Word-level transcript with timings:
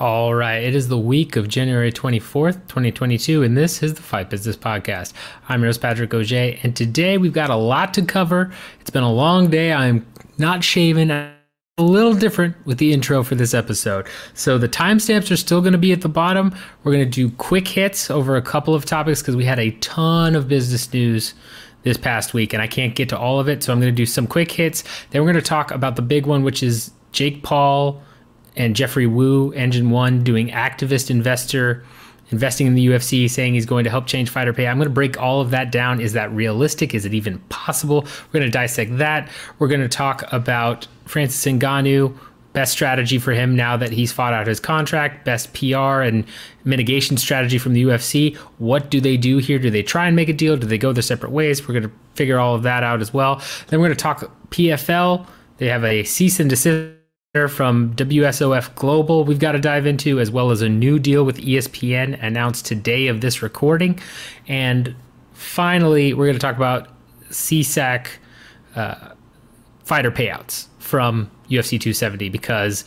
All 0.00 0.32
right, 0.32 0.62
it 0.62 0.76
is 0.76 0.86
the 0.86 0.96
week 0.96 1.34
of 1.34 1.48
January 1.48 1.90
24th, 1.90 2.68
2022, 2.68 3.42
and 3.42 3.56
this 3.56 3.82
is 3.82 3.94
the 3.94 4.00
Fight 4.00 4.30
Business 4.30 4.56
Podcast. 4.56 5.12
I'm 5.48 5.60
yours, 5.60 5.76
Patrick 5.76 6.14
Auger, 6.14 6.56
and 6.62 6.76
today 6.76 7.18
we've 7.18 7.32
got 7.32 7.50
a 7.50 7.56
lot 7.56 7.94
to 7.94 8.02
cover. 8.02 8.52
It's 8.80 8.90
been 8.90 9.02
a 9.02 9.12
long 9.12 9.50
day. 9.50 9.72
I'm 9.72 10.06
not 10.38 10.62
shaven. 10.62 11.10
a 11.10 11.34
little 11.78 12.14
different 12.14 12.54
with 12.64 12.78
the 12.78 12.92
intro 12.92 13.24
for 13.24 13.34
this 13.34 13.54
episode. 13.54 14.06
So 14.34 14.56
the 14.56 14.68
timestamps 14.68 15.32
are 15.32 15.36
still 15.36 15.60
going 15.60 15.72
to 15.72 15.78
be 15.78 15.90
at 15.90 16.02
the 16.02 16.08
bottom. 16.08 16.54
We're 16.84 16.92
going 16.92 17.04
to 17.04 17.10
do 17.10 17.34
quick 17.34 17.66
hits 17.66 18.08
over 18.08 18.36
a 18.36 18.42
couple 18.42 18.76
of 18.76 18.84
topics 18.84 19.20
because 19.20 19.34
we 19.34 19.46
had 19.46 19.58
a 19.58 19.72
ton 19.72 20.36
of 20.36 20.46
business 20.46 20.92
news 20.92 21.34
this 21.82 21.96
past 21.96 22.34
week, 22.34 22.52
and 22.52 22.62
I 22.62 22.68
can't 22.68 22.94
get 22.94 23.08
to 23.08 23.18
all 23.18 23.40
of 23.40 23.48
it. 23.48 23.64
So 23.64 23.72
I'm 23.72 23.80
going 23.80 23.92
to 23.92 23.96
do 23.96 24.06
some 24.06 24.28
quick 24.28 24.52
hits. 24.52 24.84
Then 25.10 25.22
we're 25.22 25.32
going 25.32 25.42
to 25.42 25.48
talk 25.48 25.72
about 25.72 25.96
the 25.96 26.02
big 26.02 26.24
one, 26.24 26.44
which 26.44 26.62
is 26.62 26.92
Jake 27.10 27.42
Paul 27.42 28.00
and 28.56 28.74
Jeffrey 28.74 29.06
Wu, 29.06 29.52
Engine 29.52 29.90
One, 29.90 30.24
doing 30.24 30.48
activist 30.48 31.10
investor 31.10 31.84
investing 32.30 32.66
in 32.66 32.74
the 32.74 32.86
UFC, 32.86 33.28
saying 33.28 33.54
he's 33.54 33.66
going 33.66 33.84
to 33.84 33.90
help 33.90 34.06
change 34.06 34.30
fighter 34.30 34.52
pay. 34.52 34.66
I'm 34.66 34.76
going 34.76 34.88
to 34.88 34.94
break 34.94 35.20
all 35.20 35.40
of 35.40 35.50
that 35.50 35.72
down. 35.72 36.00
Is 36.00 36.12
that 36.12 36.30
realistic? 36.32 36.94
Is 36.94 37.04
it 37.04 37.14
even 37.14 37.38
possible? 37.48 38.02
We're 38.02 38.40
going 38.40 38.44
to 38.44 38.50
dissect 38.50 38.98
that. 38.98 39.28
We're 39.58 39.68
going 39.68 39.80
to 39.80 39.88
talk 39.88 40.30
about 40.32 40.86
Francis 41.06 41.44
Ngannou, 41.50 42.16
best 42.52 42.72
strategy 42.72 43.18
for 43.18 43.32
him 43.32 43.56
now 43.56 43.76
that 43.76 43.90
he's 43.90 44.12
fought 44.12 44.32
out 44.32 44.46
his 44.46 44.60
contract, 44.60 45.24
best 45.24 45.54
PR 45.54 46.02
and 46.02 46.24
mitigation 46.64 47.16
strategy 47.16 47.58
from 47.58 47.72
the 47.72 47.84
UFC. 47.84 48.36
What 48.58 48.90
do 48.90 49.00
they 49.00 49.16
do 49.16 49.38
here? 49.38 49.58
Do 49.58 49.70
they 49.70 49.82
try 49.82 50.06
and 50.06 50.16
make 50.16 50.28
a 50.28 50.34
deal? 50.34 50.56
Do 50.56 50.66
they 50.66 50.78
go 50.78 50.92
their 50.92 51.02
separate 51.02 51.32
ways? 51.32 51.66
We're 51.66 51.74
going 51.74 51.90
to 51.90 51.92
figure 52.14 52.38
all 52.38 52.54
of 52.54 52.62
that 52.64 52.82
out 52.82 53.00
as 53.00 53.14
well. 53.14 53.42
Then 53.68 53.80
we're 53.80 53.86
going 53.86 53.96
to 53.96 54.02
talk 54.02 54.50
PFL. 54.50 55.26
They 55.58 55.68
have 55.68 55.84
a 55.84 56.04
cease 56.04 56.40
and 56.40 56.50
desist 56.50 56.97
from 57.34 57.92
WSOF 57.94 58.74
Global 58.74 59.22
we've 59.22 59.38
got 59.38 59.52
to 59.52 59.58
dive 59.58 59.84
into, 59.84 60.18
as 60.18 60.30
well 60.30 60.50
as 60.50 60.62
a 60.62 60.68
new 60.68 60.98
deal 60.98 61.24
with 61.24 61.36
ESPN 61.36 62.18
announced 62.22 62.64
today 62.64 63.08
of 63.08 63.20
this 63.20 63.42
recording. 63.42 64.00
And 64.46 64.94
finally, 65.34 66.14
we're 66.14 66.24
going 66.24 66.38
to 66.38 66.40
talk 66.40 66.56
about 66.56 66.88
CSAC 67.28 68.06
uh, 68.74 69.10
fighter 69.84 70.10
payouts 70.10 70.68
from 70.78 71.30
UFC 71.50 71.72
270 71.72 72.30
because 72.30 72.86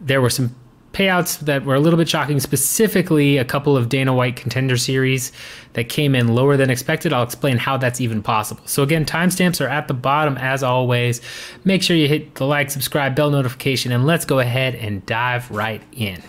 there 0.00 0.20
were 0.20 0.30
some 0.30 0.54
payouts 0.92 1.38
that 1.40 1.64
were 1.64 1.74
a 1.74 1.80
little 1.80 1.96
bit 1.96 2.08
shocking, 2.08 2.40
specifically 2.40 3.36
a 3.36 3.44
couple 3.44 3.76
of 3.76 3.88
Dana 3.88 4.12
White 4.12 4.36
contender 4.36 4.76
series 4.76 5.30
that 5.74 5.88
came 5.88 6.14
in 6.14 6.34
lower 6.34 6.56
than 6.56 6.68
expected. 6.68 7.12
I'll 7.12 7.22
explain 7.22 7.58
how 7.58 7.76
that's 7.76 8.00
even 8.00 8.22
possible. 8.22 8.62
So, 8.66 8.82
again, 8.82 9.04
timestamps 9.04 9.64
are 9.64 9.68
at 9.68 9.88
the 9.88 9.94
bottom 9.94 10.36
as 10.36 10.62
always. 10.62 11.20
Make 11.64 11.82
sure 11.82 11.96
you 11.96 12.08
hit 12.08 12.34
the 12.34 12.46
like, 12.46 12.70
subscribe, 12.70 13.14
bell 13.14 13.30
notification, 13.30 13.92
and 13.92 14.06
let's 14.06 14.24
go 14.24 14.40
ahead 14.40 14.74
and 14.74 15.04
dive 15.06 15.50
right 15.50 15.82
in. 15.92 16.22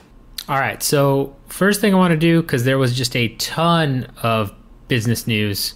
All 0.48 0.59
right, 0.59 0.82
so 0.84 1.36
first 1.48 1.82
thing 1.82 1.94
I 1.94 1.98
want 1.98 2.12
to 2.12 2.17
do, 2.17 2.42
because 2.42 2.64
there 2.64 2.78
was 2.78 2.95
just 2.95 3.16
a 3.16 3.30
ton 3.36 4.12
of 4.22 4.54
business 4.88 5.26
news 5.26 5.76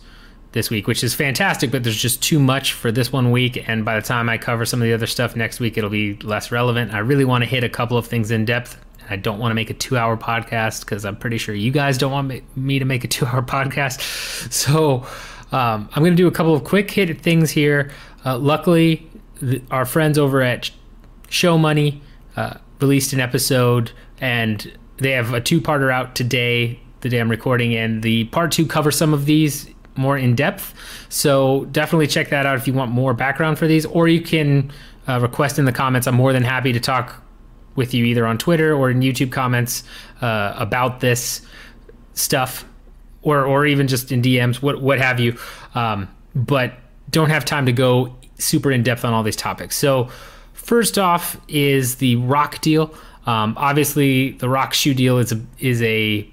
this 0.56 0.70
week, 0.70 0.88
which 0.88 1.04
is 1.04 1.14
fantastic, 1.14 1.70
but 1.70 1.84
there's 1.84 2.02
just 2.02 2.24
too 2.24 2.40
much 2.40 2.72
for 2.72 2.90
this 2.90 3.12
one 3.12 3.30
week. 3.30 3.68
And 3.68 3.84
by 3.84 4.00
the 4.00 4.02
time 4.02 4.30
I 4.30 4.38
cover 4.38 4.66
some 4.66 4.82
of 4.82 4.86
the 4.86 4.94
other 4.94 5.06
stuff 5.06 5.36
next 5.36 5.60
week, 5.60 5.78
it'll 5.78 5.90
be 5.90 6.16
less 6.24 6.50
relevant. 6.50 6.94
I 6.94 7.00
really 7.00 7.26
want 7.26 7.44
to 7.44 7.50
hit 7.50 7.66
a 7.66 7.70
couple 7.70 7.98
of 7.98 8.08
things 8.08 8.32
in 8.32 8.46
depth. 8.46 8.78
I 9.10 9.18
don't 9.18 9.38
want 9.38 9.52
to 9.52 9.56
make 9.56 9.70
a 9.70 9.74
two 9.74 9.98
hour 9.98 10.16
podcast 10.16 10.80
because 10.80 11.04
I'm 11.04 11.18
pretty 11.18 11.38
sure 11.38 11.54
you 11.54 11.72
guys 11.72 11.98
don't 11.98 12.12
want 12.12 12.58
me 12.58 12.80
to 12.80 12.86
make 12.86 13.04
a 13.04 13.08
two 13.08 13.26
hour 13.26 13.42
podcast. 13.44 14.02
So 14.52 15.06
um, 15.52 15.90
I'm 15.94 16.02
going 16.02 16.14
to 16.14 16.18
do 16.18 16.28
a 16.28 16.32
couple 16.32 16.56
of 16.56 16.64
quick 16.64 16.90
hit 16.90 17.22
things 17.22 17.52
here. 17.52 17.92
Uh, 18.26 18.38
luckily, 18.38 19.08
our 19.70 19.86
friends 19.86 20.18
over 20.18 20.42
at 20.42 20.72
Show 21.30 21.58
Money 21.58 22.02
uh, 22.38 22.56
released 22.80 23.12
an 23.12 23.20
episode 23.20 23.92
and 24.22 24.72
they 24.98 25.12
have 25.12 25.34
a 25.34 25.42
two 25.42 25.60
parter 25.60 25.92
out 25.92 26.16
today, 26.16 26.80
the 27.02 27.10
day 27.10 27.20
I'm 27.20 27.30
recording. 27.30 27.76
And 27.76 28.02
the 28.02 28.24
part 28.26 28.54
two 28.54 28.66
covers 28.66 28.98
some 28.98 29.14
of 29.14 29.26
these 29.26 29.70
more 29.96 30.18
in 30.18 30.36
depth. 30.36 30.74
So 31.10 31.66
definitely 31.66 32.08
check 32.08 32.30
that 32.30 32.46
out 32.46 32.58
if 32.58 32.68
you 32.68 32.74
want 32.74 32.92
more 32.92 33.14
background 33.14 33.58
for 33.58 33.68
these, 33.68 33.86
or 33.86 34.08
you 34.08 34.22
can 34.22 34.72
uh, 35.08 35.20
request 35.20 35.60
in 35.60 35.66
the 35.66 35.72
comments. 35.72 36.08
I'm 36.08 36.16
more 36.16 36.34
than 36.34 36.44
happy 36.44 36.74
to 36.74 36.80
talk 36.80 37.22
with 37.76 37.94
you 37.94 38.06
either 38.06 38.26
on 38.26 38.38
Twitter 38.38 38.74
or 38.74 38.90
in 38.90 39.02
YouTube 39.02 39.32
comments 39.32 39.84
uh, 40.22 40.54
about 40.58 41.00
this 41.00 41.42
stuff, 42.14 42.66
or 43.22 43.44
or 43.46 43.66
even 43.66 43.88
just 43.88 44.12
in 44.12 44.22
DMs, 44.22 44.62
what 44.62 44.82
what 44.82 45.00
have 45.00 45.20
you. 45.20 45.38
Um, 45.74 46.10
but 46.34 46.74
don't 47.10 47.30
have 47.30 47.46
time 47.46 47.66
to 47.66 47.72
go 47.72 48.16
super 48.38 48.72
in 48.72 48.84
depth 48.84 49.06
on 49.06 49.14
all 49.14 49.24
these 49.24 49.36
topics. 49.36 49.76
So 49.76 50.10
first 50.54 50.98
off 50.98 51.40
is 51.48 51.96
the 51.96 52.16
Rock 52.18 52.62
deal. 52.62 52.94
Um, 53.26 53.56
obviously, 53.58 54.32
the 54.32 54.50
Rock 54.50 54.74
shoe 54.74 54.94
deal 54.94 55.18
is 55.18 55.32
a 55.32 55.42
is 55.60 55.82
a 55.82 56.30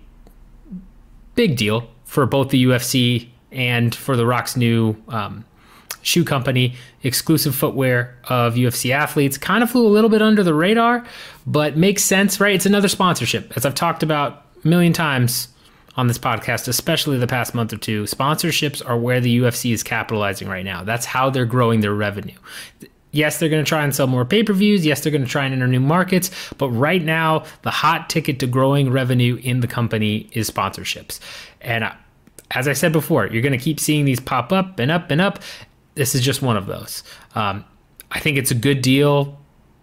big 1.34 1.56
deal 1.56 1.88
for 2.04 2.26
both 2.26 2.50
the 2.50 2.64
UFC 2.64 3.31
and 3.52 3.94
for 3.94 4.16
the 4.16 4.26
Rock's 4.26 4.56
new 4.56 4.96
um, 5.08 5.44
shoe 6.02 6.24
company, 6.24 6.74
exclusive 7.02 7.54
footwear 7.54 8.16
of 8.24 8.54
UFC 8.54 8.90
athletes. 8.90 9.38
Kind 9.38 9.62
of 9.62 9.70
flew 9.70 9.86
a 9.86 9.88
little 9.88 10.10
bit 10.10 10.20
under 10.20 10.42
the 10.42 10.54
radar, 10.54 11.04
but 11.46 11.76
makes 11.76 12.02
sense, 12.02 12.40
right? 12.40 12.54
It's 12.54 12.66
another 12.66 12.88
sponsorship. 12.88 13.56
As 13.56 13.64
I've 13.64 13.74
talked 13.74 14.02
about 14.02 14.44
a 14.64 14.68
million 14.68 14.92
times 14.92 15.48
on 15.96 16.08
this 16.08 16.18
podcast, 16.18 16.68
especially 16.68 17.18
the 17.18 17.26
past 17.26 17.54
month 17.54 17.72
or 17.72 17.76
two, 17.76 18.04
sponsorships 18.04 18.86
are 18.86 18.98
where 18.98 19.20
the 19.20 19.38
UFC 19.38 19.72
is 19.72 19.82
capitalizing 19.82 20.48
right 20.48 20.64
now. 20.64 20.82
That's 20.84 21.06
how 21.06 21.30
they're 21.30 21.46
growing 21.46 21.80
their 21.80 21.94
revenue. 21.94 22.36
Yes, 23.14 23.38
they're 23.38 23.50
going 23.50 23.62
to 23.62 23.68
try 23.68 23.84
and 23.84 23.94
sell 23.94 24.06
more 24.06 24.24
pay 24.24 24.42
per 24.42 24.54
views. 24.54 24.86
Yes, 24.86 25.02
they're 25.02 25.12
going 25.12 25.24
to 25.24 25.30
try 25.30 25.44
and 25.44 25.52
enter 25.52 25.66
new 25.66 25.80
markets. 25.80 26.30
But 26.56 26.70
right 26.70 27.02
now, 27.02 27.44
the 27.60 27.70
hot 27.70 28.08
ticket 28.08 28.38
to 28.40 28.46
growing 28.46 28.90
revenue 28.90 29.38
in 29.42 29.60
the 29.60 29.66
company 29.66 30.30
is 30.32 30.50
sponsorships. 30.50 31.20
And 31.60 31.92
as 32.54 32.68
I 32.68 32.72
said 32.72 32.92
before, 32.92 33.26
you're 33.26 33.42
going 33.42 33.58
to 33.58 33.62
keep 33.62 33.80
seeing 33.80 34.04
these 34.04 34.20
pop 34.20 34.52
up 34.52 34.78
and 34.78 34.90
up 34.90 35.10
and 35.10 35.20
up. 35.20 35.40
This 35.94 36.14
is 36.14 36.22
just 36.22 36.42
one 36.42 36.56
of 36.56 36.66
those. 36.66 37.02
Um, 37.34 37.64
I 38.10 38.20
think 38.20 38.36
it's 38.36 38.50
a 38.50 38.54
good 38.54 38.82
deal, 38.82 39.38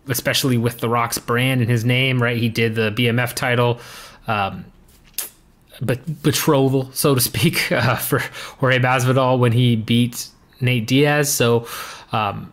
especially 0.07 0.57
with 0.57 0.80
The 0.80 0.90
Rock's 0.90 1.18
brand 1.18 1.62
and 1.62 1.69
his 1.69 1.84
name, 1.84 2.22
right? 2.22 2.38
He 2.38 2.50
did 2.50 2.75
the 2.75 2.91
BMF 2.91 3.34
title, 3.34 3.80
um, 4.28 4.66
but 5.81 6.22
betrothal, 6.22 6.91
so 6.94 7.16
to 7.16 7.22
speak, 7.22 7.72
uh, 7.72 7.96
for 7.96 8.19
Jorge 8.59 8.80
Masvidal 8.80 9.40
when 9.40 9.51
he 9.51 9.75
beat 9.75 10.28
Nate 10.62 10.88
Diaz. 10.88 11.34
So 11.34 11.68
um, 12.12 12.51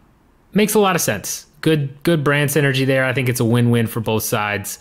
makes 0.55 0.75
a 0.75 0.79
lot 0.79 0.97
of 0.97 1.03
sense. 1.03 1.47
Good, 1.61 2.03
good 2.05 2.23
brand 2.23 2.51
synergy 2.51 2.87
there. 2.87 3.05
I 3.05 3.13
think 3.13 3.29
it's 3.29 3.41
a 3.41 3.45
win-win 3.45 3.87
for 3.87 4.01
both 4.01 4.23
sides 4.23 4.79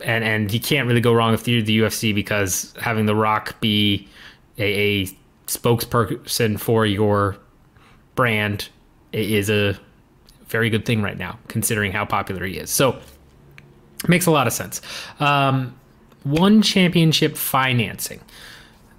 and 0.00 0.24
and 0.24 0.52
you 0.52 0.60
can't 0.60 0.86
really 0.86 1.00
go 1.00 1.12
wrong 1.12 1.32
with 1.32 1.44
the, 1.44 1.62
the 1.62 1.78
UFC 1.78 2.14
because 2.14 2.74
having 2.80 3.06
The 3.06 3.14
Rock 3.14 3.60
be 3.60 4.08
a, 4.58 5.02
a 5.02 5.06
spokesperson 5.46 6.58
for 6.58 6.86
your 6.86 7.36
brand 8.14 8.68
is 9.12 9.50
a 9.50 9.78
very 10.46 10.70
good 10.70 10.84
thing 10.86 11.02
right 11.02 11.18
now, 11.18 11.38
considering 11.48 11.92
how 11.92 12.04
popular 12.04 12.44
he 12.44 12.58
is. 12.58 12.70
So, 12.70 12.98
makes 14.08 14.26
a 14.26 14.30
lot 14.30 14.46
of 14.46 14.52
sense. 14.52 14.80
Um, 15.20 15.74
one 16.22 16.62
championship 16.62 17.36
financing. 17.36 18.20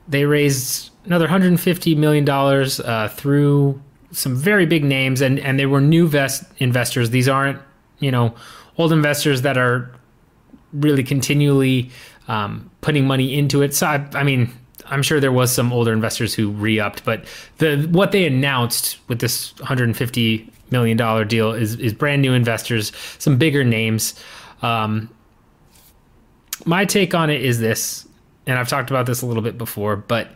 They 0.07 0.25
raised 0.25 0.91
another 1.05 1.27
$150 1.27 1.97
million 1.97 2.27
uh, 2.29 3.07
through 3.09 3.81
some 4.11 4.35
very 4.35 4.65
big 4.65 4.83
names, 4.83 5.21
and, 5.21 5.39
and 5.39 5.59
they 5.59 5.65
were 5.65 5.81
new 5.81 6.07
vest 6.07 6.43
investors. 6.57 7.09
These 7.09 7.27
aren't, 7.27 7.59
you 7.99 8.11
know, 8.11 8.35
old 8.77 8.91
investors 8.91 9.41
that 9.41 9.57
are 9.57 9.91
really 10.73 11.03
continually 11.03 11.89
um, 12.27 12.69
putting 12.81 13.05
money 13.07 13.37
into 13.37 13.61
it. 13.61 13.73
So, 13.73 13.87
I, 13.87 14.07
I 14.13 14.23
mean, 14.23 14.51
I'm 14.89 15.01
sure 15.01 15.19
there 15.19 15.31
was 15.31 15.51
some 15.51 15.73
older 15.73 15.91
investors 15.91 16.33
who 16.33 16.51
re-upped, 16.51 17.03
but 17.03 17.25
the 17.57 17.87
what 17.91 18.11
they 18.11 18.25
announced 18.25 18.99
with 19.07 19.19
this 19.19 19.57
150 19.59 20.51
million 20.71 20.97
dollar 20.97 21.25
deal 21.25 21.51
is 21.51 21.75
is 21.75 21.93
brand 21.93 22.21
new 22.21 22.33
investors, 22.33 22.91
some 23.17 23.37
bigger 23.37 23.63
names. 23.63 24.19
Um, 24.61 25.09
my 26.65 26.85
take 26.85 27.13
on 27.13 27.29
it 27.29 27.41
is 27.41 27.59
this, 27.59 28.07
and 28.47 28.57
I've 28.57 28.69
talked 28.69 28.89
about 28.89 29.05
this 29.05 29.21
a 29.21 29.25
little 29.25 29.43
bit 29.43 29.57
before, 29.57 29.95
but 29.95 30.29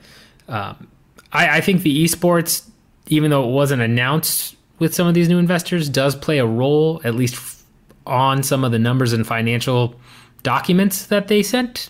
um, 0.48 0.88
I, 1.32 1.58
I 1.58 1.62
think 1.62 1.82
the 1.84 2.04
esports, 2.04 2.68
even 3.08 3.32
though 3.32 3.48
it 3.48 3.52
wasn't 3.52 3.82
announced 3.82 4.56
with 4.80 4.94
some 4.94 5.08
of 5.08 5.14
these 5.14 5.30
new 5.30 5.38
investors, 5.38 5.90
does 5.90 6.16
play 6.16 6.40
a 6.40 6.46
role 6.46 7.02
at 7.04 7.16
least 7.16 7.64
on 8.06 8.44
some 8.44 8.64
of 8.64 8.72
the 8.72 8.80
numbers 8.80 9.14
and 9.14 9.26
financial 9.26 9.96
documents 10.44 11.06
that 11.08 11.28
they 11.28 11.44
sent. 11.44 11.90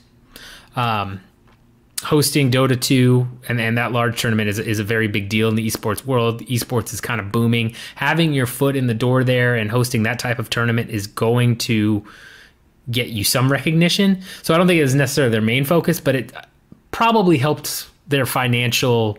Um, 0.76 1.22
hosting 2.04 2.50
Dota 2.50 2.80
2 2.80 3.28
and, 3.50 3.60
and 3.60 3.78
that 3.78 3.92
large 3.92 4.22
tournament 4.22 4.50
is, 4.50 4.58
is 4.58 4.80
a 4.80 4.84
very 4.84 5.08
big 5.08 5.30
deal 5.30 5.50
in 5.50 5.56
the 5.56 5.68
esports 5.68 6.06
world. 6.06 6.42
Esports 6.46 6.94
is 6.94 7.02
kind 7.02 7.20
of 7.20 7.32
booming. 7.32 7.76
Having 7.96 8.34
your 8.34 8.46
foot 8.46 8.76
in 8.76 8.88
the 8.88 8.94
door 8.94 9.24
there 9.24 9.56
and 9.56 9.70
hosting 9.70 10.04
that 10.04 10.20
type 10.20 10.40
of 10.40 10.50
tournament 10.50 10.90
is 10.90 11.08
going 11.08 11.58
to 11.58 12.06
get 12.90 13.10
you 13.10 13.24
some 13.24 13.52
recognition. 13.52 14.22
So 14.44 14.54
I 14.54 14.58
don't 14.58 14.68
think 14.68 14.80
it 14.80 14.84
is 14.84 14.96
necessarily 14.96 15.32
their 15.32 15.42
main 15.42 15.66
focus, 15.66 16.00
but 16.00 16.16
it 16.16 16.32
probably 16.92 17.38
helped 17.38 17.88
their 18.08 18.26
financial 18.26 19.18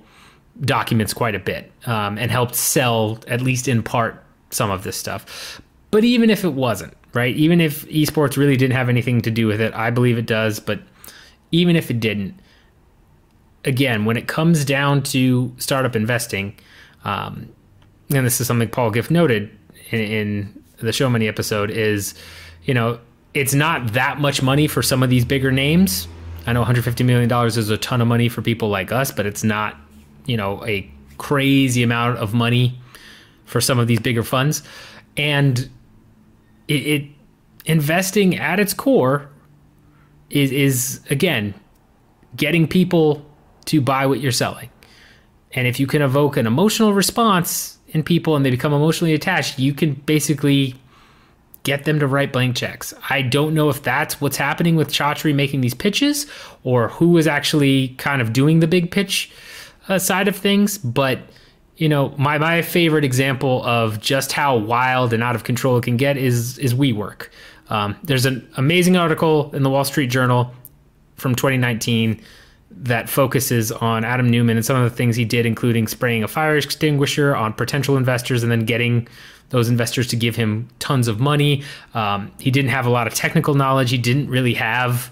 documents 0.62 1.14
quite 1.14 1.34
a 1.34 1.38
bit 1.38 1.70
um, 1.86 2.18
and 2.18 2.30
helped 2.30 2.54
sell, 2.54 3.18
at 3.28 3.40
least 3.40 3.68
in 3.68 3.82
part, 3.82 4.22
some 4.50 4.70
of 4.70 4.82
this 4.84 4.96
stuff. 4.96 5.60
But 5.90 6.04
even 6.04 6.30
if 6.30 6.44
it 6.44 6.54
wasn't, 6.54 6.94
right? 7.12 7.34
Even 7.36 7.60
if 7.60 7.86
esports 7.88 8.36
really 8.36 8.56
didn't 8.56 8.76
have 8.76 8.88
anything 8.88 9.20
to 9.22 9.30
do 9.30 9.46
with 9.46 9.60
it, 9.60 9.74
I 9.74 9.90
believe 9.90 10.18
it 10.18 10.26
does, 10.26 10.60
but 10.60 10.80
even 11.52 11.76
if 11.76 11.90
it 11.90 12.00
didn't, 12.00 12.38
again, 13.64 14.04
when 14.04 14.16
it 14.16 14.28
comes 14.28 14.64
down 14.64 15.02
to 15.04 15.54
startup 15.58 15.94
investing, 15.96 16.56
um, 17.04 17.48
and 18.10 18.26
this 18.26 18.40
is 18.40 18.46
something 18.46 18.68
Paul 18.68 18.90
Gift 18.90 19.10
noted 19.10 19.50
in, 19.90 20.00
in 20.00 20.64
the 20.78 20.92
Show 20.92 21.08
Money 21.08 21.28
episode, 21.28 21.70
is 21.70 22.14
you 22.64 22.74
know 22.74 22.98
it's 23.34 23.54
not 23.54 23.92
that 23.92 24.20
much 24.20 24.42
money 24.42 24.66
for 24.66 24.82
some 24.82 25.02
of 25.02 25.10
these 25.10 25.24
bigger 25.24 25.52
names. 25.52 26.08
I 26.46 26.52
know 26.52 26.60
150 26.60 27.04
million 27.04 27.28
dollars 27.28 27.56
is 27.56 27.70
a 27.70 27.78
ton 27.78 28.00
of 28.00 28.08
money 28.08 28.28
for 28.28 28.42
people 28.42 28.68
like 28.68 28.92
us, 28.92 29.10
but 29.12 29.26
it's 29.26 29.44
not 29.44 29.76
you 30.26 30.36
know 30.36 30.64
a 30.66 30.90
crazy 31.18 31.82
amount 31.82 32.18
of 32.18 32.34
money 32.34 32.78
for 33.44 33.60
some 33.60 33.78
of 33.78 33.88
these 33.88 34.00
bigger 34.00 34.22
funds, 34.22 34.62
and 35.16 35.70
it, 36.68 36.86
it 36.86 37.04
investing 37.66 38.36
at 38.36 38.58
its 38.58 38.72
core 38.72 39.28
is 40.30 40.50
is 40.52 41.00
again 41.10 41.54
getting 42.36 42.66
people 42.66 43.26
to 43.70 43.80
buy 43.80 44.04
what 44.04 44.20
you're 44.20 44.32
selling. 44.32 44.68
And 45.52 45.66
if 45.66 45.78
you 45.78 45.86
can 45.86 46.02
evoke 46.02 46.36
an 46.36 46.46
emotional 46.46 46.92
response 46.92 47.78
in 47.88 48.02
people 48.02 48.34
and 48.34 48.44
they 48.44 48.50
become 48.50 48.72
emotionally 48.72 49.14
attached, 49.14 49.58
you 49.58 49.72
can 49.72 49.94
basically 49.94 50.74
get 51.62 51.84
them 51.84 52.00
to 52.00 52.06
write 52.06 52.32
blank 52.32 52.56
checks. 52.56 52.92
I 53.10 53.22
don't 53.22 53.54
know 53.54 53.68
if 53.68 53.82
that's 53.82 54.20
what's 54.20 54.36
happening 54.36 54.74
with 54.74 54.88
Chatri 54.88 55.32
making 55.34 55.60
these 55.60 55.74
pitches 55.74 56.26
or 56.64 56.88
who 56.88 57.16
is 57.16 57.28
actually 57.28 57.88
kind 57.90 58.20
of 58.20 58.32
doing 58.32 58.58
the 58.58 58.66
big 58.66 58.90
pitch 58.90 59.30
uh, 59.88 59.98
side 59.98 60.26
of 60.26 60.34
things, 60.34 60.78
but 60.78 61.20
you 61.76 61.88
know, 61.88 62.12
my 62.18 62.36
my 62.38 62.60
favorite 62.60 63.04
example 63.04 63.64
of 63.64 64.00
just 64.00 64.32
how 64.32 64.56
wild 64.56 65.14
and 65.14 65.22
out 65.22 65.34
of 65.34 65.44
control 65.44 65.78
it 65.78 65.84
can 65.84 65.96
get 65.96 66.18
is 66.18 66.58
is 66.58 66.74
WeWork. 66.74 67.28
Um, 67.70 67.96
there's 68.02 68.26
an 68.26 68.46
amazing 68.56 68.96
article 68.96 69.54
in 69.54 69.62
the 69.62 69.70
Wall 69.70 69.84
Street 69.84 70.08
Journal 70.08 70.52
from 71.16 71.34
2019 71.34 72.20
that 72.70 73.08
focuses 73.08 73.72
on 73.72 74.04
Adam 74.04 74.30
Neumann 74.30 74.56
and 74.56 74.64
some 74.64 74.76
of 74.76 74.88
the 74.88 74.96
things 74.96 75.16
he 75.16 75.24
did, 75.24 75.44
including 75.44 75.86
spraying 75.86 76.22
a 76.22 76.28
fire 76.28 76.56
extinguisher 76.56 77.34
on 77.34 77.52
potential 77.52 77.96
investors 77.96 78.42
and 78.42 78.50
then 78.50 78.64
getting 78.64 79.08
those 79.50 79.68
investors 79.68 80.06
to 80.08 80.16
give 80.16 80.36
him 80.36 80.68
tons 80.78 81.08
of 81.08 81.20
money. 81.20 81.62
Um, 81.94 82.30
he 82.38 82.50
didn't 82.50 82.70
have 82.70 82.86
a 82.86 82.90
lot 82.90 83.06
of 83.06 83.14
technical 83.14 83.54
knowledge. 83.54 83.90
He 83.90 83.98
didn't 83.98 84.28
really 84.28 84.54
have 84.54 85.10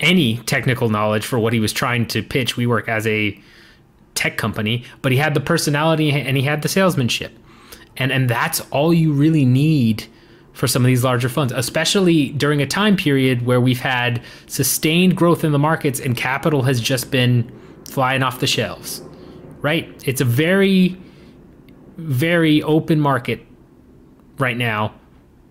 any 0.00 0.38
technical 0.38 0.88
knowledge 0.88 1.24
for 1.24 1.38
what 1.38 1.52
he 1.52 1.60
was 1.60 1.72
trying 1.72 2.06
to 2.06 2.22
pitch 2.22 2.56
WeWork 2.56 2.88
as 2.88 3.06
a 3.06 3.40
tech 4.14 4.36
company, 4.36 4.84
but 5.02 5.12
he 5.12 5.18
had 5.18 5.34
the 5.34 5.40
personality 5.40 6.10
and 6.10 6.36
he 6.36 6.42
had 6.42 6.62
the 6.62 6.68
salesmanship. 6.68 7.36
And 7.96 8.10
and 8.10 8.28
that's 8.28 8.60
all 8.72 8.92
you 8.92 9.12
really 9.12 9.44
need 9.44 10.06
for 10.54 10.66
some 10.66 10.82
of 10.82 10.86
these 10.86 11.04
larger 11.04 11.28
funds, 11.28 11.52
especially 11.52 12.30
during 12.30 12.62
a 12.62 12.66
time 12.66 12.96
period 12.96 13.44
where 13.44 13.60
we've 13.60 13.80
had 13.80 14.22
sustained 14.46 15.16
growth 15.16 15.44
in 15.44 15.52
the 15.52 15.58
markets 15.58 16.00
and 16.00 16.16
capital 16.16 16.62
has 16.62 16.80
just 16.80 17.10
been 17.10 17.50
flying 17.88 18.22
off 18.22 18.40
the 18.40 18.46
shelves. 18.46 19.02
Right? 19.60 19.88
It's 20.06 20.20
a 20.20 20.24
very 20.24 20.96
very 21.96 22.62
open 22.62 23.00
market 23.00 23.40
right 24.38 24.56
now 24.56 24.92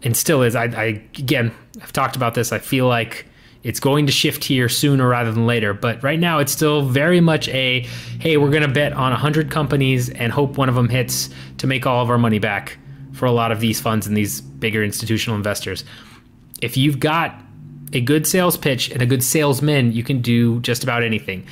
and 0.04 0.16
still 0.16 0.42
is. 0.42 0.56
I, 0.56 0.66
I 0.66 0.84
again, 1.18 1.54
I've 1.82 1.94
talked 1.94 2.16
about 2.16 2.34
this. 2.34 2.52
I 2.52 2.60
feel 2.60 2.88
like 2.88 3.26
it's 3.64 3.80
going 3.80 4.06
to 4.06 4.12
shift 4.12 4.44
here 4.44 4.68
sooner 4.68 5.08
rather 5.08 5.32
than 5.32 5.48
later. 5.48 5.74
But 5.74 6.04
right 6.04 6.20
now, 6.20 6.40
it's 6.40 6.52
still 6.52 6.82
very 6.82 7.22
much 7.22 7.48
a 7.50 7.88
hey, 8.20 8.38
we're 8.38 8.50
going 8.52 8.64
to 8.64 8.74
bet 8.74 8.94
on 8.94 9.12
100 9.12 9.50
companies 9.50 10.10
and 10.10 10.32
hope 10.32 10.58
one 10.58 10.70
of 10.70 10.76
them 10.76 10.90
hits 10.90 11.30
to 11.60 11.68
make 11.68 11.86
all 11.86 12.04
of 12.04 12.10
our 12.10 12.18
money 12.18 12.40
back 12.40 12.78
for 13.14 13.26
a 13.26 13.32
lot 13.32 13.52
of 13.52 13.60
these 13.60 13.80
funds 13.80 14.08
and 14.08 14.18
these 14.18 14.42
bigger 14.42 14.84
institutional 14.84 15.38
investors. 15.38 15.84
If 16.62 16.78
you've 16.78 17.00
got 17.00 17.42
a 17.94 18.02
good 18.02 18.26
sales 18.26 18.58
pitch 18.58 18.90
and 18.90 19.02
a 19.02 19.06
good 19.06 19.24
salesman, 19.24 19.92
you 19.92 20.04
can 20.04 20.22
do 20.22 20.60
just 20.62 20.84
about 20.84 21.04
anything. 21.04 21.46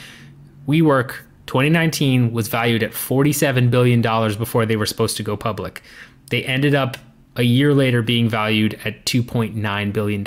WeWork 0.67 1.15
2019 1.47 2.31
was 2.31 2.47
valued 2.47 2.81
at 2.81 2.91
$47 2.91 3.69
billion 3.69 4.01
before 4.37 4.65
they 4.65 4.75
were 4.75 4.85
supposed 4.85 5.17
to 5.17 5.23
go 5.23 5.37
public. 5.37 5.81
They 6.29 6.43
ended 6.43 6.73
up 6.73 6.97
a 7.35 7.43
year 7.43 7.73
later 7.73 8.01
being 8.01 8.29
valued 8.29 8.79
at 8.85 9.05
$2.9 9.05 9.93
billion. 9.93 10.25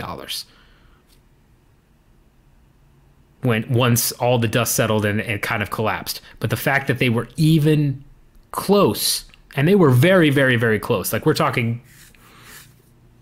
when 3.44 3.70
once 3.70 4.10
all 4.12 4.38
the 4.38 4.48
dust 4.48 4.74
settled 4.74 5.04
and 5.04 5.20
it 5.20 5.42
kind 5.42 5.62
of 5.62 5.70
collapsed. 5.70 6.20
But 6.40 6.50
the 6.50 6.56
fact 6.56 6.88
that 6.88 6.98
they 6.98 7.10
were 7.10 7.28
even 7.36 8.02
close, 8.52 9.26
and 9.56 9.68
they 9.68 9.74
were 9.74 9.90
very, 9.90 10.30
very, 10.30 10.56
very 10.56 10.78
close. 10.78 11.12
Like 11.12 11.26
we're 11.26 11.34
talking 11.34 11.82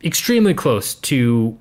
extremely 0.02 0.54
close 0.54 0.94
to 0.94 1.58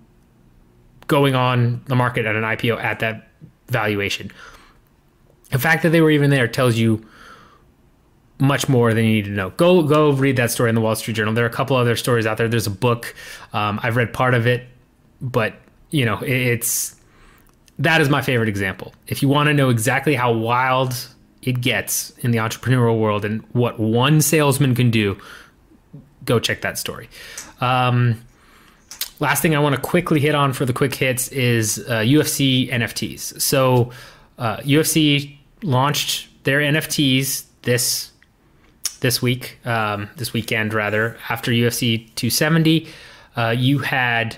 going 1.07 1.35
on 1.35 1.81
the 1.87 1.95
market 1.95 2.25
at 2.25 2.35
an 2.35 2.43
IPO 2.43 2.81
at 2.81 2.99
that 2.99 3.27
valuation. 3.67 4.31
The 5.51 5.59
fact 5.59 5.83
that 5.83 5.89
they 5.89 6.01
were 6.01 6.11
even 6.11 6.29
there 6.29 6.47
tells 6.47 6.77
you 6.77 7.05
much 8.39 8.67
more 8.67 8.93
than 8.93 9.05
you 9.05 9.11
need 9.11 9.25
to 9.25 9.31
know. 9.31 9.51
Go 9.51 9.83
go 9.83 10.11
read 10.11 10.35
that 10.37 10.49
story 10.49 10.69
in 10.69 10.75
the 10.75 10.81
Wall 10.81 10.95
Street 10.95 11.13
Journal. 11.13 11.33
There 11.33 11.45
are 11.45 11.49
a 11.49 11.53
couple 11.53 11.75
other 11.75 11.95
stories 11.95 12.25
out 12.25 12.37
there. 12.37 12.47
There's 12.47 12.67
a 12.67 12.71
book. 12.71 13.13
Um, 13.53 13.79
I've 13.83 13.95
read 13.95 14.13
part 14.13 14.33
of 14.33 14.47
it, 14.47 14.67
but 15.21 15.53
you 15.91 16.05
know 16.05 16.19
it's 16.23 16.95
that 17.77 18.01
is 18.01 18.09
my 18.09 18.21
favorite 18.21 18.49
example. 18.49 18.93
If 19.07 19.21
you 19.21 19.29
want 19.29 19.47
to 19.47 19.53
know 19.53 19.69
exactly 19.69 20.15
how 20.15 20.31
wild 20.31 20.95
it 21.41 21.61
gets 21.61 22.11
in 22.19 22.31
the 22.31 22.37
entrepreneurial 22.37 22.99
world 22.99 23.25
and 23.25 23.41
what 23.53 23.79
one 23.79 24.21
salesman 24.21 24.75
can 24.75 24.91
do, 24.91 25.17
go 26.25 26.39
check 26.39 26.61
that 26.61 26.77
story. 26.77 27.09
Um, 27.61 28.21
last 29.19 29.41
thing 29.41 29.55
I 29.55 29.59
want 29.59 29.75
to 29.75 29.81
quickly 29.81 30.19
hit 30.19 30.35
on 30.35 30.53
for 30.53 30.65
the 30.65 30.73
quick 30.73 30.93
hits 30.93 31.29
is 31.29 31.79
uh, 31.87 31.99
UFC 31.99 32.69
NFTs. 32.69 33.41
So 33.41 33.91
uh, 34.37 34.57
UFC 34.57 35.37
launched 35.63 36.27
their 36.43 36.59
NFTs 36.59 37.45
this 37.63 38.11
this 39.01 39.19
week, 39.19 39.57
um, 39.65 40.09
this 40.17 40.31
weekend 40.31 40.75
rather, 40.75 41.17
after 41.27 41.51
UFC 41.51 42.05
270. 42.15 42.87
Uh, 43.35 43.49
you 43.57 43.79
had 43.79 44.37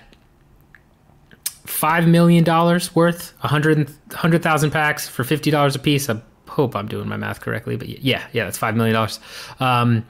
five 1.66 2.08
million 2.08 2.44
dollars 2.44 2.96
worth, 2.96 3.34
a 3.44 3.48
hundred 3.48 3.90
hundred 4.12 4.42
thousand 4.44 4.72
packs 4.72 5.08
for 5.08 5.24
fifty 5.24 5.52
dollars 5.52 5.76
a 5.76 5.80
piece. 5.80 6.10
Hope 6.54 6.76
I'm 6.76 6.88
doing 6.88 7.10
my 7.10 7.18
math 7.18 7.42
correctly, 7.42 7.76
but 7.76 7.90
yeah, 7.90 8.24
yeah, 8.32 8.46
that's 8.46 8.58
five 8.58 8.76
million 8.76 8.94
dollars 8.94 9.20
um, 9.60 10.06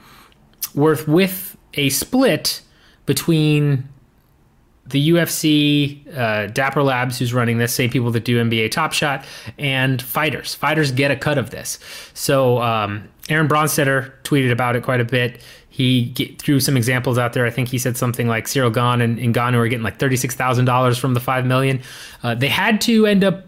worth 0.76 1.08
with 1.08 1.58
a 1.76 1.90
split 1.90 2.62
between 3.06 3.88
the 4.86 5.10
UFC, 5.12 6.06
uh, 6.18 6.48
Dapper 6.48 6.84
Labs, 6.84 7.18
who's 7.18 7.34
running 7.34 7.58
this, 7.58 7.74
same 7.74 7.90
people 7.90 8.12
that 8.12 8.26
do 8.26 8.44
NBA 8.44 8.72
Top 8.72 8.92
Shot, 8.92 9.26
and 9.58 10.02
fighters. 10.02 10.54
Fighters 10.54 10.92
get 10.92 11.10
a 11.10 11.16
cut 11.16 11.38
of 11.38 11.52
this. 11.52 11.80
So 12.14 12.62
um, 12.62 13.08
Aaron 13.30 13.48
Bronsteter 13.48 14.12
tweeted 14.24 14.52
about 14.52 14.76
it 14.76 14.84
quite 14.84 15.00
a 15.00 15.06
bit. 15.06 15.42
He 15.70 16.06
get, 16.10 16.42
threw 16.42 16.60
some 16.60 16.76
examples 16.76 17.18
out 17.18 17.34
there. 17.34 17.46
I 17.46 17.50
think 17.50 17.70
he 17.70 17.78
said 17.78 17.96
something 17.96 18.28
like 18.28 18.48
Cyril 18.48 18.70
Gane 18.70 19.02
and, 19.02 19.18
and 19.18 19.34
Ngannou 19.34 19.56
are 19.56 19.68
getting 19.68 19.84
like 19.84 19.98
thirty 19.98 20.18
six 20.18 20.36
thousand 20.36 20.66
dollars 20.66 20.98
from 20.98 21.14
the 21.14 21.20
five 21.20 21.46
million. 21.46 21.82
Uh, 22.22 22.36
they 22.36 22.50
had 22.50 22.82
to 22.82 23.08
end 23.08 23.24
up 23.24 23.48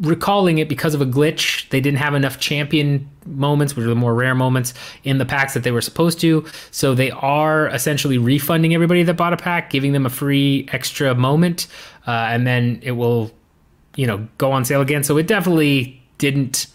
recalling 0.00 0.58
it 0.58 0.68
because 0.68 0.94
of 0.94 1.00
a 1.00 1.06
glitch. 1.06 1.68
They 1.70 1.80
didn't 1.80 1.98
have 1.98 2.14
enough 2.14 2.38
champion 2.38 3.08
moments, 3.24 3.74
which 3.74 3.84
are 3.84 3.88
the 3.88 3.94
more 3.94 4.14
rare 4.14 4.34
moments, 4.34 4.74
in 5.04 5.18
the 5.18 5.24
packs 5.24 5.54
that 5.54 5.62
they 5.62 5.70
were 5.70 5.80
supposed 5.80 6.20
to. 6.20 6.44
So 6.70 6.94
they 6.94 7.10
are 7.10 7.68
essentially 7.68 8.18
refunding 8.18 8.74
everybody 8.74 9.02
that 9.04 9.14
bought 9.14 9.32
a 9.32 9.36
pack, 9.36 9.70
giving 9.70 9.92
them 9.92 10.06
a 10.06 10.10
free 10.10 10.68
extra 10.72 11.14
moment, 11.14 11.66
uh, 12.06 12.10
and 12.10 12.46
then 12.46 12.80
it 12.82 12.92
will, 12.92 13.30
you 13.96 14.06
know, 14.06 14.28
go 14.38 14.52
on 14.52 14.64
sale 14.64 14.80
again. 14.80 15.02
So 15.02 15.16
it 15.16 15.26
definitely 15.26 16.02
didn't 16.18 16.66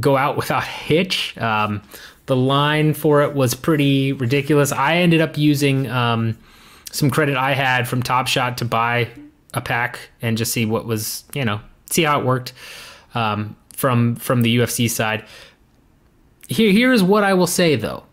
go 0.00 0.16
out 0.16 0.36
without 0.36 0.64
hitch. 0.64 1.36
Um, 1.38 1.82
the 2.26 2.36
line 2.36 2.94
for 2.94 3.22
it 3.22 3.34
was 3.34 3.54
pretty 3.54 4.12
ridiculous. 4.12 4.72
I 4.72 4.96
ended 4.96 5.20
up 5.20 5.36
using 5.36 5.88
um, 5.88 6.38
some 6.90 7.10
credit 7.10 7.36
I 7.36 7.52
had 7.52 7.86
from 7.86 8.02
Top 8.02 8.26
Shot 8.26 8.58
to 8.58 8.64
buy 8.64 9.10
a 9.52 9.60
pack 9.60 10.00
and 10.22 10.36
just 10.36 10.52
see 10.52 10.64
what 10.64 10.86
was, 10.86 11.24
you 11.34 11.44
know, 11.44 11.60
see 11.94 12.02
how 12.02 12.20
it 12.20 12.26
worked 12.26 12.52
um, 13.14 13.56
from 13.72 14.16
from 14.16 14.42
the 14.42 14.56
UFC 14.58 14.90
side. 14.90 15.24
Here, 16.48 16.70
here 16.70 16.92
is 16.92 17.02
what 17.02 17.24
I 17.24 17.34
will 17.34 17.46
say 17.46 17.76
though 17.76 18.04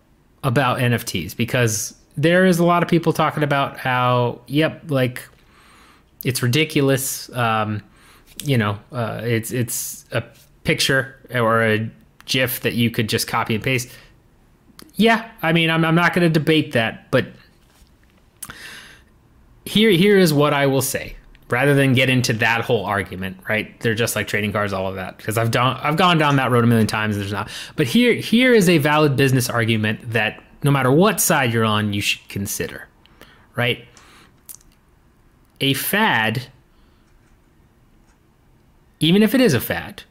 about 0.43 0.79
NFTs 0.79 1.35
because 1.35 1.95
there 2.17 2.45
is 2.45 2.59
a 2.59 2.65
lot 2.65 2.83
of 2.83 2.89
people 2.89 3.13
talking 3.13 3.43
about 3.43 3.77
how, 3.77 4.41
yep, 4.47 4.83
like 4.87 5.27
it's 6.23 6.41
ridiculous. 6.41 7.29
Um, 7.35 7.81
you 8.43 8.57
know, 8.57 8.79
uh, 8.91 9.21
it's 9.23 9.51
it's 9.51 10.05
a 10.11 10.23
picture 10.63 11.19
or 11.33 11.63
a 11.63 11.89
GIF 12.25 12.61
that 12.61 12.73
you 12.73 12.89
could 12.91 13.09
just 13.09 13.27
copy 13.27 13.55
and 13.55 13.63
paste. 13.63 13.89
Yeah, 14.95 15.29
I 15.41 15.51
mean, 15.53 15.69
I'm 15.69 15.83
I'm 15.83 15.95
not 15.95 16.13
going 16.13 16.31
to 16.31 16.39
debate 16.39 16.73
that, 16.73 17.09
but 17.11 17.27
here 19.65 19.91
here 19.91 20.17
is 20.17 20.33
what 20.33 20.53
I 20.53 20.65
will 20.67 20.81
say 20.81 21.15
rather 21.51 21.75
than 21.75 21.93
get 21.93 22.09
into 22.09 22.33
that 22.33 22.61
whole 22.61 22.85
argument, 22.85 23.37
right? 23.47 23.77
They're 23.81 23.95
just 23.95 24.15
like 24.15 24.27
trading 24.27 24.51
cards, 24.51 24.73
all 24.73 24.87
of 24.87 24.95
that. 24.95 25.17
Because 25.17 25.37
I've 25.37 25.51
done, 25.51 25.77
I've 25.81 25.97
gone 25.97 26.17
down 26.17 26.37
that 26.37 26.51
road 26.51 26.63
a 26.63 26.67
million 26.67 26.87
times. 26.87 27.17
There's 27.17 27.31
not, 27.31 27.49
but 27.75 27.87
here, 27.87 28.13
here 28.13 28.53
is 28.53 28.69
a 28.69 28.77
valid 28.77 29.15
business 29.15 29.49
argument 29.49 30.13
that 30.13 30.41
no 30.63 30.71
matter 30.71 30.91
what 30.91 31.19
side 31.19 31.53
you're 31.53 31.65
on, 31.65 31.93
you 31.93 32.01
should 32.01 32.27
consider, 32.29 32.87
right? 33.55 33.85
A 35.59 35.73
fad, 35.73 36.43
even 38.99 39.21
if 39.21 39.35
it 39.35 39.41
is 39.41 39.53
a 39.53 39.59
fad, 39.59 40.03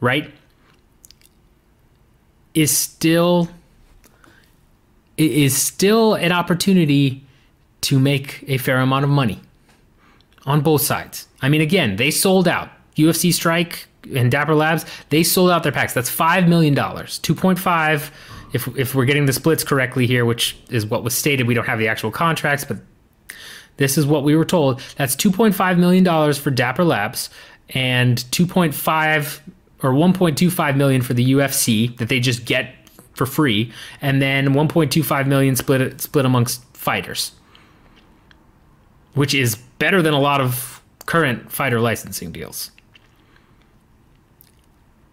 right, 0.00 0.32
is 2.54 2.76
still 2.76 3.48
is 5.18 5.56
still 5.56 6.14
an 6.14 6.32
opportunity 6.32 7.22
to 7.82 7.98
make 7.98 8.44
a 8.48 8.56
fair 8.56 8.78
amount 8.78 9.04
of 9.04 9.10
money 9.10 9.40
on 10.46 10.60
both 10.60 10.82
sides. 10.82 11.28
I 11.40 11.48
mean, 11.48 11.60
again, 11.60 11.96
they 11.96 12.10
sold 12.10 12.48
out. 12.48 12.70
UFC 12.96 13.32
Strike 13.32 13.86
and 14.14 14.30
Dapper 14.30 14.54
Labs, 14.54 14.84
they 15.08 15.22
sold 15.22 15.50
out 15.50 15.62
their 15.62 15.72
packs. 15.72 15.94
That's 15.94 16.10
five 16.10 16.48
million 16.48 16.74
dollars, 16.74 17.18
two 17.18 17.34
point 17.34 17.58
five, 17.58 18.10
if 18.52 18.68
if 18.76 18.94
we're 18.94 19.04
getting 19.04 19.26
the 19.26 19.32
splits 19.32 19.64
correctly 19.64 20.06
here, 20.06 20.24
which 20.24 20.56
is 20.70 20.84
what 20.84 21.04
was 21.04 21.14
stated. 21.14 21.46
We 21.46 21.54
don't 21.54 21.66
have 21.66 21.78
the 21.78 21.88
actual 21.88 22.10
contracts, 22.10 22.64
but 22.64 22.78
this 23.78 23.96
is 23.96 24.04
what 24.04 24.24
we 24.24 24.36
were 24.36 24.44
told. 24.44 24.82
That's 24.96 25.16
two 25.16 25.30
point 25.30 25.54
five 25.54 25.78
million 25.78 26.04
dollars 26.04 26.38
for 26.38 26.50
Dapper 26.50 26.84
Labs 26.84 27.30
and 27.70 28.30
two 28.30 28.46
point 28.46 28.74
five 28.74 29.42
or 29.82 29.90
1.25 29.90 30.76
million 30.76 31.02
for 31.02 31.12
the 31.14 31.32
UFC 31.32 31.96
that 31.98 32.08
they 32.08 32.20
just 32.20 32.44
get 32.44 32.74
for 33.14 33.26
free, 33.26 33.72
and 34.00 34.22
then 34.22 34.54
1.25 34.54 35.26
million 35.26 35.56
split 35.56 36.00
split 36.00 36.24
amongst 36.24 36.64
fighters, 36.76 37.32
which 39.14 39.34
is 39.34 39.58
better 39.82 40.00
than 40.00 40.14
a 40.14 40.20
lot 40.20 40.40
of 40.40 40.80
current 41.06 41.50
fighter 41.50 41.80
licensing 41.80 42.30
deals. 42.30 42.70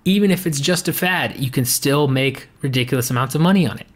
Even 0.06 0.30
if 0.30 0.46
it's 0.46 0.60
just 0.60 0.88
a 0.88 0.94
fad, 0.94 1.40
you 1.40 1.50
can 1.50 1.66
still 1.66 2.08
make 2.08 2.48
ridiculous 2.62 3.10
amounts 3.10 3.34
of 3.34 3.42
money 3.42 3.66
on 3.66 3.80
it. 3.80 3.88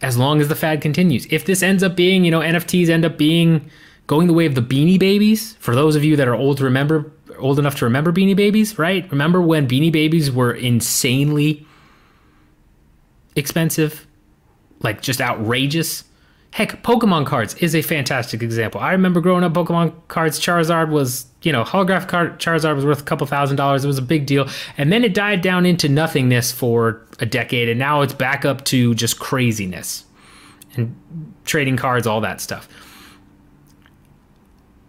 As 0.00 0.16
long 0.16 0.40
as 0.40 0.48
the 0.48 0.54
fad 0.54 0.80
continues. 0.80 1.26
If 1.26 1.44
this 1.44 1.62
ends 1.62 1.82
up 1.82 1.94
being, 1.94 2.24
you 2.24 2.30
know, 2.30 2.40
NFTs 2.40 2.88
end 2.88 3.04
up 3.04 3.18
being 3.18 3.70
going 4.06 4.26
the 4.26 4.32
way 4.32 4.46
of 4.46 4.54
the 4.54 4.62
Beanie 4.62 4.98
Babies, 4.98 5.52
for 5.56 5.74
those 5.74 5.96
of 5.96 6.02
you 6.02 6.16
that 6.16 6.28
are 6.28 6.34
old 6.34 6.56
to 6.56 6.64
remember 6.64 7.12
old 7.38 7.58
enough 7.58 7.76
to 7.76 7.84
remember 7.84 8.14
Beanie 8.14 8.34
Babies, 8.34 8.78
right? 8.78 9.06
Remember 9.10 9.42
when 9.42 9.68
Beanie 9.68 9.92
Babies 9.92 10.30
were 10.30 10.54
insanely 10.54 11.66
expensive? 13.34 14.06
Like 14.80 15.02
just 15.02 15.20
outrageous? 15.20 16.04
Heck, 16.56 16.82
Pokemon 16.82 17.26
cards 17.26 17.52
is 17.56 17.74
a 17.74 17.82
fantastic 17.82 18.42
example. 18.42 18.80
I 18.80 18.92
remember 18.92 19.20
growing 19.20 19.44
up, 19.44 19.52
Pokemon 19.52 19.92
cards, 20.08 20.40
Charizard 20.40 20.88
was, 20.88 21.26
you 21.42 21.52
know, 21.52 21.64
holographic 21.64 22.08
card 22.08 22.40
Charizard 22.40 22.76
was 22.76 22.86
worth 22.86 23.02
a 23.02 23.04
couple 23.04 23.26
thousand 23.26 23.58
dollars. 23.58 23.84
It 23.84 23.88
was 23.88 23.98
a 23.98 24.02
big 24.02 24.24
deal. 24.24 24.48
And 24.78 24.90
then 24.90 25.04
it 25.04 25.12
died 25.12 25.42
down 25.42 25.66
into 25.66 25.86
nothingness 25.86 26.52
for 26.52 27.06
a 27.20 27.26
decade, 27.26 27.68
and 27.68 27.78
now 27.78 28.00
it's 28.00 28.14
back 28.14 28.46
up 28.46 28.64
to 28.64 28.94
just 28.94 29.18
craziness 29.18 30.06
and 30.76 30.96
trading 31.44 31.76
cards, 31.76 32.06
all 32.06 32.22
that 32.22 32.40
stuff. 32.40 32.66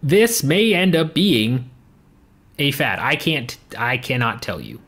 This 0.02 0.42
may 0.42 0.72
end 0.72 0.96
up 0.96 1.12
being 1.12 1.68
a 2.58 2.70
fad. 2.70 2.98
I 2.98 3.14
can't 3.14 3.58
I 3.76 3.98
cannot 3.98 4.40
tell 4.40 4.58
you. 4.58 4.80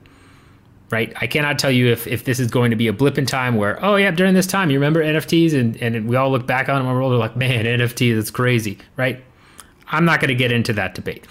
Right? 0.91 1.13
I 1.21 1.29
cannot 1.29 1.59
tell 1.59 1.71
you 1.71 1.93
if, 1.93 2.09
if 2.09 2.25
this 2.25 2.41
is 2.41 2.51
going 2.51 2.71
to 2.71 2.77
be 2.77 2.89
a 2.89 2.93
blip 2.93 3.17
in 3.17 3.25
time 3.25 3.55
where, 3.55 3.83
oh 3.85 3.95
yeah, 3.95 4.11
during 4.11 4.35
this 4.35 4.47
time 4.47 4.71
you 4.71 4.77
remember 4.77 5.05
NFTs 5.05 5.55
and, 5.55 5.77
and 5.77 6.09
we 6.09 6.17
all 6.17 6.33
look 6.33 6.49
back 6.49 6.69
on 6.69 6.81
them 6.81 6.89
and 6.89 7.01
we're 7.01 7.17
like, 7.17 7.37
man, 7.37 7.65
NFTs, 7.65 8.17
that's 8.17 8.31
crazy, 8.31 8.77
right? 8.97 9.23
I'm 9.87 10.05
not 10.05 10.21
gonna 10.21 10.35
get 10.35 10.51
into 10.51 10.73
that 10.73 10.97
debate. 10.97 11.27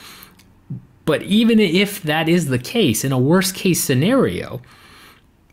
But 1.04 1.24
even 1.24 1.60
if 1.60 2.04
that 2.04 2.30
is 2.30 2.48
the 2.48 2.60
case, 2.60 3.04
in 3.04 3.12
a 3.12 3.20
worst 3.20 3.56
case 3.56 3.84
scenario, 3.84 4.62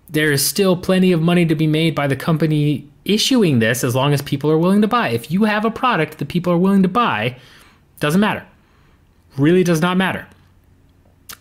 there 0.08 0.30
is 0.30 0.46
still 0.46 0.76
plenty 0.76 1.12
of 1.12 1.20
money 1.20 1.46
to 1.46 1.54
be 1.54 1.66
made 1.66 1.94
by 1.94 2.06
the 2.06 2.16
company 2.16 2.88
issuing 3.04 3.58
this 3.58 3.82
as 3.82 3.94
long 3.94 4.12
as 4.12 4.22
people 4.22 4.50
are 4.50 4.58
willing 4.58 4.82
to 4.82 4.88
buy. 4.88 5.08
If 5.08 5.30
you 5.30 5.44
have 5.44 5.64
a 5.64 5.70
product 5.70 6.18
that 6.18 6.28
people 6.28 6.52
are 6.52 6.58
willing 6.58 6.82
to 6.82 6.88
buy, 6.88 7.38
doesn't 8.00 8.20
matter. 8.20 8.46
Really 9.36 9.64
does 9.64 9.80
not 9.80 9.96
matter. 9.96 10.26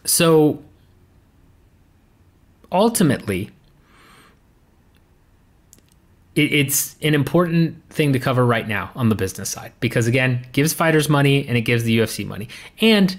So 0.05 0.63
ultimately, 2.71 3.51
it, 6.35 6.53
it's 6.53 6.95
an 7.01 7.13
important 7.13 7.81
thing 7.89 8.13
to 8.13 8.19
cover 8.19 8.45
right 8.45 8.67
now 8.67 8.91
on 8.95 9.09
the 9.09 9.15
business 9.15 9.49
side 9.49 9.73
because, 9.79 10.07
again, 10.07 10.45
gives 10.51 10.73
fighters 10.73 11.09
money 11.09 11.47
and 11.47 11.57
it 11.57 11.61
gives 11.61 11.83
the 11.83 11.97
UFC 11.97 12.25
money. 12.25 12.47
And 12.81 13.15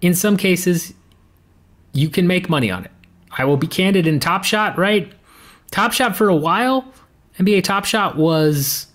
in 0.00 0.14
some 0.14 0.36
cases, 0.36 0.92
you 1.92 2.08
can 2.08 2.26
make 2.26 2.48
money 2.48 2.70
on 2.70 2.84
it. 2.84 2.90
I 3.36 3.44
will 3.44 3.56
be 3.56 3.66
candid 3.66 4.06
in 4.06 4.20
Top 4.20 4.44
Shot, 4.44 4.76
right? 4.78 5.12
Top 5.70 5.92
Shot 5.92 6.16
for 6.16 6.28
a 6.28 6.36
while, 6.36 6.84
NBA 7.38 7.64
Top 7.64 7.84
Shot 7.84 8.16
was 8.16 8.86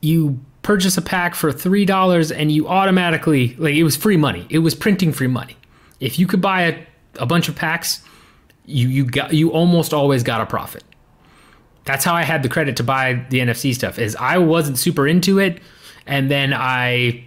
you 0.00 0.38
purchase 0.62 0.96
a 0.96 1.02
pack 1.02 1.34
for 1.34 1.52
$3 1.52 2.36
and 2.36 2.50
you 2.50 2.68
automatically, 2.68 3.54
like, 3.56 3.74
it 3.74 3.84
was 3.84 3.96
free 3.96 4.16
money. 4.16 4.46
It 4.50 4.58
was 4.60 4.74
printing 4.74 5.12
free 5.12 5.26
money 5.26 5.56
if 6.00 6.18
you 6.18 6.26
could 6.26 6.40
buy 6.40 6.62
a, 6.62 6.86
a 7.18 7.26
bunch 7.26 7.48
of 7.48 7.56
packs, 7.56 8.02
you 8.66 8.88
you 8.88 9.04
got 9.04 9.32
you 9.32 9.50
almost 9.50 9.94
always 9.94 10.22
got 10.22 10.40
a 10.40 10.46
profit. 10.46 10.84
That's 11.84 12.04
how 12.04 12.14
I 12.14 12.22
had 12.22 12.42
the 12.42 12.48
credit 12.48 12.76
to 12.76 12.82
buy 12.82 13.24
the 13.30 13.38
NFC 13.38 13.74
stuff. 13.74 13.98
Is 13.98 14.16
I 14.16 14.38
wasn't 14.38 14.78
super 14.78 15.06
into 15.06 15.38
it, 15.38 15.60
and 16.06 16.30
then 16.30 16.52
I 16.52 17.22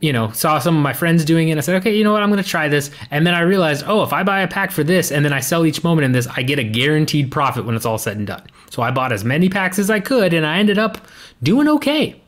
you 0.00 0.12
know, 0.12 0.30
saw 0.30 0.60
some 0.60 0.76
of 0.76 0.82
my 0.84 0.92
friends 0.92 1.24
doing 1.24 1.48
it. 1.48 1.50
And 1.50 1.58
I 1.58 1.60
said, 1.60 1.74
okay, 1.80 1.96
you 1.96 2.04
know 2.04 2.12
what? 2.12 2.22
I'm 2.22 2.30
going 2.30 2.40
to 2.40 2.48
try 2.48 2.68
this. 2.68 2.92
And 3.10 3.26
then 3.26 3.34
I 3.34 3.40
realized, 3.40 3.84
oh, 3.84 4.04
if 4.04 4.12
I 4.12 4.22
buy 4.22 4.42
a 4.42 4.46
pack 4.46 4.70
for 4.70 4.84
this 4.84 5.10
and 5.10 5.24
then 5.24 5.32
I 5.32 5.40
sell 5.40 5.66
each 5.66 5.82
moment 5.82 6.04
in 6.04 6.12
this, 6.12 6.28
I 6.28 6.42
get 6.42 6.60
a 6.60 6.62
guaranteed 6.62 7.32
profit 7.32 7.64
when 7.64 7.74
it's 7.74 7.84
all 7.84 7.98
said 7.98 8.16
and 8.16 8.24
done. 8.24 8.46
So 8.70 8.80
I 8.80 8.92
bought 8.92 9.10
as 9.10 9.24
many 9.24 9.48
packs 9.48 9.76
as 9.76 9.90
I 9.90 9.98
could 9.98 10.32
and 10.32 10.46
I 10.46 10.58
ended 10.58 10.78
up 10.78 10.98
doing 11.42 11.66
okay. 11.66 12.20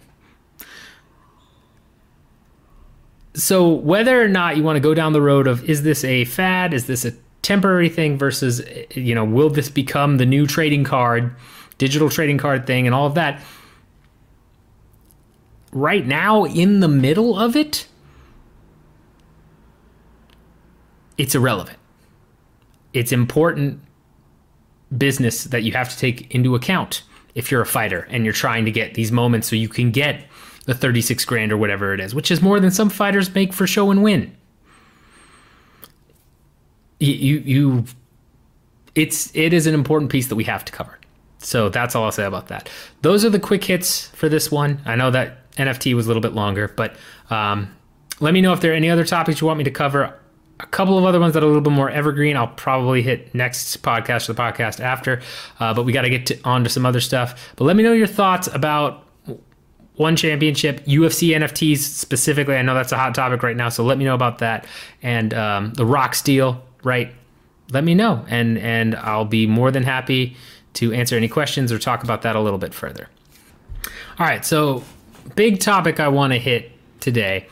so 3.34 3.68
whether 3.68 4.22
or 4.22 4.28
not 4.28 4.56
you 4.56 4.62
want 4.62 4.76
to 4.76 4.80
go 4.80 4.94
down 4.94 5.12
the 5.12 5.22
road 5.22 5.46
of 5.46 5.68
is 5.68 5.82
this 5.82 6.04
a 6.04 6.24
fad 6.24 6.74
is 6.74 6.86
this 6.86 7.04
a 7.04 7.12
temporary 7.42 7.88
thing 7.88 8.18
versus 8.18 8.62
you 8.94 9.14
know 9.14 9.24
will 9.24 9.50
this 9.50 9.68
become 9.68 10.18
the 10.18 10.26
new 10.26 10.46
trading 10.46 10.84
card 10.84 11.34
digital 11.78 12.10
trading 12.10 12.38
card 12.38 12.66
thing 12.66 12.86
and 12.86 12.94
all 12.94 13.06
of 13.06 13.14
that 13.14 13.42
right 15.72 16.06
now 16.06 16.44
in 16.44 16.80
the 16.80 16.88
middle 16.88 17.38
of 17.38 17.56
it 17.56 17.86
it's 21.16 21.34
irrelevant 21.34 21.78
it's 22.92 23.12
important 23.12 23.80
business 24.96 25.44
that 25.44 25.62
you 25.62 25.72
have 25.72 25.88
to 25.88 25.96
take 25.96 26.32
into 26.34 26.54
account 26.54 27.02
if 27.34 27.50
you're 27.50 27.62
a 27.62 27.66
fighter 27.66 28.06
and 28.10 28.24
you're 28.24 28.34
trying 28.34 28.64
to 28.64 28.70
get 28.70 28.94
these 28.94 29.12
moments 29.12 29.48
so 29.48 29.56
you 29.56 29.68
can 29.68 29.90
get 29.90 30.24
the 30.66 30.74
36 30.74 31.24
grand 31.24 31.52
or 31.52 31.56
whatever 31.56 31.94
it 31.94 32.00
is, 32.00 32.14
which 32.14 32.30
is 32.30 32.42
more 32.42 32.60
than 32.60 32.70
some 32.70 32.90
fighters 32.90 33.34
make 33.34 33.52
for 33.52 33.66
show 33.66 33.90
and 33.90 34.02
win. 34.02 34.36
You, 37.00 37.38
you, 37.38 37.84
it's 38.94 39.34
it 39.34 39.52
is 39.52 39.66
an 39.66 39.74
important 39.74 40.10
piece 40.10 40.28
that 40.28 40.36
we 40.36 40.44
have 40.44 40.64
to 40.66 40.72
cover. 40.72 40.98
So 41.38 41.68
that's 41.70 41.94
all 41.94 42.04
I'll 42.04 42.12
say 42.12 42.24
about 42.24 42.48
that. 42.48 42.68
Those 43.02 43.24
are 43.24 43.30
the 43.30 43.40
quick 43.40 43.64
hits 43.64 44.08
for 44.08 44.28
this 44.28 44.50
one. 44.50 44.80
I 44.84 44.94
know 44.94 45.10
that 45.10 45.50
NFT 45.54 45.94
was 45.94 46.06
a 46.06 46.08
little 46.08 46.20
bit 46.20 46.34
longer, 46.34 46.68
but 46.68 46.96
um, 47.30 47.74
let 48.20 48.34
me 48.34 48.40
know 48.40 48.52
if 48.52 48.60
there 48.60 48.72
are 48.72 48.76
any 48.76 48.90
other 48.90 49.04
topics 49.04 49.40
you 49.40 49.46
want 49.46 49.58
me 49.58 49.64
to 49.64 49.70
cover. 49.70 50.14
A 50.60 50.66
couple 50.66 50.98
of 50.98 51.06
other 51.06 51.18
ones 51.18 51.32
that 51.32 51.42
are 51.42 51.46
a 51.46 51.48
little 51.48 51.62
bit 51.62 51.72
more 51.72 51.88
evergreen, 51.88 52.36
I'll 52.36 52.48
probably 52.48 53.00
hit 53.00 53.34
next 53.34 53.82
podcast 53.82 54.28
or 54.28 54.34
the 54.34 54.42
podcast 54.42 54.78
after. 54.80 55.22
Uh, 55.58 55.72
but 55.72 55.84
we 55.84 55.92
got 55.92 56.02
to 56.02 56.10
get 56.10 56.30
on 56.44 56.64
to 56.64 56.70
some 56.70 56.84
other 56.84 57.00
stuff. 57.00 57.54
But 57.56 57.64
let 57.64 57.76
me 57.76 57.82
know 57.82 57.94
your 57.94 58.06
thoughts 58.06 58.46
about 58.48 59.06
one 59.94 60.16
championship, 60.16 60.84
UFC 60.84 61.34
NFTs 61.34 61.78
specifically. 61.78 62.56
I 62.56 62.62
know 62.62 62.74
that's 62.74 62.92
a 62.92 62.96
hot 62.96 63.14
topic 63.14 63.42
right 63.42 63.56
now, 63.56 63.70
so 63.70 63.84
let 63.84 63.96
me 63.96 64.04
know 64.04 64.14
about 64.14 64.38
that. 64.38 64.66
And 65.02 65.32
um, 65.32 65.72
the 65.72 65.86
Rock's 65.86 66.20
deal, 66.20 66.62
right? 66.82 67.12
Let 67.70 67.84
me 67.84 67.94
know, 67.94 68.24
and 68.28 68.58
and 68.58 68.96
I'll 68.96 69.24
be 69.24 69.46
more 69.46 69.70
than 69.70 69.82
happy 69.82 70.36
to 70.74 70.92
answer 70.92 71.16
any 71.16 71.28
questions 71.28 71.72
or 71.72 71.78
talk 71.78 72.02
about 72.02 72.22
that 72.22 72.36
a 72.36 72.40
little 72.40 72.58
bit 72.58 72.74
further. 72.74 73.08
All 74.18 74.26
right, 74.26 74.44
so 74.44 74.84
big 75.34 75.60
topic 75.60 76.00
I 76.00 76.08
want 76.08 76.32
to 76.32 76.38
hit 76.38 76.72
today 77.00 77.46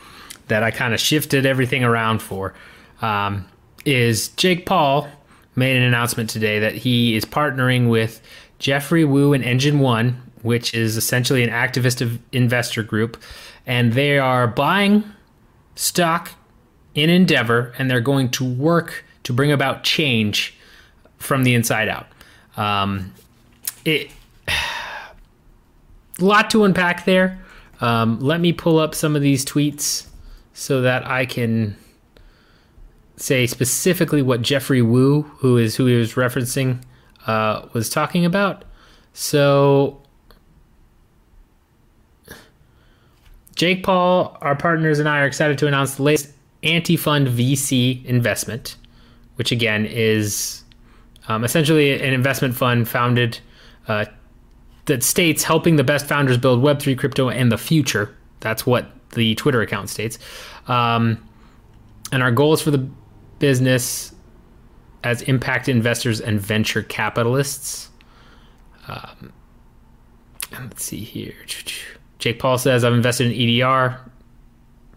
that 0.47 0.63
I 0.63 0.71
kind 0.71 0.93
of 0.93 0.99
shifted 0.99 1.45
everything 1.45 1.83
around 1.83 2.21
for 2.21 2.53
um, 3.01 3.45
is 3.85 4.29
Jake 4.29 4.65
Paul 4.65 5.07
made 5.55 5.75
an 5.75 5.83
announcement 5.83 6.29
today 6.29 6.59
that 6.59 6.75
he 6.75 7.15
is 7.15 7.25
partnering 7.25 7.89
with 7.89 8.21
Jeffrey 8.59 9.03
Wu 9.03 9.33
and 9.33 9.43
Engine 9.43 9.79
One 9.79 10.21
which 10.41 10.73
is 10.73 10.97
essentially 10.97 11.43
an 11.43 11.49
activist 11.49 12.19
investor 12.31 12.83
group, 12.83 13.17
and 13.65 13.93
they 13.93 14.17
are 14.17 14.47
buying 14.47 15.03
stock 15.75 16.31
in 16.95 17.09
Endeavor, 17.09 17.73
and 17.77 17.89
they're 17.89 18.01
going 18.01 18.29
to 18.29 18.43
work 18.43 19.05
to 19.29 19.33
bring 19.33 19.51
about 19.51 19.83
change 19.83 20.55
from 21.17 21.43
the 21.43 21.53
inside 21.53 21.87
out. 21.87 22.07
Um, 22.57 23.13
it 23.85 24.09
a 24.47 24.53
lot 26.19 26.49
to 26.49 26.63
unpack 26.63 27.05
there. 27.05 27.39
Um, 27.79 28.19
let 28.19 28.41
me 28.41 28.53
pull 28.53 28.79
up 28.79 28.95
some 28.95 29.15
of 29.15 29.21
these 29.21 29.45
tweets 29.45 30.07
so 30.53 30.81
that 30.81 31.05
I 31.05 31.27
can 31.27 31.77
say 33.17 33.45
specifically 33.45 34.23
what 34.23 34.41
Jeffrey 34.41 34.81
Wu, 34.81 35.21
who 35.37 35.57
is 35.57 35.75
who 35.75 35.85
he 35.85 35.95
was 35.95 36.13
referencing, 36.13 36.81
uh, 37.27 37.67
was 37.73 37.87
talking 37.87 38.25
about. 38.25 38.65
So 39.13 40.01
Jake 43.55 43.83
Paul, 43.83 44.35
our 44.41 44.55
partners, 44.55 44.97
and 44.97 45.07
I 45.07 45.19
are 45.19 45.27
excited 45.27 45.59
to 45.59 45.67
announce 45.67 45.95
the 45.95 46.03
latest 46.03 46.33
anti 46.63 46.97
fund 46.97 47.27
VC 47.27 48.03
investment, 48.05 48.75
which 49.39 49.53
again 49.53 49.85
is 49.85 50.65
um, 51.29 51.45
essentially 51.45 51.93
an 51.93 52.13
investment 52.13 52.53
fund 52.53 52.89
founded 52.89 53.39
uh, 53.87 54.03
that 54.85 55.01
states 55.01 55.43
helping 55.43 55.77
the 55.77 55.83
best 55.83 56.05
founders 56.05 56.37
build 56.37 56.61
Web3 56.61 56.97
crypto 56.97 57.29
and 57.29 57.49
the 57.49 57.57
future. 57.57 58.13
That's 58.41 58.65
what 58.65 58.91
the 59.11 59.35
Twitter 59.35 59.61
account 59.61 59.89
states. 59.89 60.19
Um, 60.67 61.25
and 62.11 62.21
our 62.21 62.31
goals 62.31 62.61
for 62.61 62.71
the 62.71 62.85
business 63.39 64.13
as 65.05 65.21
impact 65.21 65.69
investors 65.69 66.19
and 66.19 66.41
venture 66.41 66.83
capitalists. 66.83 67.89
Um, 68.89 69.31
let's 70.51 70.83
see 70.83 70.99
here. 70.99 71.33
Jake 72.17 72.39
Paul 72.39 72.57
says, 72.57 72.83
I've 72.83 72.93
invested 72.93 73.31
in 73.31 73.61
EDR, 73.61 73.99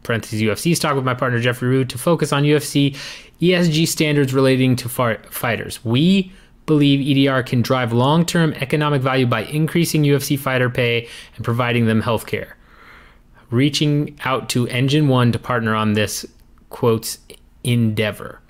parentheses 0.02 0.42
UFC 0.42 0.75
stock 0.75 0.96
with 0.96 1.04
my 1.04 1.14
partner 1.14 1.38
Jeffrey 1.38 1.68
Root 1.68 1.90
to 1.90 1.99
focus 1.99 2.32
on 2.32 2.42
UFC 2.42 2.96
ESG 3.42 3.88
standards 3.88 4.32
relating 4.32 4.76
to 4.76 4.88
fighters. 4.88 5.84
We 5.84 6.32
believe 6.64 7.28
EDR 7.28 7.42
can 7.42 7.61
drive 7.61 7.92
long 7.92 8.25
term 8.25 8.52
economic 8.54 9.02
value 9.02 9.26
by 9.26 9.42
increasing 9.44 10.04
UFC 10.04 10.38
fighter 10.38 10.70
pay 10.70 11.08
and 11.37 11.44
providing 11.44 11.87
them 11.87 12.00
health 12.00 12.26
care. 12.26 12.56
Reaching 13.50 14.18
out 14.25 14.49
to 14.50 14.68
Engine 14.68 15.08
One 15.08 15.32
to 15.32 15.38
partner 15.38 15.75
on 15.75 15.94
this, 15.94 16.25
quotes, 16.70 17.18
endeavor. 17.64 18.40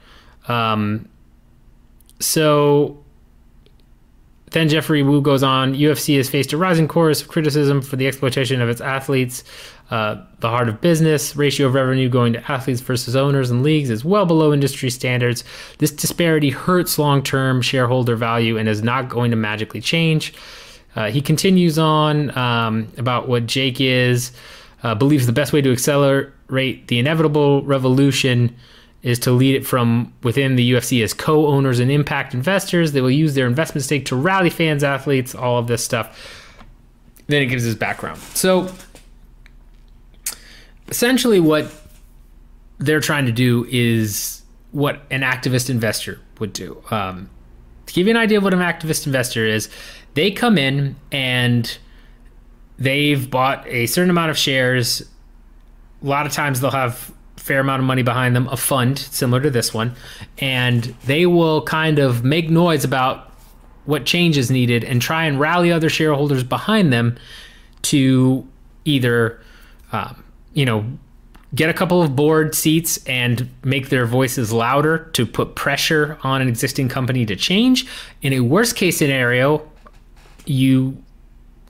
Um, 0.46 1.08
so 2.20 3.01
then 4.52 4.68
Jeffrey 4.68 5.02
Wu 5.02 5.21
goes 5.21 5.42
on 5.42 5.75
UFC 5.75 6.16
has 6.16 6.28
faced 6.28 6.52
a 6.52 6.56
rising 6.56 6.88
chorus 6.88 7.23
of 7.23 7.28
criticism 7.28 7.82
for 7.82 7.97
the 7.97 8.06
exploitation 8.06 8.61
of 8.61 8.68
its 8.68 8.80
athletes. 8.80 9.44
Uh, 9.90 10.16
the 10.40 10.49
heart 10.49 10.68
of 10.68 10.80
business 10.80 11.37
ratio 11.37 11.66
of 11.66 11.75
revenue 11.75 12.09
going 12.09 12.32
to 12.32 12.50
athletes 12.50 12.80
versus 12.80 13.14
owners 13.14 13.50
and 13.50 13.62
leagues 13.62 13.90
is 13.90 14.04
well 14.04 14.25
below 14.25 14.52
industry 14.52 14.88
standards. 14.88 15.44
This 15.78 15.90
disparity 15.90 16.50
hurts 16.50 16.99
long 16.99 17.23
term 17.23 17.61
shareholder 17.61 18.16
value 18.16 18.56
and 18.56 18.68
is 18.68 18.82
not 18.82 19.09
going 19.09 19.30
to 19.30 19.37
magically 19.37 19.80
change. 19.80 20.32
Uh, 20.94 21.11
he 21.11 21.21
continues 21.21 21.78
on 21.78 22.37
um, 22.37 22.88
about 22.99 23.28
what 23.28 23.47
Jake 23.47 23.80
is, 23.80 24.32
uh, 24.82 24.94
believes 24.94 25.26
the 25.26 25.32
best 25.32 25.52
way 25.52 25.61
to 25.61 25.73
accelerate 25.73 26.88
the 26.88 26.99
inevitable 26.99 27.62
revolution 27.64 28.56
is 29.02 29.18
to 29.21 29.32
lead 29.32 29.54
it 29.56 29.66
from 29.66 30.12
within 30.23 30.56
the 30.56 30.73
UFC 30.73 31.02
as 31.02 31.12
co-owners 31.12 31.80
and 31.80 31.90
impact 31.90 32.35
investors. 32.35 32.92
They 32.92 33.00
will 33.00 33.11
use 33.11 33.35
their 33.35 33.47
investment 33.47 33.85
stake 33.85 34.06
to 34.06 34.16
rally 34.16 34.50
fans, 34.50 34.85
athletes, 34.85 35.35
all 35.35 35.59
of 35.59 35.66
this 35.66 35.85
stuff. 35.85 36.40
Then 37.26 37.42
it 37.42 37.47
gives 37.47 37.64
his 37.64 37.75
background. 37.75 38.21
So 38.35 38.73
essentially 40.88 41.40
what 41.40 41.73
they're 42.78 43.00
trying 43.00 43.26
to 43.26 43.32
do 43.32 43.66
is 43.71 44.42
what 44.71 45.02
an 45.11 45.23
activist 45.23 45.68
investor 45.68 46.21
would 46.38 46.52
do. 46.52 46.82
Um, 46.90 47.28
to 47.87 47.94
give 47.94 48.06
you 48.06 48.12
an 48.12 48.16
idea 48.16 48.38
of 48.38 48.44
what 48.44 48.54
an 48.54 48.61
activist 48.61 49.06
investor 49.06 49.44
is, 49.47 49.68
they 50.14 50.30
come 50.30 50.59
in 50.59 50.97
and 51.11 51.76
they've 52.78 53.30
bought 53.30 53.66
a 53.66 53.87
certain 53.87 54.11
amount 54.11 54.30
of 54.30 54.38
shares. 54.38 55.02
A 56.02 56.06
lot 56.06 56.26
of 56.26 56.32
times 56.32 56.61
they'll 56.61 56.71
have 56.71 57.12
fair 57.42 57.58
amount 57.58 57.80
of 57.80 57.87
money 57.87 58.02
behind 58.02 58.37
them, 58.37 58.46
a 58.49 58.56
fund 58.56 58.96
similar 58.96 59.40
to 59.40 59.50
this 59.50 59.75
one, 59.75 59.94
and 60.38 60.84
they 61.06 61.26
will 61.26 61.62
kind 61.62 61.99
of 61.99 62.22
make 62.22 62.49
noise 62.49 62.84
about 62.84 63.32
what 63.84 64.06
change 64.06 64.38
is 64.38 64.49
needed 64.49 64.84
and 64.84 65.02
try 65.02 65.25
and 65.25 65.40
rally 65.40 65.72
other 65.72 65.88
shareholders 65.88 66.44
behind 66.44 66.92
them 66.92 67.18
to 67.82 68.46
either, 68.84 69.40
um, 69.90 70.22
you 70.54 70.64
know, 70.64 70.87
get 71.52 71.68
a 71.68 71.75
couple 71.75 72.00
of 72.00 72.14
board 72.14 72.54
seats 72.54 73.04
and 73.06 73.50
make 73.64 73.88
their 73.88 74.06
voices 74.06 74.52
louder 74.52 75.11
to 75.12 75.26
put 75.26 75.57
pressure 75.57 76.18
on 76.22 76.40
an 76.40 76.48
existing 76.48 76.88
company 76.88 77.26
to 77.26 77.35
change. 77.35 77.87
In 78.22 78.33
a 78.33 78.40
worst 78.40 78.76
case 78.76 78.96
scenario, 78.96 79.68
you 80.46 80.96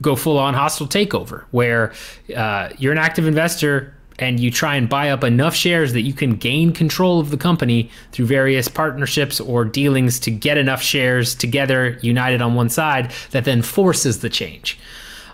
go 0.03 0.15
full 0.15 0.37
on 0.37 0.53
hostile 0.53 0.87
takeover 0.87 1.45
where 1.49 1.93
uh, 2.35 2.69
you're 2.77 2.91
an 2.91 2.99
active 2.99 3.25
investor 3.25 3.95
and 4.19 4.39
you 4.39 4.51
try 4.51 4.75
and 4.75 4.87
buy 4.87 5.09
up 5.09 5.23
enough 5.23 5.55
shares 5.55 5.93
that 5.93 6.01
you 6.01 6.13
can 6.13 6.35
gain 6.35 6.71
control 6.71 7.19
of 7.19 7.31
the 7.31 7.37
company 7.37 7.89
through 8.11 8.25
various 8.25 8.67
partnerships 8.67 9.39
or 9.39 9.65
dealings 9.65 10.19
to 10.19 10.31
get 10.31 10.57
enough 10.57 10.81
shares 10.81 11.33
together, 11.35 11.97
united 12.01 12.41
on 12.41 12.53
one 12.53 12.69
side, 12.69 13.11
that 13.31 13.45
then 13.45 13.61
forces 13.61 14.19
the 14.19 14.29
change. 14.29 14.77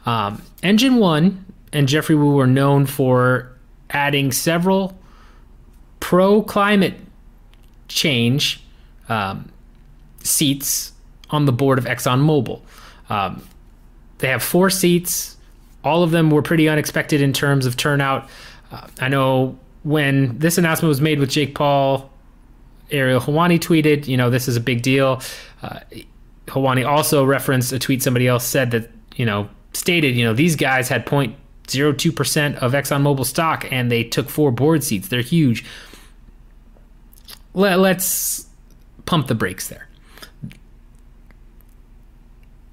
Um, 0.05 0.41
Engine 0.63 0.95
One 0.95 1.45
and 1.73 1.87
Jeffrey 1.87 2.15
Woo 2.15 2.35
were 2.35 2.47
known 2.47 2.85
for 2.85 3.51
adding 3.89 4.31
several 4.31 4.97
pro 5.99 6.41
climate 6.41 6.95
change 7.87 8.63
um, 9.09 9.51
seats 10.23 10.93
on 11.31 11.45
the 11.45 11.51
board 11.51 11.77
of 11.77 11.85
ExxonMobil. 11.85 12.61
Um, 13.09 13.43
they 14.19 14.27
have 14.27 14.43
four 14.43 14.69
seats. 14.69 15.37
All 15.83 16.03
of 16.03 16.11
them 16.11 16.29
were 16.29 16.41
pretty 16.41 16.67
unexpected 16.69 17.21
in 17.21 17.33
terms 17.33 17.65
of 17.65 17.77
turnout. 17.77 18.29
Uh, 18.71 18.87
I 18.99 19.09
know 19.09 19.57
when 19.83 20.37
this 20.37 20.57
announcement 20.57 20.89
was 20.89 21.01
made 21.01 21.19
with 21.19 21.29
Jake 21.29 21.55
Paul, 21.55 22.09
Ariel 22.91 23.21
Helwani 23.21 23.59
tweeted, 23.59 24.07
you 24.07 24.17
know, 24.17 24.29
this 24.29 24.47
is 24.47 24.55
a 24.55 24.61
big 24.61 24.81
deal. 24.81 25.21
Uh, 25.61 25.79
Helwani 26.47 26.87
also 26.87 27.23
referenced 27.23 27.71
a 27.71 27.79
tweet 27.79 28.01
somebody 28.01 28.27
else 28.27 28.45
said 28.45 28.71
that, 28.71 28.89
you 29.15 29.25
know, 29.25 29.49
stated, 29.73 30.15
you 30.15 30.25
know, 30.25 30.33
these 30.33 30.55
guys 30.55 30.89
had 30.89 31.05
0.02% 31.05 32.55
of 32.57 32.71
ExxonMobil 32.73 33.25
stock 33.25 33.71
and 33.71 33.91
they 33.91 34.03
took 34.03 34.29
four 34.29 34.51
board 34.51 34.83
seats. 34.83 35.07
They're 35.07 35.21
huge. 35.21 35.63
Let, 37.53 37.79
let's 37.79 38.47
pump 39.05 39.27
the 39.27 39.35
brakes 39.35 39.67
there. 39.67 39.87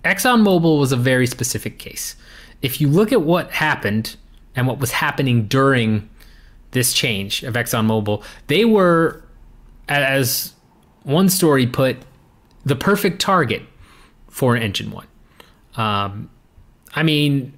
ExxonMobil 0.05 0.79
was 0.79 0.93
a 0.93 0.97
very 0.97 1.27
specific 1.27 1.79
case. 1.79 2.17
If 2.63 2.81
you 2.81 2.89
look 2.89 3.13
at 3.13 3.23
what 3.23 3.51
happened 3.51 4.17
and 4.57 4.67
what 4.67 4.79
was 4.79 4.91
happening 4.91 5.47
during 5.47 6.09
this 6.73 6.93
change 6.93 7.43
of 7.43 7.55
ExxonMobil, 7.55 8.25
they 8.49 8.65
were, 8.65 9.23
as 9.89 10.55
one 11.05 11.29
story 11.29 11.67
put, 11.67 11.97
the 12.65 12.75
perfect 12.75 13.21
target 13.21 13.63
for 14.29 14.57
engine 14.57 14.91
one. 14.91 15.07
Um, 15.77 16.31
I 16.95 17.03
mean, 17.03 17.57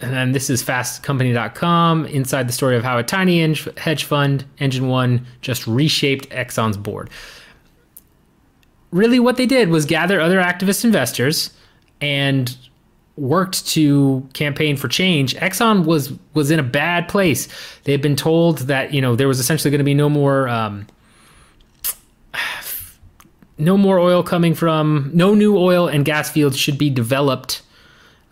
and 0.00 0.12
then 0.12 0.32
this 0.32 0.50
is 0.50 0.62
fastcompany.com 0.62 2.04
inside 2.06 2.48
the 2.48 2.52
story 2.52 2.76
of 2.76 2.84
how 2.84 2.98
a 2.98 3.02
tiny 3.02 3.54
hedge 3.78 4.04
fund, 4.04 4.44
Engine 4.58 4.88
One, 4.88 5.26
just 5.40 5.66
reshaped 5.66 6.28
Exxon's 6.28 6.76
board. 6.76 7.08
Really, 8.90 9.18
what 9.18 9.36
they 9.36 9.46
did 9.46 9.70
was 9.70 9.86
gather 9.86 10.20
other 10.20 10.38
activist 10.38 10.84
investors 10.84 11.50
and 12.00 12.56
worked 13.16 13.66
to 13.68 14.28
campaign 14.34 14.76
for 14.76 14.88
change, 14.88 15.34
Exxon 15.36 15.84
was 15.84 16.12
was 16.34 16.50
in 16.50 16.58
a 16.58 16.62
bad 16.62 17.08
place. 17.08 17.48
They 17.84 17.92
had 17.92 18.02
been 18.02 18.16
told 18.16 18.58
that 18.58 18.92
you 18.92 19.00
know 19.00 19.16
there 19.16 19.28
was 19.28 19.40
essentially 19.40 19.70
going 19.70 19.78
to 19.78 19.84
be 19.84 19.94
no 19.94 20.08
more 20.08 20.48
um, 20.48 20.86
no 23.58 23.76
more 23.76 23.98
oil 23.98 24.22
coming 24.22 24.54
from 24.54 25.10
no 25.14 25.34
new 25.34 25.56
oil 25.56 25.88
and 25.88 26.04
gas 26.04 26.30
fields 26.30 26.58
should 26.58 26.78
be 26.78 26.90
developed 26.90 27.62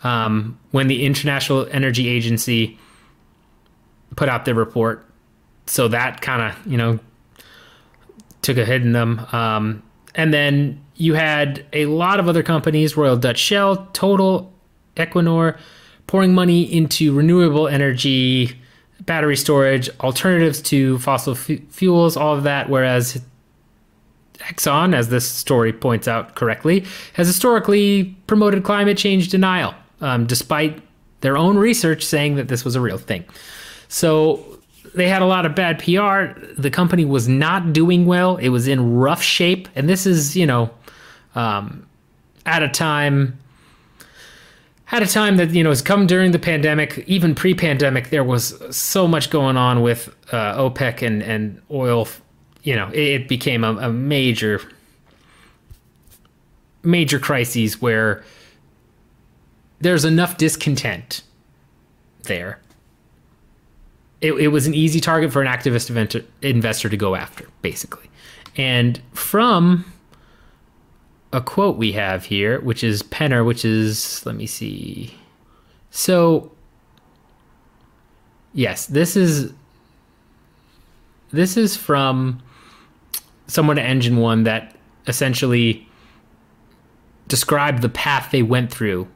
um, 0.02 0.58
when 0.70 0.86
the 0.86 1.04
International 1.04 1.66
Energy 1.70 2.08
Agency 2.08 2.78
put 4.16 4.28
out 4.28 4.44
their 4.44 4.54
report. 4.54 5.06
So 5.66 5.88
that 5.88 6.20
kind 6.20 6.42
of 6.42 6.66
you 6.70 6.76
know 6.76 6.98
took 8.42 8.58
a 8.58 8.64
hit 8.64 8.82
in 8.82 8.92
them. 8.92 9.26
Um, 9.32 9.82
and 10.14 10.32
then 10.32 10.84
you 10.94 11.14
had 11.14 11.64
a 11.72 11.86
lot 11.86 12.20
of 12.20 12.28
other 12.28 12.42
companies, 12.42 12.96
Royal 12.96 13.16
Dutch 13.16 13.38
Shell, 13.38 13.88
Total, 13.92 14.52
Equinor 14.96 15.58
pouring 16.06 16.34
money 16.34 16.62
into 16.62 17.14
renewable 17.14 17.66
energy, 17.68 18.56
battery 19.00 19.36
storage, 19.36 19.88
alternatives 20.00 20.60
to 20.62 20.98
fossil 20.98 21.34
f- 21.34 21.60
fuels, 21.70 22.16
all 22.16 22.36
of 22.36 22.44
that. 22.44 22.68
Whereas 22.68 23.20
Exxon, 24.38 24.94
as 24.94 25.08
this 25.08 25.28
story 25.28 25.72
points 25.72 26.06
out 26.06 26.34
correctly, 26.34 26.84
has 27.14 27.26
historically 27.26 28.16
promoted 28.26 28.64
climate 28.64 28.98
change 28.98 29.28
denial, 29.28 29.74
um, 30.00 30.26
despite 30.26 30.80
their 31.20 31.36
own 31.36 31.56
research 31.56 32.04
saying 32.04 32.36
that 32.36 32.48
this 32.48 32.64
was 32.64 32.74
a 32.74 32.80
real 32.80 32.98
thing. 32.98 33.24
So 33.88 34.44
they 34.94 35.08
had 35.08 35.22
a 35.22 35.26
lot 35.26 35.46
of 35.46 35.54
bad 35.54 35.78
PR. 35.78 36.38
The 36.60 36.70
company 36.70 37.04
was 37.04 37.28
not 37.28 37.72
doing 37.72 38.04
well. 38.06 38.36
It 38.36 38.50
was 38.50 38.68
in 38.68 38.94
rough 38.94 39.22
shape. 39.22 39.68
And 39.74 39.88
this 39.88 40.06
is, 40.06 40.36
you 40.36 40.46
know, 40.46 40.70
um, 41.34 41.86
at 42.46 42.62
a 42.62 42.68
time 42.68 43.38
at 44.90 45.02
a 45.02 45.06
time 45.06 45.36
that 45.36 45.50
you 45.50 45.62
know 45.62 45.70
has 45.70 45.82
come 45.82 46.06
during 46.06 46.32
the 46.32 46.38
pandemic, 46.38 47.04
even 47.06 47.34
pre-pandemic, 47.34 48.10
there 48.10 48.24
was 48.24 48.54
so 48.76 49.08
much 49.08 49.30
going 49.30 49.56
on 49.56 49.82
with 49.82 50.14
uh, 50.32 50.58
OPEC 50.58 51.02
and 51.02 51.22
and 51.22 51.60
oil. 51.70 52.08
You 52.62 52.76
know, 52.76 52.88
it, 52.88 53.22
it 53.22 53.28
became 53.28 53.64
a, 53.64 53.76
a 53.76 53.92
major 53.92 54.60
major 56.82 57.18
crises 57.18 57.80
where 57.80 58.22
there's 59.80 60.04
enough 60.04 60.36
discontent 60.36 61.22
there 62.24 62.58
it, 64.24 64.32
it 64.34 64.48
was 64.48 64.66
an 64.66 64.72
easy 64.72 65.00
target 65.00 65.30
for 65.30 65.42
an 65.42 65.48
activist 65.48 65.90
investor, 65.90 66.24
investor 66.40 66.88
to 66.88 66.96
go 66.96 67.14
after, 67.14 67.46
basically. 67.60 68.08
And 68.56 69.00
from 69.12 69.84
a 71.34 71.40
quote 71.40 71.76
we 71.76 71.90
have 71.92 72.24
here, 72.24 72.60
which 72.60 72.84
is 72.84 73.02
Penner, 73.02 73.44
which 73.44 73.64
is, 73.64 74.24
let 74.24 74.36
me 74.36 74.46
see. 74.46 75.12
So, 75.90 76.52
yes, 78.52 78.86
this 78.86 79.16
is 79.16 79.52
this 81.32 81.56
is 81.56 81.76
from 81.76 82.40
someone 83.48 83.78
at 83.78 83.84
Engine 83.84 84.18
One 84.18 84.44
that 84.44 84.76
essentially 85.08 85.88
described 87.26 87.82
the 87.82 87.88
path 87.88 88.30
they 88.30 88.44
went 88.44 88.70
through 88.70 89.08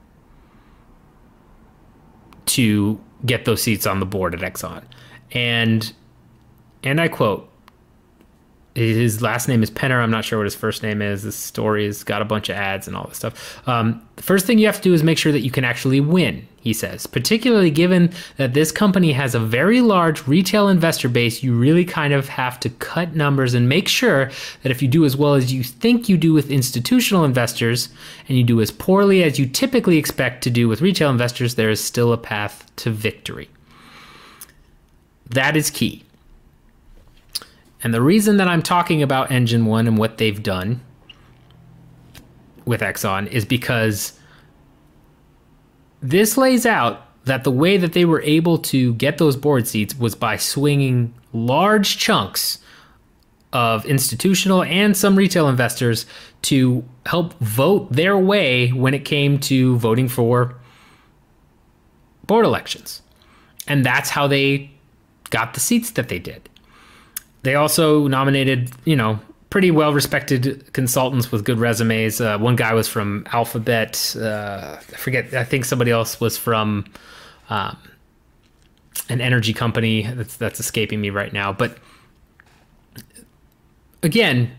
to 2.46 3.00
get 3.24 3.44
those 3.44 3.62
seats 3.62 3.86
on 3.86 4.00
the 4.00 4.06
board 4.06 4.34
at 4.34 4.40
Exxon. 4.40 4.82
And 5.30 5.92
and 6.82 7.00
I 7.00 7.06
quote 7.06 7.47
his 8.78 9.20
last 9.20 9.48
name 9.48 9.62
is 9.62 9.70
Penner. 9.70 10.00
I'm 10.02 10.10
not 10.10 10.24
sure 10.24 10.38
what 10.38 10.44
his 10.44 10.54
first 10.54 10.82
name 10.82 11.02
is. 11.02 11.24
This 11.24 11.36
story 11.36 11.86
has 11.86 12.04
got 12.04 12.22
a 12.22 12.24
bunch 12.24 12.48
of 12.48 12.56
ads 12.56 12.86
and 12.86 12.96
all 12.96 13.06
this 13.08 13.16
stuff. 13.16 13.68
Um, 13.68 14.06
the 14.16 14.22
first 14.22 14.46
thing 14.46 14.58
you 14.58 14.66
have 14.66 14.76
to 14.76 14.82
do 14.82 14.94
is 14.94 15.02
make 15.02 15.18
sure 15.18 15.32
that 15.32 15.40
you 15.40 15.50
can 15.50 15.64
actually 15.64 16.00
win, 16.00 16.46
he 16.60 16.72
says. 16.72 17.06
Particularly 17.06 17.70
given 17.70 18.12
that 18.36 18.54
this 18.54 18.70
company 18.70 19.12
has 19.12 19.34
a 19.34 19.40
very 19.40 19.80
large 19.80 20.26
retail 20.26 20.68
investor 20.68 21.08
base, 21.08 21.42
you 21.42 21.56
really 21.58 21.84
kind 21.84 22.12
of 22.12 22.28
have 22.28 22.60
to 22.60 22.70
cut 22.70 23.16
numbers 23.16 23.54
and 23.54 23.68
make 23.68 23.88
sure 23.88 24.30
that 24.62 24.70
if 24.70 24.80
you 24.80 24.88
do 24.88 25.04
as 25.04 25.16
well 25.16 25.34
as 25.34 25.52
you 25.52 25.64
think 25.64 26.08
you 26.08 26.16
do 26.16 26.32
with 26.32 26.50
institutional 26.50 27.24
investors 27.24 27.88
and 28.28 28.38
you 28.38 28.44
do 28.44 28.60
as 28.60 28.70
poorly 28.70 29.22
as 29.24 29.38
you 29.38 29.46
typically 29.46 29.98
expect 29.98 30.44
to 30.44 30.50
do 30.50 30.68
with 30.68 30.80
retail 30.80 31.10
investors, 31.10 31.56
there 31.56 31.70
is 31.70 31.82
still 31.82 32.12
a 32.12 32.18
path 32.18 32.70
to 32.76 32.90
victory. 32.90 33.48
That 35.28 35.56
is 35.56 35.68
key. 35.68 36.04
And 37.82 37.94
the 37.94 38.02
reason 38.02 38.38
that 38.38 38.48
I'm 38.48 38.62
talking 38.62 39.02
about 39.02 39.30
Engine 39.30 39.66
One 39.66 39.86
and 39.86 39.98
what 39.98 40.18
they've 40.18 40.42
done 40.42 40.80
with 42.64 42.80
Exxon 42.80 43.28
is 43.28 43.44
because 43.44 44.18
this 46.00 46.36
lays 46.36 46.66
out 46.66 47.04
that 47.24 47.44
the 47.44 47.50
way 47.50 47.76
that 47.76 47.92
they 47.92 48.04
were 48.04 48.22
able 48.22 48.58
to 48.58 48.94
get 48.94 49.18
those 49.18 49.36
board 49.36 49.66
seats 49.66 49.96
was 49.98 50.14
by 50.14 50.36
swinging 50.36 51.14
large 51.32 51.98
chunks 51.98 52.58
of 53.52 53.84
institutional 53.86 54.62
and 54.64 54.96
some 54.96 55.16
retail 55.16 55.48
investors 55.48 56.04
to 56.42 56.84
help 57.06 57.34
vote 57.40 57.90
their 57.92 58.18
way 58.18 58.68
when 58.70 58.92
it 58.92 59.04
came 59.04 59.38
to 59.38 59.76
voting 59.78 60.08
for 60.08 60.54
board 62.26 62.44
elections. 62.44 63.02
And 63.66 63.84
that's 63.84 64.10
how 64.10 64.26
they 64.26 64.70
got 65.30 65.54
the 65.54 65.60
seats 65.60 65.90
that 65.92 66.08
they 66.08 66.18
did. 66.18 66.47
They 67.48 67.54
also 67.54 68.06
nominated, 68.08 68.70
you 68.84 68.94
know, 68.94 69.18
pretty 69.48 69.70
well 69.70 69.94
respected 69.94 70.70
consultants 70.74 71.32
with 71.32 71.46
good 71.46 71.58
resumes. 71.58 72.20
Uh, 72.20 72.36
one 72.36 72.56
guy 72.56 72.74
was 72.74 72.88
from 72.88 73.26
Alphabet. 73.32 74.14
Uh, 74.20 74.76
I 74.78 74.82
forget. 74.82 75.32
I 75.32 75.44
think 75.44 75.64
somebody 75.64 75.90
else 75.90 76.20
was 76.20 76.36
from 76.36 76.84
um, 77.48 77.74
an 79.08 79.22
energy 79.22 79.54
company 79.54 80.02
that's 80.02 80.36
that's 80.36 80.60
escaping 80.60 81.00
me 81.00 81.08
right 81.08 81.32
now. 81.32 81.50
But 81.50 81.78
again, 84.02 84.50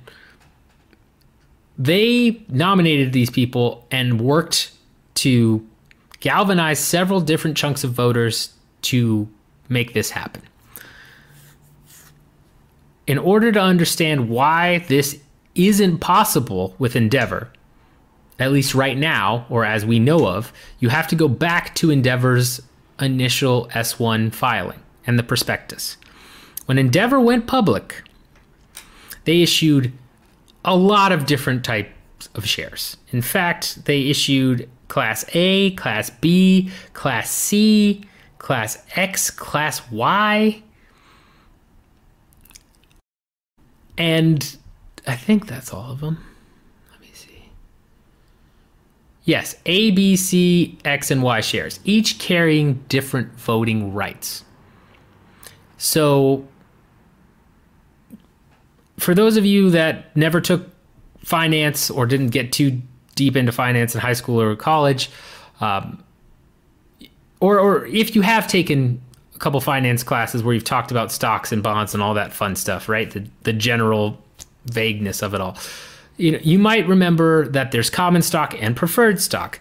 they 1.77 2.43
nominated 2.49 3.13
these 3.13 3.29
people 3.29 3.85
and 3.91 4.19
worked 4.19 4.71
to 5.13 5.63
galvanize 6.21 6.79
several 6.79 7.21
different 7.21 7.55
chunks 7.55 7.83
of 7.83 7.91
voters 7.91 8.51
to 8.81 9.29
make 9.67 9.93
this 9.93 10.09
happen 10.09 10.41
in 13.09 13.17
order 13.17 13.51
to 13.51 13.59
understand 13.59 14.29
why 14.29 14.77
this 14.87 15.19
isn't 15.55 15.97
possible 15.97 16.75
with 16.77 16.95
Endeavor, 16.95 17.51
at 18.37 18.51
least 18.51 18.75
right 18.75 18.95
now, 18.95 19.47
or 19.49 19.65
as 19.65 19.83
we 19.83 19.97
know 19.97 20.27
of, 20.27 20.53
you 20.77 20.89
have 20.89 21.07
to 21.07 21.15
go 21.15 21.27
back 21.27 21.73
to 21.73 21.89
Endeavor's 21.91 22.61
initial 22.99 23.67
S1 23.69 24.31
filing 24.31 24.77
and 25.07 25.17
the 25.17 25.23
prospectus. 25.23 25.97
When 26.67 26.77
Endeavor 26.77 27.19
went 27.19 27.47
public, 27.47 28.03
they 29.23 29.41
issued 29.41 29.91
a 30.63 30.75
lot 30.75 31.11
of 31.11 31.25
different 31.25 31.65
types 31.65 32.29
of 32.35 32.45
shares. 32.45 32.95
In 33.09 33.23
fact, 33.23 33.85
they 33.85 34.03
issued 34.03 34.69
Class 34.87 35.25
A, 35.33 35.71
Class 35.71 36.11
B, 36.11 36.69
Class 36.93 37.31
C, 37.31 38.03
Class 38.37 38.85
X, 38.95 39.31
Class 39.31 39.81
Y, 39.89 40.61
And 43.99 44.57
I 45.05 45.15
think 45.15 45.45
that's 45.45 45.73
all 45.73 45.91
of 45.91 45.99
them. 45.99 46.23
Let 46.89 47.01
me 47.01 47.09
see. 47.13 47.51
Yes, 49.25 49.57
A, 49.65 49.91
B, 49.91 50.15
C, 50.15 50.79
X, 50.85 51.11
and 51.11 51.21
Y 51.21 51.41
shares, 51.41 51.81
each 51.83 52.17
carrying 52.17 52.75
different 52.87 53.33
voting 53.33 53.93
rights. 53.93 54.45
So, 55.77 56.47
for 58.97 59.13
those 59.13 59.35
of 59.35 59.45
you 59.45 59.69
that 59.71 60.15
never 60.15 60.39
took 60.39 60.69
finance 61.19 61.89
or 61.89 62.05
didn't 62.05 62.29
get 62.29 62.53
too 62.53 62.81
deep 63.15 63.35
into 63.35 63.51
finance 63.51 63.93
in 63.93 64.01
high 64.01 64.13
school 64.13 64.41
or 64.41 64.55
college, 64.55 65.09
um, 65.59 66.01
or, 67.41 67.59
or 67.59 67.85
if 67.85 68.15
you 68.15 68.21
have 68.21 68.47
taken 68.47 69.01
couple 69.39 69.59
finance 69.61 70.03
classes 70.03 70.43
where 70.43 70.53
you've 70.53 70.63
talked 70.63 70.91
about 70.91 71.11
stocks 71.11 71.51
and 71.51 71.63
bonds 71.63 71.93
and 71.93 72.03
all 72.03 72.13
that 72.13 72.33
fun 72.33 72.55
stuff, 72.55 72.87
right? 72.89 73.09
The 73.09 73.25
the 73.43 73.53
general 73.53 74.21
vagueness 74.65 75.21
of 75.21 75.33
it 75.33 75.41
all. 75.41 75.57
You 76.17 76.33
know, 76.33 76.39
you 76.41 76.59
might 76.59 76.87
remember 76.87 77.47
that 77.47 77.71
there's 77.71 77.89
common 77.89 78.21
stock 78.21 78.55
and 78.61 78.75
preferred 78.75 79.21
stock. 79.21 79.59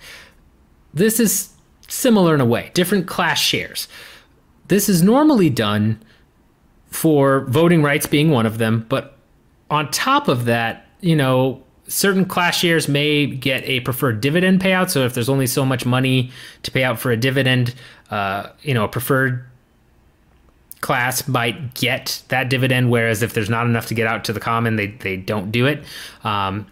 This 0.92 1.20
is 1.20 1.50
similar 1.86 2.34
in 2.34 2.40
a 2.40 2.44
way, 2.44 2.70
different 2.74 3.06
class 3.06 3.38
shares. 3.38 3.88
This 4.66 4.88
is 4.88 5.02
normally 5.02 5.50
done 5.50 6.02
for 6.90 7.40
voting 7.42 7.82
rights 7.82 8.06
being 8.06 8.30
one 8.30 8.46
of 8.46 8.58
them, 8.58 8.84
but 8.88 9.16
on 9.70 9.90
top 9.90 10.28
of 10.28 10.46
that, 10.46 10.86
you 11.00 11.14
know, 11.14 11.62
certain 11.86 12.24
class 12.24 12.56
shares 12.56 12.88
may 12.88 13.26
get 13.26 13.64
a 13.64 13.80
preferred 13.80 14.20
dividend 14.20 14.60
payout. 14.60 14.90
So 14.90 15.04
if 15.04 15.14
there's 15.14 15.28
only 15.28 15.46
so 15.46 15.64
much 15.64 15.86
money 15.86 16.30
to 16.62 16.70
pay 16.70 16.84
out 16.84 16.98
for 16.98 17.10
a 17.10 17.16
dividend, 17.16 17.74
uh, 18.10 18.50
you 18.62 18.74
know, 18.74 18.84
a 18.84 18.88
preferred 18.88 19.44
class 20.80 21.26
might 21.26 21.74
get 21.74 22.22
that 22.28 22.48
dividend, 22.48 22.90
whereas 22.90 23.22
if 23.22 23.34
there's 23.34 23.50
not 23.50 23.66
enough 23.66 23.86
to 23.86 23.94
get 23.94 24.06
out 24.06 24.24
to 24.24 24.32
the 24.32 24.40
common, 24.40 24.76
they, 24.76 24.88
they 24.88 25.16
don't 25.16 25.50
do 25.50 25.66
it. 25.66 25.82
Um, 26.24 26.66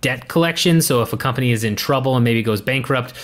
debt 0.00 0.28
collection. 0.28 0.82
So 0.82 1.02
if 1.02 1.12
a 1.12 1.16
company 1.16 1.52
is 1.52 1.64
in 1.64 1.76
trouble 1.76 2.16
and 2.16 2.24
maybe 2.24 2.42
goes 2.42 2.60
bankrupt, 2.60 3.14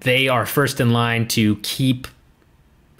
they 0.00 0.28
are 0.28 0.46
first 0.46 0.80
in 0.80 0.92
line 0.92 1.28
to 1.28 1.56
keep 1.56 2.06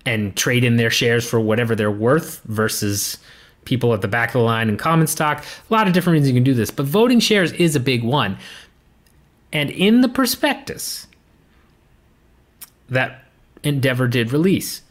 and 0.04 0.34
trade 0.36 0.64
in 0.64 0.76
their 0.76 0.90
shares 0.90 1.28
for 1.28 1.40
whatever 1.40 1.76
they're 1.76 1.90
worth 1.90 2.40
versus 2.44 3.18
people 3.64 3.94
at 3.94 4.00
the 4.00 4.08
back 4.08 4.30
of 4.30 4.32
the 4.34 4.38
line 4.40 4.68
in 4.68 4.76
common 4.76 5.06
stock. 5.06 5.44
A 5.70 5.72
lot 5.72 5.86
of 5.86 5.92
different 5.92 6.14
reasons 6.14 6.28
you 6.28 6.34
can 6.34 6.44
do 6.44 6.54
this, 6.54 6.70
but 6.70 6.86
voting 6.86 7.20
shares 7.20 7.52
is 7.52 7.76
a 7.76 7.80
big 7.80 8.02
one. 8.02 8.36
And 9.52 9.70
in 9.70 10.00
the 10.00 10.08
prospectus 10.08 11.06
that 12.88 13.24
Endeavor 13.62 14.08
did 14.08 14.32
release, 14.32 14.82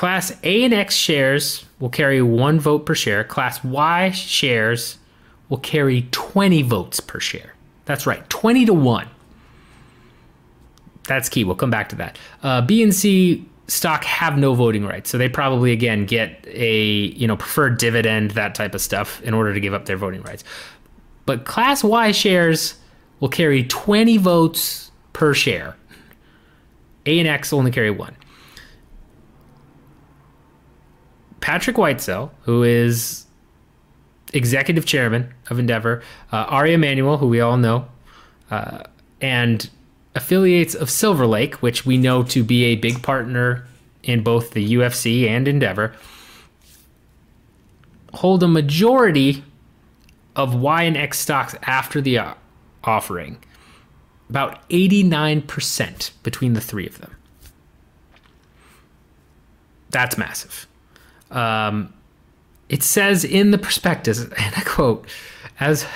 Class 0.00 0.32
A 0.44 0.64
and 0.64 0.72
X 0.72 0.94
shares 0.94 1.66
will 1.78 1.90
carry 1.90 2.22
one 2.22 2.58
vote 2.58 2.86
per 2.86 2.94
share. 2.94 3.22
Class 3.22 3.62
Y 3.62 4.10
shares 4.12 4.96
will 5.50 5.58
carry 5.58 6.08
20 6.10 6.62
votes 6.62 7.00
per 7.00 7.20
share. 7.20 7.52
That's 7.84 8.06
right, 8.06 8.26
20 8.30 8.64
to 8.64 8.72
1. 8.72 9.06
That's 11.06 11.28
key. 11.28 11.44
We'll 11.44 11.54
come 11.54 11.68
back 11.68 11.90
to 11.90 11.96
that. 11.96 12.18
Uh, 12.42 12.62
B 12.62 12.82
and 12.82 12.94
C 12.94 13.46
stock 13.68 14.04
have 14.04 14.38
no 14.38 14.54
voting 14.54 14.86
rights, 14.86 15.10
so 15.10 15.18
they 15.18 15.28
probably 15.28 15.70
again 15.70 16.06
get 16.06 16.46
a 16.48 16.78
you 17.14 17.26
know 17.26 17.36
preferred 17.36 17.76
dividend, 17.76 18.30
that 18.30 18.54
type 18.54 18.74
of 18.74 18.80
stuff, 18.80 19.20
in 19.20 19.34
order 19.34 19.52
to 19.52 19.60
give 19.60 19.74
up 19.74 19.84
their 19.84 19.98
voting 19.98 20.22
rights. 20.22 20.44
But 21.26 21.44
Class 21.44 21.84
Y 21.84 22.10
shares 22.12 22.76
will 23.20 23.28
carry 23.28 23.64
20 23.64 24.16
votes 24.16 24.92
per 25.12 25.34
share. 25.34 25.76
A 27.04 27.18
and 27.18 27.28
X 27.28 27.52
only 27.52 27.70
carry 27.70 27.90
one. 27.90 28.16
Patrick 31.40 31.76
Whitesell, 31.76 32.30
who 32.42 32.62
is 32.62 33.26
executive 34.32 34.84
chairman 34.84 35.32
of 35.48 35.58
Endeavor, 35.58 36.02
uh, 36.32 36.46
Ari 36.48 36.74
Emanuel, 36.74 37.18
who 37.18 37.28
we 37.28 37.40
all 37.40 37.56
know, 37.56 37.88
uh, 38.50 38.84
and 39.20 39.68
affiliates 40.14 40.74
of 40.74 40.90
Silver 40.90 41.26
Lake, 41.26 41.56
which 41.56 41.86
we 41.86 41.96
know 41.96 42.22
to 42.24 42.44
be 42.44 42.64
a 42.64 42.76
big 42.76 43.02
partner 43.02 43.66
in 44.02 44.22
both 44.22 44.52
the 44.52 44.74
UFC 44.74 45.28
and 45.28 45.46
Endeavor, 45.46 45.94
hold 48.14 48.42
a 48.42 48.48
majority 48.48 49.44
of 50.34 50.54
Y 50.54 50.82
and 50.82 50.96
X 50.96 51.18
stocks 51.18 51.54
after 51.62 52.00
the 52.00 52.18
uh, 52.18 52.34
offering, 52.84 53.38
about 54.28 54.68
89% 54.68 56.10
between 56.22 56.52
the 56.54 56.60
three 56.60 56.86
of 56.86 56.98
them. 56.98 57.16
That's 59.90 60.16
massive. 60.16 60.66
Um, 61.30 61.92
it 62.68 62.82
says 62.82 63.24
in 63.24 63.50
the 63.50 63.58
prospectus, 63.58 64.20
and 64.20 64.54
I 64.56 64.62
quote, 64.64 65.06
as 65.58 65.86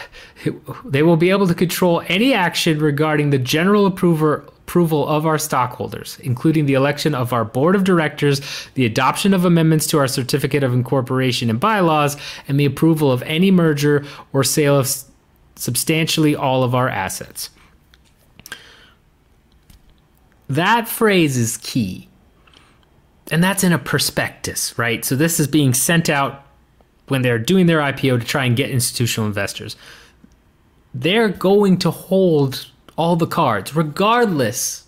they 0.85 1.03
will 1.03 1.17
be 1.17 1.31
able 1.31 1.47
to 1.49 1.55
control 1.55 2.03
any 2.09 2.35
action 2.35 2.79
regarding 2.79 3.31
the 3.31 3.39
general 3.39 3.87
approval 3.87 4.43
approval 4.67 5.07
of 5.07 5.27
our 5.27 5.39
stockholders, 5.39 6.19
including 6.23 6.65
the 6.65 6.73
election 6.73 7.15
of 7.15 7.35
our 7.35 7.45
board 7.45 7.77
of 7.77 7.85
directors, 7.85 8.41
the 8.73 8.87
adoption 8.87 9.35
of 9.35 9.45
amendments 9.45 9.87
to 9.87 9.99
our 9.99 10.09
certificate 10.09 10.63
of 10.63 10.73
incorporation 10.73 11.51
and 11.51 11.61
bylaws, 11.61 12.17
and 12.49 12.59
the 12.59 12.65
approval 12.65 13.13
of 13.13 13.23
any 13.25 13.51
merger 13.51 14.03
or 14.33 14.43
sale 14.43 14.79
of 14.79 14.91
substantially 15.55 16.35
all 16.35 16.63
of 16.63 16.75
our 16.75 16.89
assets. 16.89 17.51
That 20.49 20.89
phrase 20.89 21.37
is 21.37 21.59
key. 21.59 22.09
And 23.31 23.43
that's 23.43 23.65
in 23.65 23.73
a 23.73 23.79
prospectus, 23.79 24.77
right? 24.79 25.05
So 25.05 25.17
this 25.17 25.41
is 25.41 25.47
being 25.47 25.73
sent 25.73 26.11
out 26.11 26.45
when 27.09 27.23
they're 27.23 27.39
doing 27.39 27.67
their 27.67 27.81
IPO 27.81 28.21
to 28.21 28.27
try 28.27 28.45
and 28.45 28.57
get 28.57 28.71
institutional 28.71 29.27
investors. 29.27 29.77
They're 30.95 31.29
going 31.29 31.79
to 31.79 31.91
hold 31.91 32.67
all 32.97 33.17
the 33.17 33.27
cards, 33.27 33.75
regardless 33.75 34.85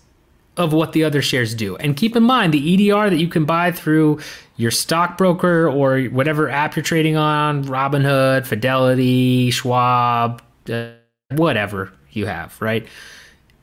of 0.55 0.73
what 0.73 0.93
the 0.93 1.03
other 1.03 1.21
shares 1.21 1.53
do. 1.53 1.75
And 1.77 1.95
keep 1.95 2.15
in 2.15 2.23
mind 2.23 2.53
the 2.53 2.89
EDR 2.89 3.09
that 3.09 3.17
you 3.17 3.27
can 3.27 3.45
buy 3.45 3.71
through 3.71 4.19
your 4.55 4.71
stockbroker 4.71 5.69
or 5.69 6.01
whatever 6.05 6.49
app 6.49 6.75
you're 6.75 6.83
trading 6.83 7.15
on, 7.15 7.63
Robinhood, 7.65 8.45
Fidelity, 8.45 9.51
Schwab, 9.51 10.41
uh, 10.69 10.91
whatever 11.31 11.93
you 12.11 12.25
have, 12.25 12.59
right? 12.59 12.87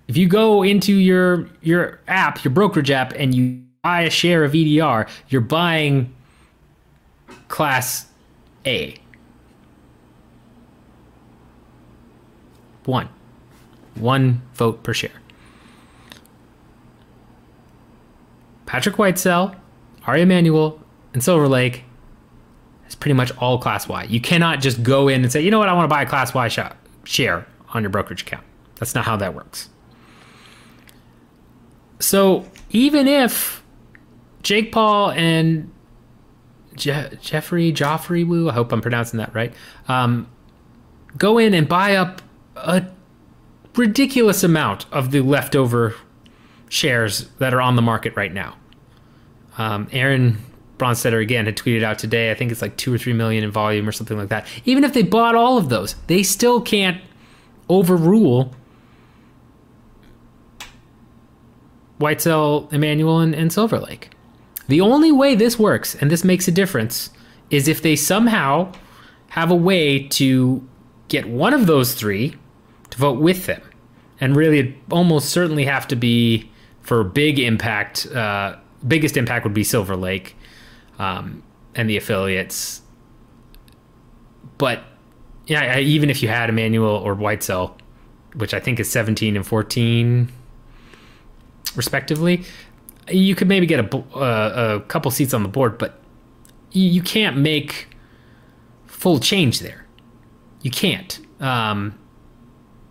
If 0.06 0.16
you 0.16 0.28
go 0.28 0.62
into 0.62 0.94
your 0.94 1.48
your 1.62 1.98
app, 2.06 2.44
your 2.44 2.52
brokerage 2.52 2.90
app, 2.90 3.12
and 3.14 3.34
you 3.34 3.62
buy 3.84 4.02
a 4.02 4.10
share 4.10 4.42
of 4.42 4.54
EDR, 4.54 5.06
you're 5.28 5.40
buying 5.40 6.12
class 7.46 8.06
A. 8.66 8.96
One 12.84 13.08
one 13.94 14.42
vote 14.54 14.82
per 14.82 14.92
share. 14.92 15.10
Patrick 18.66 18.96
Whitesell, 18.96 19.54
Ari 20.06 20.22
Emanuel, 20.22 20.80
and 21.12 21.22
Silver 21.22 21.48
Lake 21.48 21.84
is 22.88 22.94
pretty 22.94 23.14
much 23.14 23.30
all 23.38 23.58
Class 23.58 23.86
Y. 23.88 24.04
You 24.04 24.20
cannot 24.20 24.60
just 24.60 24.82
go 24.82 25.08
in 25.08 25.22
and 25.22 25.30
say, 25.30 25.42
you 25.42 25.50
know 25.50 25.58
what, 25.58 25.68
I 25.68 25.72
want 25.74 25.84
to 25.84 25.94
buy 25.94 26.02
a 26.02 26.06
Class 26.06 26.34
Y 26.34 26.48
share 27.04 27.46
on 27.68 27.82
your 27.82 27.90
brokerage 27.90 28.22
account. 28.22 28.44
That's 28.76 28.94
not 28.94 29.04
how 29.04 29.16
that 29.16 29.34
works. 29.34 29.68
So 32.00 32.50
even 32.70 33.06
if 33.06 33.63
Jake 34.44 34.70
Paul 34.70 35.10
and 35.10 35.72
Je- 36.76 37.10
Jeffrey 37.20 37.72
Joffrey 37.72 38.26
Woo, 38.26 38.48
I 38.48 38.52
hope 38.52 38.72
I'm 38.72 38.80
pronouncing 38.80 39.18
that 39.18 39.34
right, 39.34 39.52
um, 39.88 40.28
go 41.18 41.38
in 41.38 41.54
and 41.54 41.68
buy 41.68 41.96
up 41.96 42.22
a 42.56 42.86
ridiculous 43.74 44.44
amount 44.44 44.86
of 44.92 45.10
the 45.10 45.20
leftover 45.20 45.94
shares 46.68 47.28
that 47.38 47.52
are 47.52 47.60
on 47.60 47.74
the 47.74 47.82
market 47.82 48.14
right 48.16 48.32
now. 48.32 48.56
Um, 49.58 49.88
Aaron 49.92 50.38
Bronsteter 50.78 51.22
again 51.22 51.46
had 51.46 51.56
tweeted 51.56 51.82
out 51.82 51.98
today. 51.98 52.30
I 52.30 52.34
think 52.34 52.50
it's 52.52 52.62
like 52.62 52.76
two 52.76 52.92
or 52.92 52.98
three 52.98 53.12
million 53.12 53.44
in 53.44 53.50
volume 53.50 53.88
or 53.88 53.92
something 53.92 54.18
like 54.18 54.28
that. 54.28 54.46
Even 54.64 54.84
if 54.84 54.92
they 54.92 55.02
bought 55.02 55.34
all 55.34 55.56
of 55.56 55.68
those, 55.68 55.94
they 56.06 56.22
still 56.22 56.60
can't 56.60 57.00
overrule 57.68 58.54
Whitesell, 62.00 62.72
Emanuel, 62.72 63.20
and, 63.20 63.34
and 63.34 63.52
Silver 63.52 63.78
Lake. 63.78 64.10
The 64.68 64.80
only 64.80 65.12
way 65.12 65.34
this 65.34 65.58
works, 65.58 65.94
and 65.94 66.10
this 66.10 66.24
makes 66.24 66.48
a 66.48 66.52
difference, 66.52 67.10
is 67.50 67.68
if 67.68 67.82
they 67.82 67.96
somehow 67.96 68.72
have 69.28 69.50
a 69.50 69.56
way 69.56 70.06
to 70.08 70.66
get 71.08 71.28
one 71.28 71.52
of 71.52 71.66
those 71.66 71.94
three 71.94 72.36
to 72.90 72.98
vote 72.98 73.20
with 73.20 73.46
them. 73.46 73.62
And 74.20 74.36
really, 74.36 74.58
it 74.60 74.74
almost 74.90 75.30
certainly 75.30 75.64
have 75.64 75.86
to 75.88 75.96
be 75.96 76.50
for 76.80 77.02
big 77.04 77.38
impact. 77.38 78.06
Uh, 78.06 78.56
biggest 78.86 79.16
impact 79.16 79.44
would 79.44 79.54
be 79.54 79.64
Silver 79.64 79.96
Lake 79.96 80.36
um, 80.98 81.42
and 81.74 81.90
the 81.90 81.96
affiliates. 81.96 82.82
But 84.56 84.84
yeah, 85.46 85.78
even 85.78 86.10
if 86.10 86.22
you 86.22 86.28
had 86.28 86.48
Emanuel 86.48 86.96
or 86.96 87.14
Whitesell, 87.14 87.76
which 88.34 88.54
I 88.54 88.60
think 88.60 88.80
is 88.80 88.90
17 88.90 89.36
and 89.36 89.46
14 89.46 90.30
respectively, 91.76 92.44
you 93.08 93.34
could 93.34 93.48
maybe 93.48 93.66
get 93.66 93.80
a, 93.80 93.96
uh, 93.96 94.80
a 94.80 94.86
couple 94.86 95.10
seats 95.10 95.34
on 95.34 95.42
the 95.42 95.48
board, 95.48 95.78
but 95.78 96.00
you 96.72 97.02
can't 97.02 97.36
make 97.36 97.88
full 98.86 99.18
change 99.18 99.60
there. 99.60 99.86
You 100.62 100.70
can't. 100.70 101.20
Um, 101.40 101.98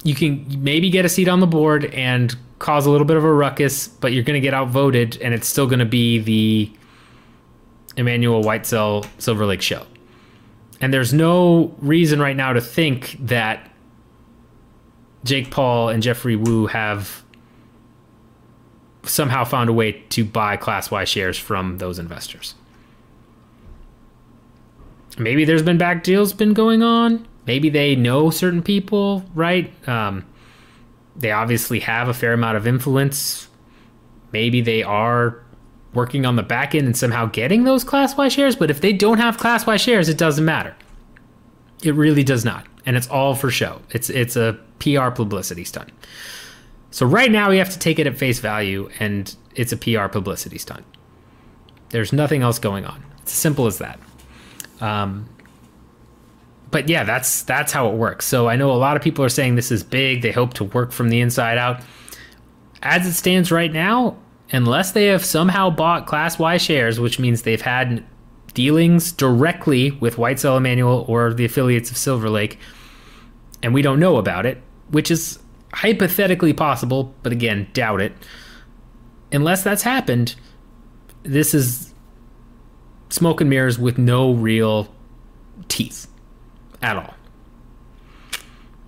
you 0.03 0.15
can 0.15 0.63
maybe 0.63 0.89
get 0.89 1.05
a 1.05 1.09
seat 1.09 1.27
on 1.27 1.39
the 1.39 1.47
board 1.47 1.85
and 1.85 2.35
cause 2.59 2.85
a 2.85 2.91
little 2.91 3.05
bit 3.05 3.17
of 3.17 3.23
a 3.23 3.33
ruckus, 3.33 3.87
but 3.87 4.13
you're 4.13 4.23
going 4.23 4.39
to 4.39 4.45
get 4.45 4.53
outvoted, 4.53 5.17
and 5.21 5.33
it's 5.33 5.47
still 5.47 5.67
going 5.67 5.79
to 5.79 5.85
be 5.85 6.19
the 6.19 6.71
Emanuel 7.97 8.43
Whitesell 8.43 9.07
Silver 9.17 9.45
Lake 9.45 9.61
show. 9.61 9.85
And 10.79 10.93
there's 10.93 11.13
no 11.13 11.73
reason 11.79 12.19
right 12.19 12.35
now 12.35 12.53
to 12.53 12.61
think 12.61 13.17
that 13.19 13.71
Jake 15.23 15.51
Paul 15.51 15.89
and 15.89 16.03
Jeffrey 16.03 16.35
Woo 16.35 16.67
have 16.67 17.22
somehow 19.03 19.43
found 19.43 19.69
a 19.69 19.73
way 19.73 19.91
to 20.09 20.23
buy 20.23 20.57
Class 20.57 20.89
Y 20.89 21.03
shares 21.03 21.37
from 21.37 21.77
those 21.77 21.99
investors. 21.99 22.55
Maybe 25.17 25.45
there's 25.45 25.61
been 25.61 25.77
back 25.77 26.03
deals 26.03 26.33
been 26.33 26.53
going 26.53 26.81
on 26.81 27.27
maybe 27.45 27.69
they 27.69 27.95
know 27.95 28.29
certain 28.29 28.61
people, 28.61 29.23
right? 29.33 29.71
Um, 29.87 30.25
they 31.15 31.31
obviously 31.31 31.79
have 31.81 32.07
a 32.07 32.13
fair 32.13 32.33
amount 32.33 32.57
of 32.57 32.65
influence. 32.67 33.47
Maybe 34.31 34.61
they 34.61 34.83
are 34.83 35.43
working 35.93 36.25
on 36.25 36.35
the 36.35 36.43
back 36.43 36.73
end 36.73 36.87
and 36.87 36.97
somehow 36.97 37.27
getting 37.27 37.65
those 37.65 37.83
Class 37.83 38.17
Y 38.17 38.27
shares. 38.27 38.55
But 38.55 38.71
if 38.71 38.81
they 38.81 38.93
don't 38.93 39.19
have 39.19 39.37
Class 39.37 39.65
Y 39.67 39.77
shares, 39.77 40.09
it 40.09 40.17
doesn't 40.17 40.43
matter. 40.43 40.75
It 41.83 41.95
really 41.95 42.23
does 42.23 42.45
not, 42.45 42.65
and 42.85 42.95
it's 42.95 43.07
all 43.09 43.35
for 43.35 43.51
show. 43.51 43.81
It's 43.89 44.09
it's 44.09 44.37
a 44.37 44.57
PR 44.79 45.09
publicity 45.09 45.65
stunt. 45.65 45.89
So 46.93 47.07
right 47.07 47.31
now 47.31 47.49
we 47.49 47.57
have 47.57 47.71
to 47.71 47.79
take 47.79 47.97
it 47.97 48.05
at 48.05 48.15
face 48.19 48.37
value, 48.37 48.87
and 48.99 49.35
it's 49.55 49.71
a 49.71 49.77
PR 49.77 50.05
publicity 50.05 50.59
stunt. 50.59 50.85
There's 51.89 52.13
nothing 52.13 52.43
else 52.43 52.59
going 52.59 52.85
on. 52.85 53.03
It's 53.23 53.31
as 53.31 53.37
simple 53.37 53.65
as 53.65 53.79
that. 53.79 53.99
Um, 54.79 55.27
but 56.69 56.89
yeah, 56.89 57.03
that's 57.03 57.41
that's 57.41 57.71
how 57.71 57.89
it 57.89 57.95
works. 57.95 58.27
So 58.27 58.47
I 58.47 58.57
know 58.57 58.71
a 58.71 58.77
lot 58.77 58.95
of 58.95 59.01
people 59.01 59.25
are 59.25 59.29
saying 59.29 59.55
this 59.55 59.71
is 59.71 59.83
big. 59.83 60.21
They 60.21 60.31
hope 60.31 60.53
to 60.55 60.65
work 60.65 60.91
from 60.91 61.09
the 61.09 61.19
inside 61.19 61.57
out. 61.57 61.81
As 62.83 63.07
it 63.07 63.13
stands 63.13 63.51
right 63.51 63.73
now, 63.73 64.15
unless 64.51 64.91
they 64.91 65.07
have 65.07 65.25
somehow 65.25 65.71
bought 65.71 66.05
Class 66.05 66.37
Y 66.37 66.57
shares, 66.57 66.99
which 66.99 67.17
means 67.17 67.41
they've 67.41 67.59
had 67.59 68.05
dealings 68.53 69.11
directly 69.11 69.89
with 69.89 70.17
Whitesell 70.17 70.57
Emanuel 70.57 71.05
or 71.07 71.33
the 71.33 71.45
affiliates 71.45 71.89
of 71.89 71.97
Silver 71.97 72.29
Lake, 72.29 72.59
and 73.63 73.73
we 73.73 73.81
don't 73.81 73.99
know 73.99 74.17
about 74.17 74.45
it, 74.45 74.61
which 74.91 75.09
is 75.09 75.39
hypothetically 75.73 76.53
possible, 76.53 77.13
but 77.23 77.31
again, 77.31 77.67
doubt 77.73 78.01
it. 78.01 78.13
Unless 79.31 79.63
that's 79.63 79.83
happened, 79.83 80.35
this 81.23 81.53
is 81.53 81.93
smoke 83.09 83.41
and 83.41 83.49
mirrors 83.49 83.79
with 83.79 83.97
no 83.97 84.33
real 84.33 84.93
teeth 85.67 86.07
at 86.81 86.95
all. 86.95 87.13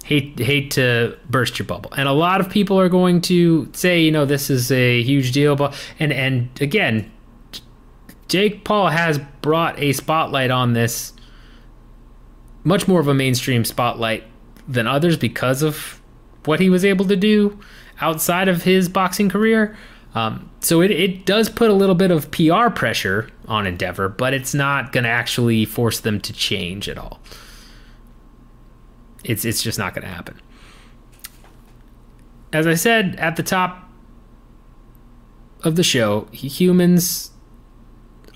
Hate 0.04 0.38
hate 0.38 0.70
to 0.72 1.18
burst 1.28 1.58
your 1.58 1.66
bubble, 1.66 1.92
and 1.98 2.08
a 2.08 2.12
lot 2.12 2.40
of 2.40 2.50
people 2.50 2.80
are 2.80 2.90
going 2.90 3.22
to 3.22 3.68
say, 3.74 4.02
you 4.02 4.12
know, 4.12 4.26
this 4.26 4.52
is 4.52 4.72
a 4.72 5.02
huge 5.02 5.32
deal, 5.32 5.56
but 5.56 5.74
and 5.98 6.14
and 6.14 6.50
again, 6.62 7.12
Jake 8.28 8.64
Paul 8.64 8.90
has 8.90 9.20
brought 9.42 9.80
a 9.80 9.94
spotlight 9.94 10.52
on 10.52 10.74
this, 10.74 11.14
much 12.64 12.88
more 12.88 13.00
of 13.00 13.08
a 13.08 13.16
mainstream 13.16 13.66
spotlight 13.66 14.24
than 14.68 14.86
others 14.86 15.18
because 15.18 15.64
of 15.64 16.00
what 16.48 16.60
he 16.60 16.70
was 16.70 16.86
able 16.86 17.06
to 17.06 17.16
do 17.16 17.60
outside 18.02 18.48
of 18.48 18.64
his 18.64 18.90
boxing 18.90 19.30
career. 19.30 19.76
Um, 20.14 20.50
so 20.62 20.82
it, 20.82 20.92
it 20.92 21.26
does 21.26 21.50
put 21.50 21.70
a 21.70 21.74
little 21.74 21.96
bit 21.96 22.10
of 22.10 22.32
PR 22.32 22.70
pressure 22.70 23.30
on 23.48 23.68
Endeavor, 23.68 24.10
but 24.10 24.34
it's 24.34 24.54
not 24.54 24.92
going 24.92 25.04
to 25.04 25.10
actually 25.10 25.66
force 25.66 26.00
them 26.00 26.22
to 26.22 26.34
change 26.34 26.88
at 26.88 26.98
all. 26.98 27.20
It's 29.24 29.44
it's 29.44 29.62
just 29.62 29.78
not 29.78 29.94
going 29.94 30.04
to 30.04 30.14
happen. 30.14 30.40
As 32.54 32.68
I 32.68 32.76
said 32.76 33.16
at 33.18 33.36
the 33.36 33.44
top 33.44 33.90
of 35.64 35.76
the 35.76 35.84
show, 35.84 36.28
humans 36.32 37.32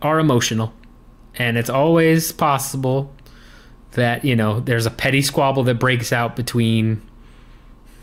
are 0.01 0.19
emotional, 0.19 0.73
and 1.35 1.57
it's 1.57 1.69
always 1.69 2.31
possible 2.31 3.13
that 3.91 4.25
you 4.25 4.35
know 4.35 4.59
there's 4.59 4.85
a 4.85 4.91
petty 4.91 5.21
squabble 5.21 5.63
that 5.63 5.75
breaks 5.75 6.11
out 6.11 6.35
between 6.35 7.01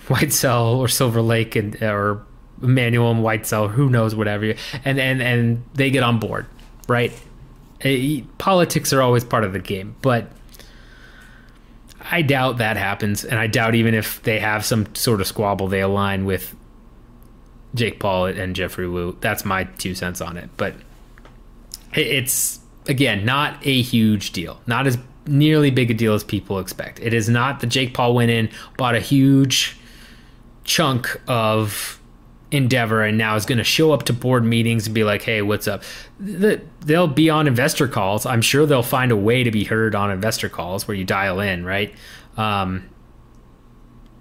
Whitesell 0.06 0.76
or 0.76 0.88
Silver 0.88 1.20
Lake 1.20 1.56
and 1.56 1.80
or 1.82 2.22
Emanuel 2.62 3.10
and 3.10 3.20
Whitesell, 3.20 3.70
who 3.70 3.90
knows, 3.90 4.14
whatever, 4.14 4.54
and 4.84 4.98
and 4.98 5.20
and 5.22 5.64
they 5.74 5.90
get 5.90 6.02
on 6.02 6.18
board, 6.18 6.46
right? 6.88 7.12
Eh, 7.82 8.22
politics 8.38 8.92
are 8.92 9.02
always 9.02 9.24
part 9.24 9.44
of 9.44 9.52
the 9.52 9.58
game, 9.58 9.96
but 10.02 10.30
I 12.10 12.22
doubt 12.22 12.58
that 12.58 12.76
happens, 12.76 13.24
and 13.24 13.38
I 13.38 13.46
doubt 13.46 13.74
even 13.74 13.94
if 13.94 14.22
they 14.22 14.38
have 14.38 14.64
some 14.64 14.94
sort 14.94 15.20
of 15.20 15.26
squabble, 15.26 15.68
they 15.68 15.80
align 15.80 16.24
with 16.24 16.54
Jake 17.74 17.98
Paul 18.00 18.26
and 18.26 18.56
Jeffrey 18.56 18.88
Wu. 18.88 19.16
That's 19.20 19.44
my 19.44 19.64
two 19.64 19.94
cents 19.94 20.20
on 20.20 20.36
it, 20.36 20.48
but 20.56 20.74
it's 21.94 22.60
again 22.86 23.24
not 23.24 23.58
a 23.66 23.82
huge 23.82 24.32
deal, 24.32 24.60
not 24.66 24.86
as 24.86 24.98
nearly 25.26 25.70
big 25.70 25.90
a 25.90 25.94
deal 25.94 26.14
as 26.14 26.22
people 26.22 26.58
expect. 26.60 27.00
It 27.00 27.12
is 27.12 27.28
not 27.28 27.60
that 27.60 27.66
Jake 27.66 27.92
Paul 27.92 28.14
went 28.14 28.30
in, 28.30 28.48
bought 28.78 28.94
a 28.94 29.00
huge 29.00 29.75
chunk 30.66 31.20
of 31.26 32.00
Endeavor, 32.50 33.02
and 33.02 33.18
now 33.18 33.34
is 33.34 33.44
going 33.44 33.58
to 33.58 33.64
show 33.64 33.92
up 33.92 34.04
to 34.04 34.12
board 34.12 34.44
meetings 34.44 34.86
and 34.86 34.94
be 34.94 35.02
like, 35.02 35.22
"Hey, 35.22 35.42
what's 35.42 35.66
up?" 35.66 35.82
They'll 36.20 37.08
be 37.08 37.28
on 37.28 37.48
investor 37.48 37.88
calls. 37.88 38.24
I'm 38.24 38.42
sure 38.42 38.66
they'll 38.66 38.82
find 38.82 39.10
a 39.10 39.16
way 39.16 39.42
to 39.42 39.50
be 39.50 39.64
heard 39.64 39.94
on 39.94 40.10
investor 40.10 40.48
calls 40.48 40.86
where 40.86 40.96
you 40.96 41.04
dial 41.04 41.40
in, 41.40 41.64
right? 41.64 41.92
Um, 42.36 42.88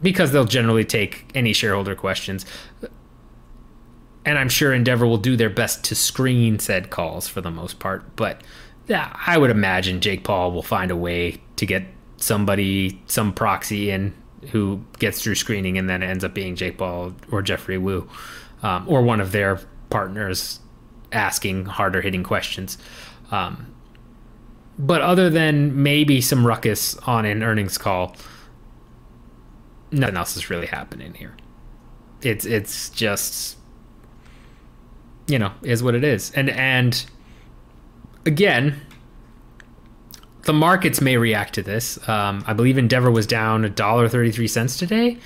because 0.02 0.32
they'll 0.32 0.46
generally 0.46 0.86
take 0.86 1.30
any 1.36 1.54
shareholder 1.54 1.96
questions. 1.96 2.46
And 4.26 4.40
I'm 4.40 4.50
sure 4.50 4.74
Endeavor 4.74 5.06
will 5.06 5.18
do 5.18 5.36
their 5.36 5.52
best 5.52 5.84
to 5.86 5.96
screen 5.96 6.58
said 6.58 6.90
calls 6.90 7.28
for 7.28 7.42
the 7.42 7.52
most 7.52 7.78
part. 7.78 8.16
But 8.16 8.42
yeah, 8.88 9.16
I 9.28 9.38
would 9.38 9.52
imagine 9.52 10.02
Jake 10.02 10.24
Paul 10.24 10.52
will 10.52 10.64
find 10.64 10.90
a 10.90 10.96
way 10.96 11.42
to 11.58 11.66
get 11.66 11.84
somebody, 12.18 13.02
some 13.06 13.34
proxy 13.34 13.92
in 13.92 14.16
who 14.52 14.84
gets 15.00 15.22
through 15.22 15.36
screening 15.36 15.78
and 15.78 15.90
then 15.90 16.04
ends 16.04 16.24
up 16.24 16.34
being 16.34 16.56
Jake 16.56 16.78
Paul 16.78 17.14
or 17.32 17.42
Geoffrey 17.42 17.78
Woo 17.78 18.10
um, 18.64 18.86
or 18.88 19.02
one 19.02 19.22
of 19.22 19.32
their 19.32 19.60
partners 19.90 20.60
asking 21.12 21.66
harder 21.66 22.02
hitting 22.02 22.24
questions. 22.24 22.78
Um, 23.32 23.74
but 24.78 25.02
other 25.02 25.30
than 25.30 25.84
maybe 25.84 26.22
some 26.22 26.46
ruckus 26.46 26.98
on 27.00 27.26
an 27.26 27.44
earnings 27.44 27.78
call, 27.78 28.16
nothing 29.92 30.18
else 30.18 30.36
is 30.36 30.50
really 30.50 30.68
happening 30.68 31.14
here. 31.14 31.36
It's 32.22 32.46
it's 32.46 32.90
just 32.90 33.58
you 35.28 35.40
know 35.40 35.52
is 35.62 35.82
what 35.82 35.96
it 35.96 36.04
is, 36.04 36.32
and 36.32 36.50
and 36.50 37.06
again, 38.26 38.82
the 40.46 40.54
markets 40.54 41.02
may 41.02 41.18
react 41.18 41.56
to 41.56 41.64
this. 41.64 41.98
Um, 42.08 42.44
I 42.48 42.54
believe 42.54 42.78
Endeavor 42.78 43.12
was 43.12 43.28
down 43.28 43.66
a 43.66 43.70
dollar 43.70 44.08
thirty 44.08 44.32
three 44.32 44.48
cents 44.48 44.78
today, 44.78 45.18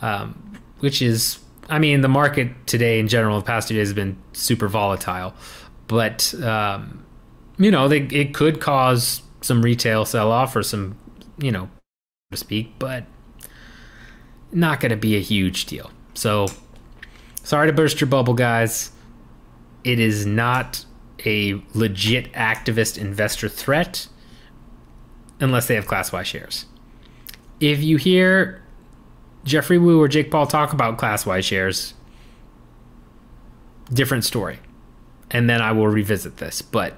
um, 0.00 0.58
which 0.80 1.02
is, 1.02 1.38
I 1.68 1.78
mean, 1.78 2.00
the 2.00 2.08
market 2.08 2.48
today 2.66 2.98
in 2.98 3.08
general, 3.08 3.38
the 3.38 3.44
past 3.44 3.68
two 3.68 3.74
days 3.74 3.88
has 3.88 3.94
been 3.94 4.16
super 4.32 4.68
volatile, 4.68 5.34
but 5.86 6.34
um, 6.42 7.04
you 7.58 7.70
know, 7.70 7.88
they, 7.88 8.00
it 8.00 8.34
could 8.34 8.60
cause 8.60 9.22
some 9.40 9.62
retail 9.62 10.04
sell 10.04 10.32
off 10.32 10.56
or 10.56 10.62
some, 10.62 10.96
you 11.38 11.52
know, 11.52 11.68
to 12.30 12.36
speak, 12.36 12.72
but 12.78 13.04
not 14.52 14.80
going 14.80 14.90
to 14.90 14.96
be 14.96 15.16
a 15.16 15.20
huge 15.20 15.66
deal. 15.66 15.90
So, 16.14 16.46
sorry 17.42 17.66
to 17.66 17.72
burst 17.72 18.00
your 18.00 18.08
bubble, 18.08 18.34
guys. 18.34 18.92
It 19.82 19.98
is 19.98 20.24
not 20.24 20.84
a 21.24 21.62
legit 21.74 22.32
activist 22.32 22.98
investor 22.98 23.48
threat 23.48 24.08
unless 25.42 25.66
they 25.66 25.74
have 25.74 25.86
Class 25.86 26.12
Y 26.12 26.22
shares. 26.22 26.66
If 27.60 27.82
you 27.82 27.96
hear 27.96 28.62
Geoffrey 29.44 29.78
Woo 29.78 30.00
or 30.00 30.08
Jake 30.08 30.30
Paul 30.30 30.46
talk 30.46 30.72
about 30.72 30.98
Class 30.98 31.26
Y 31.26 31.40
shares, 31.40 31.94
different 33.92 34.24
story. 34.24 34.60
And 35.30 35.50
then 35.50 35.60
I 35.60 35.72
will 35.72 35.88
revisit 35.88 36.36
this. 36.36 36.62
But 36.62 36.96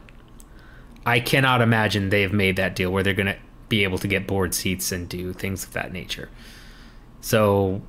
I 1.07 1.20
cannot 1.20 1.62
imagine 1.62 2.11
they 2.11 2.22
have 2.22 2.33
made 2.33 2.57
that 2.57 2.76
deal 2.76 2.90
where 2.90 3.02
they're 3.02 3.14
going 3.14 3.26
to 3.26 3.38
be 3.68 3.85
able 3.85 3.98
to 3.98 4.09
get 4.09 4.26
board 4.26 4.54
seats 4.54 4.92
and 4.92 5.09
do 5.09 5.33
things 5.33 5.64
of 5.64 5.72
that 5.72 5.92
nature. 5.92 6.28
So, 7.20 7.80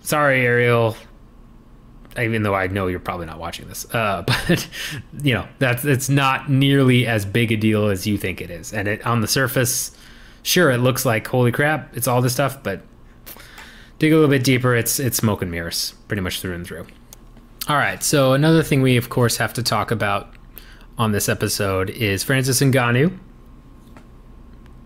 sorry, 0.00 0.40
Ariel 0.40 0.96
even 2.18 2.42
though 2.42 2.54
I 2.54 2.66
know 2.66 2.86
you're 2.86 3.00
probably 3.00 3.26
not 3.26 3.38
watching 3.38 3.68
this, 3.68 3.86
uh, 3.94 4.22
but 4.26 4.68
you 5.22 5.34
know 5.34 5.46
that's 5.58 5.84
it's 5.84 6.08
not 6.08 6.50
nearly 6.50 7.06
as 7.06 7.24
big 7.24 7.52
a 7.52 7.56
deal 7.56 7.88
as 7.88 8.06
you 8.06 8.18
think 8.18 8.40
it 8.40 8.50
is. 8.50 8.72
And 8.72 8.88
it, 8.88 9.06
on 9.06 9.20
the 9.20 9.28
surface, 9.28 9.96
sure, 10.42 10.70
it 10.70 10.78
looks 10.78 11.04
like 11.04 11.26
holy 11.26 11.52
crap, 11.52 11.96
it's 11.96 12.08
all 12.08 12.20
this 12.22 12.32
stuff, 12.32 12.62
but 12.62 12.82
dig 13.98 14.12
a 14.12 14.14
little 14.14 14.30
bit 14.30 14.44
deeper, 14.44 14.74
it's 14.74 14.98
it's 14.98 15.16
smoke 15.16 15.42
and 15.42 15.50
mirrors, 15.50 15.94
pretty 16.08 16.22
much 16.22 16.40
through 16.40 16.54
and 16.54 16.66
through. 16.66 16.86
All 17.68 17.76
right, 17.76 18.02
so 18.02 18.34
another 18.34 18.62
thing 18.62 18.82
we 18.82 18.96
of 18.96 19.08
course 19.08 19.38
have 19.38 19.54
to 19.54 19.62
talk 19.62 19.90
about 19.90 20.34
on 20.98 21.12
this 21.12 21.28
episode 21.28 21.90
is 21.90 22.22
Francis 22.22 22.60
Ngannou 22.60 23.18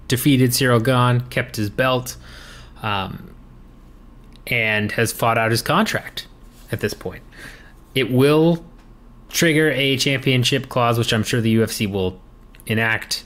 defeated 0.08 0.54
Cyril 0.54 0.80
Gane, 0.80 1.20
kept 1.28 1.56
his 1.56 1.68
belt, 1.68 2.16
um, 2.82 3.34
and 4.46 4.90
has 4.92 5.12
fought 5.12 5.36
out 5.36 5.50
his 5.50 5.60
contract 5.60 6.27
at 6.72 6.80
this 6.80 6.94
point. 6.94 7.22
It 7.94 8.10
will 8.10 8.64
trigger 9.28 9.70
a 9.70 9.96
championship 9.96 10.68
clause, 10.68 10.98
which 10.98 11.12
I'm 11.12 11.22
sure 11.22 11.40
the 11.40 11.56
UFC 11.56 11.90
will 11.90 12.20
enact, 12.66 13.24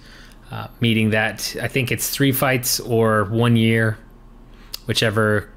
uh, 0.50 0.68
meaning 0.80 1.10
that 1.10 1.56
I 1.60 1.68
think 1.68 1.92
it's 1.92 2.10
three 2.10 2.32
fights 2.32 2.80
or 2.80 3.24
one 3.24 3.56
year, 3.56 3.98
whichever 4.86 5.48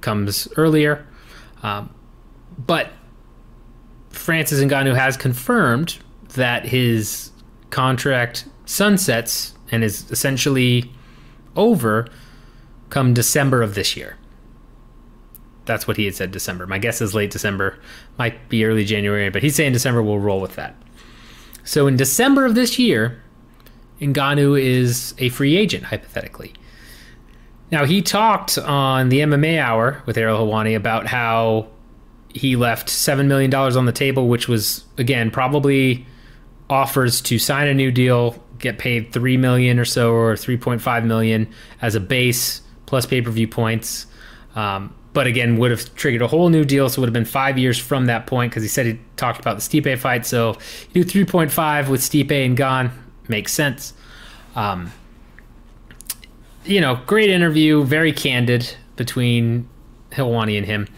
comes 0.00 0.48
earlier. 0.56 1.06
Um, 1.62 1.94
but 2.58 2.90
Francis 4.10 4.60
Ngannou 4.60 4.96
has 4.96 5.16
confirmed 5.16 5.98
that 6.34 6.64
his 6.64 7.30
contract 7.70 8.46
sunsets 8.64 9.54
and 9.70 9.82
is 9.82 10.10
essentially 10.10 10.90
over 11.56 12.06
come 12.90 13.14
December 13.14 13.62
of 13.62 13.74
this 13.74 13.96
year 13.96 14.16
that's 15.72 15.88
what 15.88 15.96
he 15.96 16.04
had 16.04 16.14
said 16.14 16.30
December. 16.32 16.66
My 16.66 16.76
guess 16.76 17.00
is 17.00 17.14
late 17.14 17.30
December, 17.30 17.78
might 18.18 18.50
be 18.50 18.64
early 18.66 18.84
January, 18.84 19.30
but 19.30 19.42
he's 19.42 19.56
saying 19.56 19.72
December. 19.72 20.02
We'll 20.02 20.18
roll 20.18 20.40
with 20.40 20.54
that. 20.56 20.76
So 21.64 21.86
in 21.86 21.96
December 21.96 22.44
of 22.44 22.54
this 22.54 22.78
year, 22.78 23.22
Ngannou 23.98 24.60
is 24.60 25.14
a 25.16 25.30
free 25.30 25.56
agent, 25.56 25.84
hypothetically. 25.84 26.52
Now 27.70 27.86
he 27.86 28.02
talked 28.02 28.58
on 28.58 29.08
the 29.08 29.20
MMA 29.20 29.58
Hour 29.58 30.02
with 30.04 30.18
Ariel 30.18 30.46
Helwani 30.46 30.76
about 30.76 31.06
how 31.06 31.68
he 32.28 32.54
left 32.54 32.90
seven 32.90 33.28
million 33.28 33.50
dollars 33.50 33.74
on 33.74 33.86
the 33.86 33.92
table, 33.92 34.28
which 34.28 34.48
was 34.48 34.84
again 34.98 35.30
probably 35.30 36.06
offers 36.68 37.22
to 37.22 37.38
sign 37.38 37.66
a 37.68 37.74
new 37.74 37.90
deal, 37.90 38.42
get 38.58 38.78
paid 38.78 39.10
three 39.10 39.38
million 39.38 39.78
or 39.78 39.86
so, 39.86 40.12
or 40.12 40.36
three 40.36 40.58
point 40.58 40.82
five 40.82 41.06
million 41.06 41.48
as 41.80 41.94
a 41.94 42.00
base 42.00 42.60
plus 42.84 43.06
pay 43.06 43.22
per 43.22 43.30
view 43.30 43.48
points. 43.48 44.06
Um, 44.54 44.94
but 45.12 45.26
again, 45.26 45.58
would 45.58 45.70
have 45.70 45.94
triggered 45.94 46.22
a 46.22 46.26
whole 46.26 46.48
new 46.48 46.64
deal. 46.64 46.88
So 46.88 46.98
it 46.98 47.00
would 47.00 47.08
have 47.08 47.14
been 47.14 47.24
five 47.24 47.58
years 47.58 47.78
from 47.78 48.06
that 48.06 48.26
point 48.26 48.50
because 48.50 48.62
he 48.62 48.68
said 48.68 48.86
he 48.86 48.98
talked 49.16 49.40
about 49.40 49.60
the 49.60 49.62
Stipe 49.62 49.98
fight. 49.98 50.24
So 50.24 50.56
you 50.92 51.04
do 51.04 51.24
3.5 51.24 51.88
with 51.88 52.00
Stipe 52.00 52.44
and 52.44 52.56
gone. 52.56 52.90
makes 53.28 53.52
sense. 53.52 53.92
Um, 54.54 54.92
you 56.64 56.80
know, 56.80 57.00
great 57.06 57.30
interview, 57.30 57.84
very 57.84 58.12
candid 58.12 58.74
between 58.96 59.68
Helwani 60.12 60.56
and 60.56 60.66
him. 60.66 60.88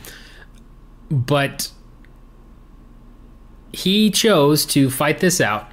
But 1.10 1.70
he 3.72 4.10
chose 4.10 4.64
to 4.66 4.90
fight 4.90 5.18
this 5.18 5.40
out. 5.40 5.70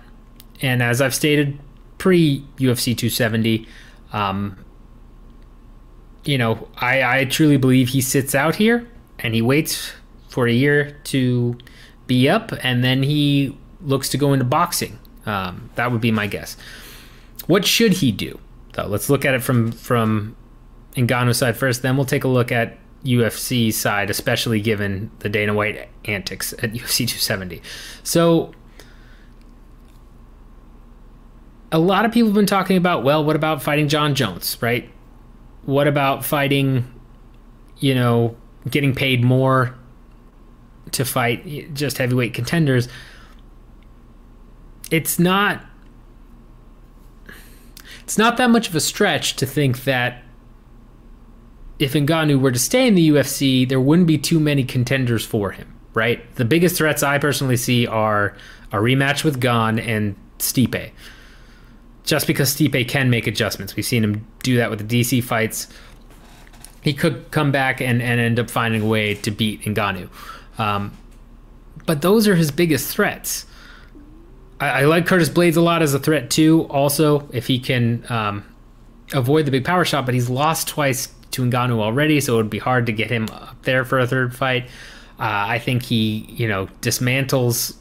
And 0.62 0.82
as 0.82 1.02
I've 1.02 1.16
stated 1.16 1.60
pre 1.98 2.44
UFC 2.58 2.98
270, 2.98 3.68
um, 4.14 4.58
you 6.24 6.38
know, 6.38 6.68
I, 6.78 7.20
I 7.20 7.26
truly 7.26 7.58
believe 7.58 7.90
he 7.90 8.02
sits 8.02 8.36
out 8.36 8.56
here 8.56 8.88
and 9.20 9.34
he 9.34 9.42
waits 9.42 9.92
for 10.30 10.48
a 10.48 10.52
year 10.52 10.98
to 11.06 11.58
be 12.08 12.30
up, 12.30 12.52
and 12.64 12.84
then 12.84 13.04
he 13.04 13.58
looks 13.82 14.10
to 14.10 14.18
go 14.18 14.34
into 14.34 14.46
boxing. 14.46 15.00
Um, 15.26 15.70
that 15.76 15.92
would 15.92 16.02
be 16.02 16.12
my 16.12 16.28
guess. 16.28 16.58
What 17.48 17.66
should 17.66 17.94
he 17.94 18.12
do? 18.12 18.40
Let's 18.78 19.10
look 19.10 19.26
at 19.26 19.34
it 19.34 19.44
from 19.44 19.72
from 19.72 20.36
Ngannou's 20.96 21.38
side 21.38 21.58
first. 21.58 21.82
Then 21.82 21.98
we'll 21.98 22.06
take 22.06 22.24
a 22.24 22.28
look 22.28 22.52
at 22.52 22.78
UFC 23.04 23.74
side, 23.74 24.10
especially 24.10 24.62
given 24.62 25.12
the 25.20 25.30
Dana 25.30 25.54
White 25.54 25.90
antics 26.06 26.54
at 26.54 26.60
UFC 26.74 27.08
270. 27.08 27.62
So, 28.04 28.54
a 31.72 31.80
lot 31.80 32.06
of 32.06 32.12
people 32.12 32.30
have 32.30 32.36
been 32.36 32.46
talking 32.46 32.78
about, 32.78 33.04
well, 33.04 33.24
what 33.24 33.36
about 33.36 33.62
fighting 33.62 33.88
Jon 33.88 34.16
Jones, 34.16 34.58
right? 34.62 34.90
What 35.66 35.88
about 35.88 36.26
fighting, 36.26 36.92
you 37.80 37.96
know, 37.96 38.36
getting 38.70 38.94
paid 38.94 39.24
more 39.24 39.76
to 40.92 41.06
fight 41.06 41.74
just 41.74 41.98
heavyweight 41.98 42.34
contenders? 42.34 42.88
It's 44.90 45.20
not 45.20 45.66
it's 48.04 48.18
not 48.18 48.36
that 48.38 48.50
much 48.50 48.68
of 48.68 48.76
a 48.76 48.82
stretch 48.82 49.38
to 49.38 49.46
think 49.46 49.86
that 49.86 50.24
if 51.80 51.94
Ngannou 51.94 52.42
were 52.42 52.52
to 52.52 52.60
stay 52.60 52.86
in 52.86 52.96
the 52.96 53.10
UFC, 53.10 53.68
there 53.68 53.80
wouldn't 53.80 54.08
be 54.08 54.18
too 54.18 54.40
many 54.40 54.64
contenders 54.64 55.26
for 55.26 55.52
him, 55.52 55.74
right? 55.94 56.36
The 56.36 56.46
biggest 56.46 56.76
threats 56.76 57.04
I 57.04 57.18
personally 57.18 57.58
see 57.58 57.88
are 57.88 58.36
a 58.72 58.78
rematch 58.78 59.24
with 59.24 59.40
Gane 59.40 59.80
and 59.80 60.16
Stipe. 60.40 60.92
Just 62.04 62.28
because 62.28 62.54
Stipe 62.54 62.88
can 62.88 63.10
make 63.10 63.28
adjustments. 63.28 63.76
We've 63.76 63.86
seen 63.86 64.04
him 64.04 64.28
do 64.44 64.58
that 64.58 64.70
with 64.70 64.88
the 64.88 65.02
DC 65.02 65.24
fights. 65.24 65.68
He 66.82 66.94
could 66.94 67.30
come 67.32 67.52
back 67.52 67.80
and, 67.80 68.02
and 68.02 68.20
end 68.20 68.40
up 68.40 68.50
finding 68.50 68.82
a 68.82 68.86
way 68.86 69.14
to 69.16 69.32
beat 69.32 69.62
Ngannou. 69.62 70.10
Um, 70.58 70.98
but 71.86 72.02
those 72.02 72.28
are 72.28 72.36
his 72.36 72.52
biggest 72.52 72.94
threats. 72.94 73.46
I, 74.60 74.70
I, 74.70 74.86
like 74.86 75.06
Curtis 75.06 75.30
Blaydes 75.30 75.58
a 75.58 75.62
lot 75.62 75.82
as 75.82 75.94
a 75.94 76.00
threat 76.00 76.30
too. 76.30 76.66
Also, 76.70 77.28
if 77.32 77.48
he 77.48 77.60
can 77.60 78.04
um, 78.10 78.46
avoid 79.14 79.46
the 79.46 79.52
big 79.52 79.66
power 79.66 79.86
shot, 79.86 80.06
but 80.06 80.14
he's 80.14 80.30
lost 80.30 80.68
twice 80.68 81.08
to 81.32 81.44
Ngannou 81.44 81.80
already, 81.80 82.20
so 82.20 82.34
it 82.34 82.38
would 82.38 82.50
be 82.50 82.60
hard 82.60 82.86
to 82.88 82.92
get 82.92 83.10
him 83.10 83.28
up 83.32 83.62
there 83.64 83.86
for 83.86 84.00
a 84.00 84.08
third 84.08 84.36
fight. 84.36 84.66
Uh, 85.20 85.46
I 85.48 85.60
think 85.60 85.84
he, 85.84 86.26
you 86.30 86.48
know, 86.48 86.68
dismantles 86.82 87.76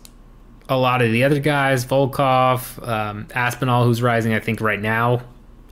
a 0.71 0.77
lot 0.77 1.03
of 1.03 1.11
the 1.11 1.25
other 1.25 1.41
guys, 1.41 1.85
Volkov, 1.85 2.87
um, 2.87 3.27
Aspinall, 3.35 3.85
who's 3.85 4.01
rising. 4.01 4.33
I 4.33 4.41
think 4.41 4.61
right 4.61 4.81
now, 4.81 5.23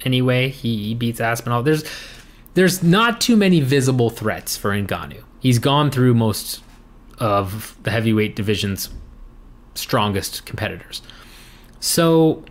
anyway, 0.04 0.48
he, 0.48 0.94
beats 0.94 1.20
Aspinall. 1.20 1.62
There's 1.62 1.84
there's 2.54 2.82
not 2.82 3.20
too 3.20 3.36
many 3.36 3.60
visible 3.60 4.10
threats 4.10 4.56
for 4.56 4.70
Ngannou. 4.70 5.22
He's 5.38 5.60
gone 5.60 5.92
through 5.92 6.14
most 6.14 6.60
of 7.18 7.76
the 7.84 7.90
heavyweight 7.90 8.34
division's 8.34 8.90
strongest 9.74 10.44
competitors. 10.44 11.00
So 11.78 12.44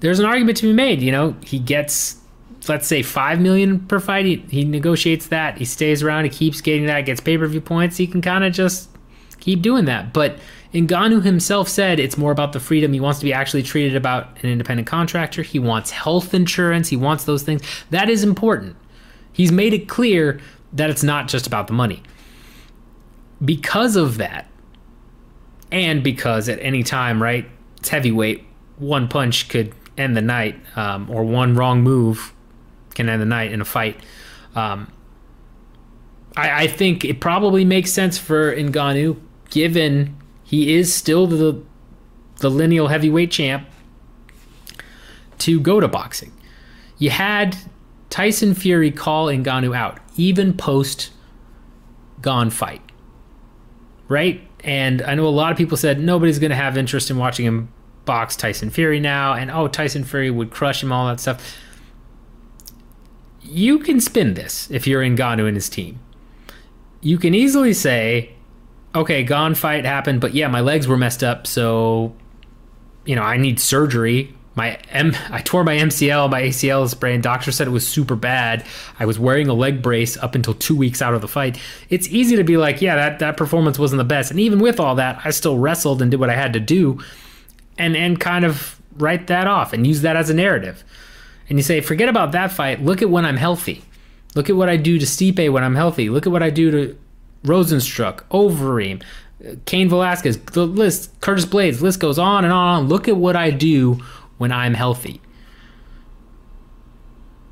there's 0.00 0.18
an 0.18 0.26
argument 0.26 0.58
to 0.58 0.64
be 0.64 0.74
made. 0.74 1.00
You 1.00 1.12
know, 1.12 1.36
he 1.42 1.58
gets 1.58 2.20
let's 2.68 2.86
say 2.86 3.02
five 3.02 3.40
million 3.40 3.80
per 3.86 3.98
fight. 3.98 4.26
He, 4.26 4.36
he 4.50 4.64
negotiates 4.64 5.28
that. 5.28 5.56
He 5.56 5.64
stays 5.64 6.02
around. 6.02 6.24
He 6.24 6.30
keeps 6.30 6.60
getting 6.60 6.86
that. 6.86 7.06
Gets 7.06 7.20
pay 7.20 7.38
per 7.38 7.46
view 7.46 7.62
points. 7.62 7.96
He 7.96 8.06
can 8.06 8.20
kind 8.20 8.44
of 8.44 8.52
just 8.52 8.90
keep 9.38 9.62
doing 9.62 9.86
that. 9.86 10.12
But 10.12 10.38
Ngannou 10.72 11.24
himself 11.24 11.68
said 11.68 11.98
it's 11.98 12.16
more 12.16 12.30
about 12.30 12.52
the 12.52 12.60
freedom. 12.60 12.92
He 12.92 13.00
wants 13.00 13.18
to 13.18 13.24
be 13.24 13.32
actually 13.32 13.62
treated 13.62 13.96
about 13.96 14.42
an 14.42 14.50
independent 14.50 14.86
contractor. 14.86 15.42
He 15.42 15.58
wants 15.58 15.90
health 15.90 16.32
insurance. 16.32 16.88
He 16.88 16.96
wants 16.96 17.24
those 17.24 17.42
things. 17.42 17.62
That 17.90 18.08
is 18.08 18.22
important. 18.22 18.76
He's 19.32 19.50
made 19.50 19.74
it 19.74 19.88
clear 19.88 20.40
that 20.72 20.90
it's 20.90 21.02
not 21.02 21.28
just 21.28 21.46
about 21.46 21.66
the 21.66 21.72
money. 21.72 22.02
Because 23.44 23.96
of 23.96 24.18
that, 24.18 24.46
and 25.72 26.02
because 26.02 26.48
at 26.48 26.58
any 26.60 26.82
time, 26.82 27.22
right, 27.22 27.48
it's 27.78 27.88
heavyweight, 27.88 28.44
one 28.78 29.08
punch 29.08 29.48
could 29.48 29.72
end 29.96 30.16
the 30.16 30.22
night, 30.22 30.60
um, 30.76 31.10
or 31.10 31.24
one 31.24 31.54
wrong 31.54 31.82
move 31.82 32.32
can 32.94 33.08
end 33.08 33.20
the 33.20 33.26
night 33.26 33.52
in 33.52 33.60
a 33.60 33.64
fight. 33.64 34.00
Um, 34.54 34.90
I, 36.36 36.64
I, 36.64 36.66
think 36.66 37.04
it 37.04 37.20
probably 37.20 37.64
makes 37.64 37.92
sense 37.92 38.18
for 38.18 38.54
Ngannou, 38.54 39.20
given 39.50 40.19
he 40.50 40.74
is 40.74 40.92
still 40.92 41.28
the 41.28 41.62
the 42.38 42.50
lineal 42.50 42.88
heavyweight 42.88 43.30
champ, 43.30 43.68
to 45.38 45.60
go 45.60 45.78
to 45.78 45.86
boxing. 45.86 46.32
You 46.98 47.10
had 47.10 47.56
Tyson 48.08 48.54
Fury 48.54 48.90
call 48.90 49.28
Ngannou 49.28 49.76
out, 49.76 50.00
even 50.16 50.56
post 50.56 51.10
Gane 52.20 52.50
fight. 52.50 52.82
Right? 54.08 54.40
And 54.64 55.02
I 55.02 55.14
know 55.14 55.28
a 55.28 55.28
lot 55.28 55.52
of 55.52 55.56
people 55.56 55.76
said 55.76 56.00
nobody's 56.00 56.40
going 56.40 56.50
to 56.50 56.56
have 56.56 56.76
interest 56.76 57.12
in 57.12 57.16
watching 57.16 57.46
him 57.46 57.72
box 58.04 58.34
Tyson 58.34 58.70
Fury 58.70 58.98
now, 58.98 59.34
and 59.34 59.52
oh, 59.52 59.68
Tyson 59.68 60.02
Fury 60.02 60.32
would 60.32 60.50
crush 60.50 60.82
him, 60.82 60.90
all 60.90 61.06
that 61.06 61.20
stuff. 61.20 61.56
You 63.40 63.78
can 63.78 64.00
spin 64.00 64.34
this 64.34 64.68
if 64.68 64.84
you're 64.88 65.02
Ngannou 65.02 65.46
and 65.46 65.56
his 65.56 65.68
team. 65.68 66.00
You 67.00 67.18
can 67.18 67.34
easily 67.34 67.72
say, 67.72 68.34
okay, 68.94 69.22
Gane 69.22 69.54
fight 69.54 69.84
happened, 69.84 70.20
but 70.20 70.34
yeah, 70.34 70.48
my 70.48 70.60
legs 70.60 70.86
were 70.88 70.96
messed 70.96 71.22
up, 71.22 71.46
so 71.46 72.14
you 73.04 73.16
know 73.16 73.22
I 73.22 73.36
need 73.36 73.60
surgery. 73.60 74.34
My 74.56 74.78
M, 74.90 75.14
I 75.30 75.40
tore 75.42 75.64
my 75.64 75.76
MCL, 75.76 76.30
my 76.30 76.42
ACL 76.42 76.84
is 76.84 76.90
sprained. 76.92 77.22
Doctor 77.22 77.52
said 77.52 77.66
it 77.66 77.70
was 77.70 77.86
super 77.86 78.16
bad. 78.16 78.64
I 78.98 79.06
was 79.06 79.18
wearing 79.18 79.48
a 79.48 79.54
leg 79.54 79.82
brace 79.82 80.16
up 80.16 80.34
until 80.34 80.54
two 80.54 80.76
weeks 80.76 81.00
out 81.00 81.14
of 81.14 81.20
the 81.20 81.28
fight. 81.28 81.58
It's 81.88 82.08
easy 82.08 82.36
to 82.36 82.44
be 82.44 82.56
like, 82.56 82.82
yeah, 82.82 82.96
that 82.96 83.18
that 83.20 83.36
performance 83.36 83.78
wasn't 83.78 83.98
the 83.98 84.04
best, 84.04 84.30
and 84.30 84.40
even 84.40 84.58
with 84.58 84.80
all 84.80 84.94
that, 84.96 85.20
I 85.24 85.30
still 85.30 85.58
wrestled 85.58 86.02
and 86.02 86.10
did 86.10 86.20
what 86.20 86.30
I 86.30 86.36
had 86.36 86.52
to 86.54 86.60
do 86.60 87.00
and 87.78 87.96
and 87.96 88.20
kind 88.20 88.44
of 88.44 88.80
write 88.96 89.28
that 89.28 89.46
off 89.46 89.72
and 89.72 89.86
use 89.86 90.02
that 90.02 90.16
as 90.16 90.30
a 90.30 90.34
narrative. 90.34 90.84
And 91.48 91.58
you 91.58 91.62
say, 91.62 91.80
forget 91.80 92.08
about 92.08 92.32
that 92.32 92.52
fight. 92.52 92.82
Look 92.82 93.02
at 93.02 93.10
when 93.10 93.26
I'm 93.26 93.36
healthy. 93.36 93.82
Look 94.36 94.48
at 94.48 94.54
what 94.54 94.68
I 94.68 94.76
do 94.76 94.98
to 94.98 95.06
Stipe 95.06 95.50
when 95.50 95.64
I'm 95.64 95.74
healthy. 95.74 96.08
Look 96.08 96.26
at 96.26 96.32
what 96.32 96.42
I 96.42 96.50
do 96.50 96.70
to 96.70 96.98
Rozenstruik, 97.44 98.22
Overeem, 98.30 99.02
Cain 99.64 99.88
Velasquez, 99.88 100.38
the 100.52 100.66
list, 100.66 101.18
Curtis 101.20 101.46
Blaydes, 101.46 101.80
list 101.80 102.00
goes 102.00 102.18
on 102.18 102.44
and 102.44 102.52
on 102.52 102.76
and 102.76 102.84
on. 102.84 102.88
Look 102.88 103.08
at 103.08 103.16
what 103.16 103.36
I 103.36 103.50
do 103.50 103.98
when 104.38 104.52
I'm 104.52 104.74
healthy. 104.74 105.20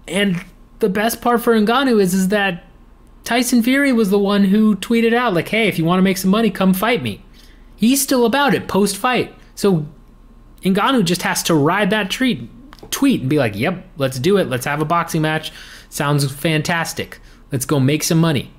And 0.06 0.44
the 0.78 0.88
best 0.88 1.20
part 1.20 1.42
for 1.42 1.58
Ngannou 1.58 2.00
is, 2.00 2.14
is 2.14 2.28
that 2.28 2.64
Tyson 3.24 3.62
Fury 3.62 3.92
was 3.92 4.10
the 4.10 4.18
one 4.18 4.44
who 4.44 4.76
tweeted 4.76 5.12
out, 5.12 5.34
like, 5.34 5.48
hey, 5.48 5.68
if 5.68 5.78
you 5.78 5.84
want 5.84 5.98
to 5.98 6.02
make 6.02 6.16
some 6.16 6.30
money, 6.30 6.50
come 6.50 6.72
fight 6.72 7.02
me. 7.02 7.22
He's 7.76 8.02
still 8.02 8.26
about 8.26 8.54
it 8.54 8.68
post 8.68 8.96
fight. 8.96 9.34
So 9.54 9.86
Ngannou 10.62 11.04
just 11.04 11.22
has 11.22 11.42
to 11.44 11.54
ride 11.54 11.90
that 11.90 12.10
treat, 12.10 12.48
tweet 12.90 13.20
and 13.20 13.30
be 13.30 13.38
like, 13.38 13.54
"Yep, 13.54 13.86
let's 13.96 14.18
do 14.18 14.36
it. 14.36 14.48
Let's 14.48 14.66
have 14.66 14.80
a 14.80 14.84
boxing 14.84 15.22
match. 15.22 15.52
Sounds 15.88 16.30
fantastic. 16.30 17.20
Let's 17.52 17.64
go 17.64 17.78
make 17.78 18.02
some 18.02 18.18
money." 18.18 18.50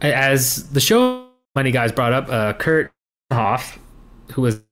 As 0.00 0.70
the 0.70 0.80
show, 0.80 1.28
many 1.54 1.70
guys 1.70 1.92
brought 1.92 2.12
up, 2.12 2.28
uh, 2.28 2.52
Kurt 2.54 2.90
Hoff, 3.30 3.78
who 4.32 4.42
was 4.42 4.62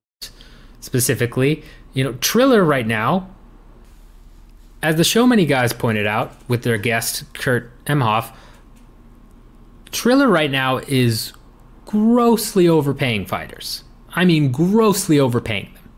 specifically, 0.80 1.62
you 1.92 2.04
know, 2.04 2.12
Triller 2.14 2.64
right 2.64 2.86
now. 2.86 3.28
As 4.82 4.96
the 4.96 5.04
show 5.04 5.26
many 5.26 5.44
guys 5.44 5.72
pointed 5.72 6.06
out 6.06 6.34
with 6.48 6.62
their 6.62 6.78
guest 6.78 7.24
Kurt 7.34 7.72
Emhoff, 7.86 8.32
Triller 9.90 10.28
right 10.28 10.50
now 10.50 10.78
is 10.78 11.32
grossly 11.84 12.68
overpaying 12.68 13.26
fighters. 13.26 13.82
I 14.14 14.24
mean, 14.24 14.52
grossly 14.52 15.18
overpaying 15.18 15.72
them. 15.74 15.90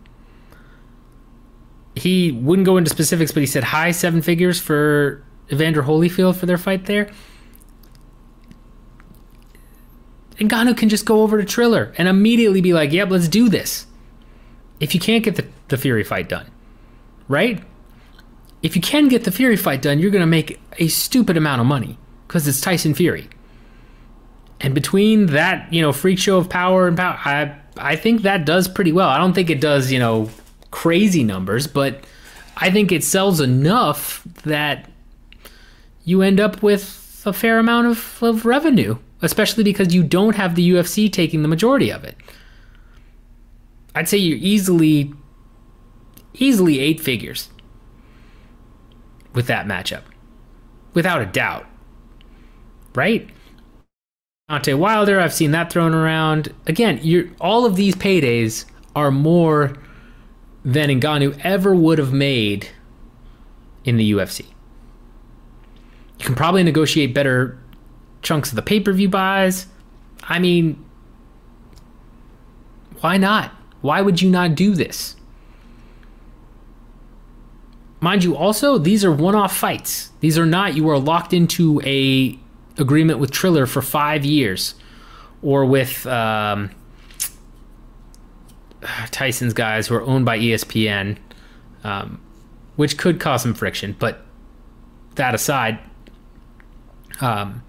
He 1.94 2.32
wouldn't 2.32 2.64
go 2.64 2.76
into 2.76 2.90
specifics, 2.90 3.32
but 3.32 3.40
he 3.40 3.46
said 3.46 3.64
high 3.64 3.90
seven 3.90 4.22
figures 4.22 4.58
for 4.58 5.22
Evander 5.52 5.82
Holyfield 5.82 6.36
for 6.36 6.46
their 6.46 6.58
fight 6.58 6.86
there. 6.86 7.10
Ngannou 10.48 10.76
can 10.76 10.88
just 10.88 11.06
go 11.06 11.22
over 11.22 11.38
to 11.38 11.44
Triller 11.44 11.92
and 11.98 12.08
immediately 12.08 12.60
be 12.60 12.72
like, 12.72 12.92
yep, 12.92 13.10
let's 13.10 13.28
do 13.28 13.48
this. 13.48 13.86
If 14.80 14.94
you 14.94 15.00
can't 15.00 15.22
get 15.22 15.36
the, 15.36 15.46
the 15.68 15.76
Fury 15.76 16.04
fight 16.04 16.28
done, 16.28 16.50
right? 17.28 17.62
If 18.62 18.74
you 18.76 18.82
can 18.82 19.08
get 19.08 19.24
the 19.24 19.30
Fury 19.30 19.56
fight 19.56 19.82
done, 19.82 19.98
you're 19.98 20.10
going 20.10 20.20
to 20.20 20.26
make 20.26 20.60
a 20.78 20.88
stupid 20.88 21.36
amount 21.36 21.60
of 21.60 21.66
money 21.66 21.98
because 22.26 22.48
it's 22.48 22.60
Tyson 22.60 22.94
Fury. 22.94 23.28
And 24.60 24.74
between 24.74 25.26
that, 25.26 25.72
you 25.72 25.80
know, 25.80 25.92
freak 25.92 26.18
show 26.18 26.36
of 26.38 26.48
power 26.48 26.86
and 26.86 26.96
power, 26.96 27.18
I 27.24 27.56
I 27.76 27.96
think 27.96 28.22
that 28.22 28.44
does 28.44 28.68
pretty 28.68 28.92
well. 28.92 29.08
I 29.08 29.16
don't 29.18 29.32
think 29.32 29.48
it 29.48 29.60
does, 29.60 29.90
you 29.90 29.98
know, 29.98 30.28
crazy 30.70 31.24
numbers, 31.24 31.66
but 31.66 32.04
I 32.56 32.70
think 32.70 32.92
it 32.92 33.02
sells 33.02 33.40
enough 33.40 34.22
that 34.44 34.90
you 36.04 36.22
end 36.22 36.40
up 36.40 36.62
with 36.62 37.22
a 37.24 37.32
fair 37.32 37.58
amount 37.58 37.86
of, 37.86 38.22
of 38.22 38.44
revenue, 38.44 38.98
especially 39.22 39.64
because 39.64 39.94
you 39.94 40.02
don't 40.02 40.36
have 40.36 40.54
the 40.54 40.70
UFC 40.70 41.12
taking 41.12 41.42
the 41.42 41.48
majority 41.48 41.90
of 41.90 42.04
it. 42.04 42.16
I'd 43.94 44.08
say 44.08 44.18
you're 44.18 44.38
easily 44.38 45.12
easily 46.34 46.78
eight 46.78 47.00
figures 47.00 47.48
with 49.32 49.46
that 49.46 49.66
matchup. 49.66 50.02
Without 50.94 51.20
a 51.20 51.26
doubt. 51.26 51.66
Right? 52.94 53.28
Deontay 54.50 54.76
Wilder, 54.76 55.20
I've 55.20 55.32
seen 55.32 55.52
that 55.52 55.72
thrown 55.72 55.94
around. 55.94 56.52
Again, 56.66 56.98
you're, 57.02 57.26
all 57.40 57.64
of 57.64 57.76
these 57.76 57.94
paydays 57.94 58.64
are 58.96 59.10
more 59.10 59.74
than 60.64 60.88
Ngannou 60.88 61.38
ever 61.44 61.74
would 61.74 61.98
have 61.98 62.12
made 62.12 62.68
in 63.84 63.96
the 63.96 64.12
UFC. 64.12 64.44
You 66.18 66.26
can 66.26 66.34
probably 66.34 66.62
negotiate 66.62 67.14
better 67.14 67.58
chunks 68.22 68.50
of 68.50 68.56
the 68.56 68.62
pay 68.62 68.80
per 68.80 68.92
view 68.92 69.08
buys. 69.08 69.66
I 70.22 70.38
mean, 70.38 70.84
why 73.00 73.16
not? 73.16 73.52
Why 73.80 74.02
would 74.02 74.20
you 74.20 74.30
not 74.30 74.54
do 74.54 74.74
this? 74.74 75.16
Mind 78.00 78.24
you, 78.24 78.34
also, 78.34 78.78
these 78.78 79.04
are 79.04 79.12
one 79.12 79.34
off 79.34 79.54
fights. 79.54 80.10
These 80.20 80.38
are 80.38 80.46
not, 80.46 80.74
you 80.74 80.88
are 80.88 80.98
locked 80.98 81.34
into 81.34 81.80
a 81.84 82.38
agreement 82.78 83.18
with 83.18 83.30
Triller 83.30 83.66
for 83.66 83.82
five 83.82 84.24
years, 84.24 84.74
or 85.42 85.66
with 85.66 86.06
um, 86.06 86.70
Tyson's 89.10 89.52
guys 89.52 89.86
who 89.88 89.94
are 89.96 90.02
owned 90.02 90.24
by 90.24 90.38
ESPN, 90.38 91.18
um, 91.84 92.20
which 92.76 92.96
could 92.96 93.20
cause 93.20 93.42
some 93.42 93.52
friction. 93.52 93.94
But 93.98 94.22
that 95.16 95.34
aside, 95.34 95.78
um, 97.20 97.62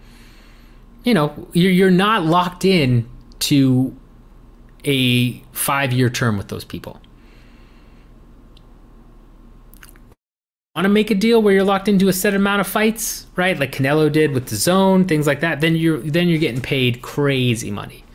you 1.03 1.13
know, 1.13 1.47
you're, 1.53 1.71
you're 1.71 1.91
not 1.91 2.25
locked 2.25 2.65
in 2.65 3.09
to 3.39 3.95
a 4.85 5.39
five 5.51 5.93
year 5.93 6.09
term 6.09 6.37
with 6.37 6.47
those 6.47 6.63
people. 6.63 7.01
Want 10.75 10.85
to 10.85 10.89
make 10.89 11.11
a 11.11 11.15
deal 11.15 11.41
where 11.41 11.53
you're 11.53 11.65
locked 11.65 11.89
into 11.89 12.07
a 12.07 12.13
set 12.13 12.33
amount 12.33 12.61
of 12.61 12.67
fights, 12.67 13.27
right? 13.35 13.59
Like 13.59 13.73
Canelo 13.73 14.09
did 14.09 14.31
with 14.31 14.47
the 14.47 14.55
zone, 14.55 15.05
things 15.05 15.27
like 15.27 15.41
that. 15.41 15.59
Then 15.59 15.75
you're 15.75 15.99
then 15.99 16.29
you're 16.29 16.39
getting 16.39 16.61
paid 16.61 17.01
crazy 17.01 17.69
money, 17.69 18.05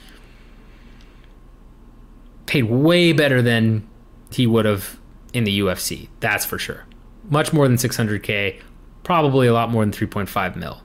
paid 2.46 2.64
way 2.64 3.12
better 3.12 3.42
than 3.42 3.86
he 4.30 4.46
would 4.46 4.64
have 4.64 4.98
in 5.34 5.44
the 5.44 5.60
UFC. 5.60 6.08
That's 6.20 6.46
for 6.46 6.58
sure. 6.58 6.84
Much 7.28 7.52
more 7.52 7.68
than 7.68 7.76
600k, 7.76 8.60
probably 9.02 9.46
a 9.46 9.52
lot 9.52 9.68
more 9.68 9.84
than 9.84 9.92
3.5 9.92 10.56
mil. 10.56 10.80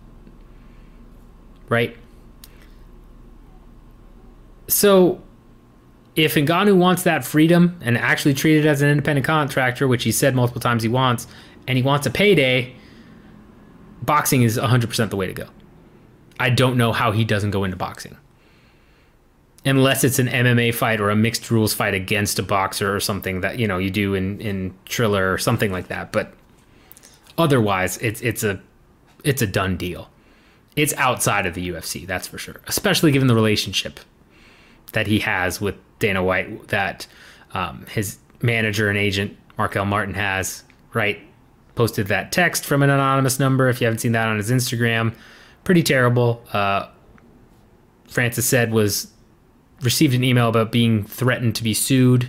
Right? 1.71 1.95
So 4.67 5.21
if 6.17 6.35
Ngannou 6.35 6.75
wants 6.75 7.03
that 7.03 7.23
freedom 7.23 7.79
and 7.81 7.97
actually 7.97 8.33
treat 8.33 8.57
it 8.57 8.65
as 8.65 8.81
an 8.81 8.89
independent 8.89 9.25
contractor, 9.25 9.87
which 9.87 10.03
he 10.03 10.11
said 10.11 10.35
multiple 10.35 10.59
times 10.59 10.83
he 10.83 10.89
wants, 10.89 11.27
and 11.67 11.77
he 11.77 11.81
wants 11.81 12.05
a 12.05 12.09
payday, 12.09 12.75
boxing 14.01 14.41
is 14.41 14.57
100% 14.57 15.09
the 15.09 15.15
way 15.15 15.27
to 15.27 15.33
go. 15.33 15.47
I 16.41 16.49
don't 16.49 16.75
know 16.75 16.91
how 16.91 17.13
he 17.13 17.23
doesn't 17.23 17.51
go 17.51 17.63
into 17.63 17.77
boxing. 17.77 18.17
Unless 19.63 20.03
it's 20.03 20.19
an 20.19 20.27
MMA 20.27 20.73
fight 20.73 20.99
or 20.99 21.09
a 21.09 21.15
mixed 21.15 21.49
rules 21.51 21.73
fight 21.73 21.93
against 21.93 22.37
a 22.37 22.43
boxer 22.43 22.93
or 22.93 22.99
something 22.99 23.41
that, 23.41 23.59
you 23.59 23.67
know, 23.67 23.77
you 23.77 23.91
do 23.91 24.13
in 24.13 24.41
in 24.41 24.73
Triller 24.85 25.31
or 25.31 25.37
something 25.37 25.71
like 25.71 25.87
that, 25.87 26.11
but 26.11 26.33
otherwise 27.37 27.97
it's 27.99 28.19
it's 28.21 28.43
a 28.43 28.59
it's 29.23 29.41
a 29.41 29.47
done 29.47 29.77
deal. 29.77 30.10
It's 30.75 30.93
outside 30.93 31.45
of 31.45 31.53
the 31.53 31.69
UFC, 31.69 32.07
that's 32.07 32.27
for 32.27 32.37
sure. 32.37 32.61
Especially 32.67 33.11
given 33.11 33.27
the 33.27 33.35
relationship 33.35 33.99
that 34.93 35.07
he 35.07 35.19
has 35.19 35.59
with 35.59 35.75
Dana 35.99 36.23
White 36.23 36.69
that 36.69 37.07
um, 37.53 37.85
his 37.89 38.17
manager 38.41 38.89
and 38.89 38.97
agent 38.97 39.37
Marquel 39.57 39.85
Martin 39.85 40.13
has, 40.15 40.63
right? 40.93 41.19
Posted 41.75 42.07
that 42.07 42.31
text 42.31 42.65
from 42.65 42.83
an 42.83 42.89
anonymous 42.89 43.39
number. 43.39 43.69
If 43.69 43.81
you 43.81 43.85
haven't 43.85 43.99
seen 43.99 44.13
that 44.13 44.27
on 44.27 44.37
his 44.37 44.51
Instagram, 44.51 45.13
pretty 45.63 45.83
terrible. 45.83 46.43
Uh, 46.51 46.87
Francis 48.07 48.45
said 48.45 48.71
was 48.71 49.11
received 49.81 50.13
an 50.13 50.23
email 50.23 50.49
about 50.49 50.71
being 50.71 51.03
threatened 51.03 51.55
to 51.55 51.63
be 51.63 51.73
sued 51.73 52.27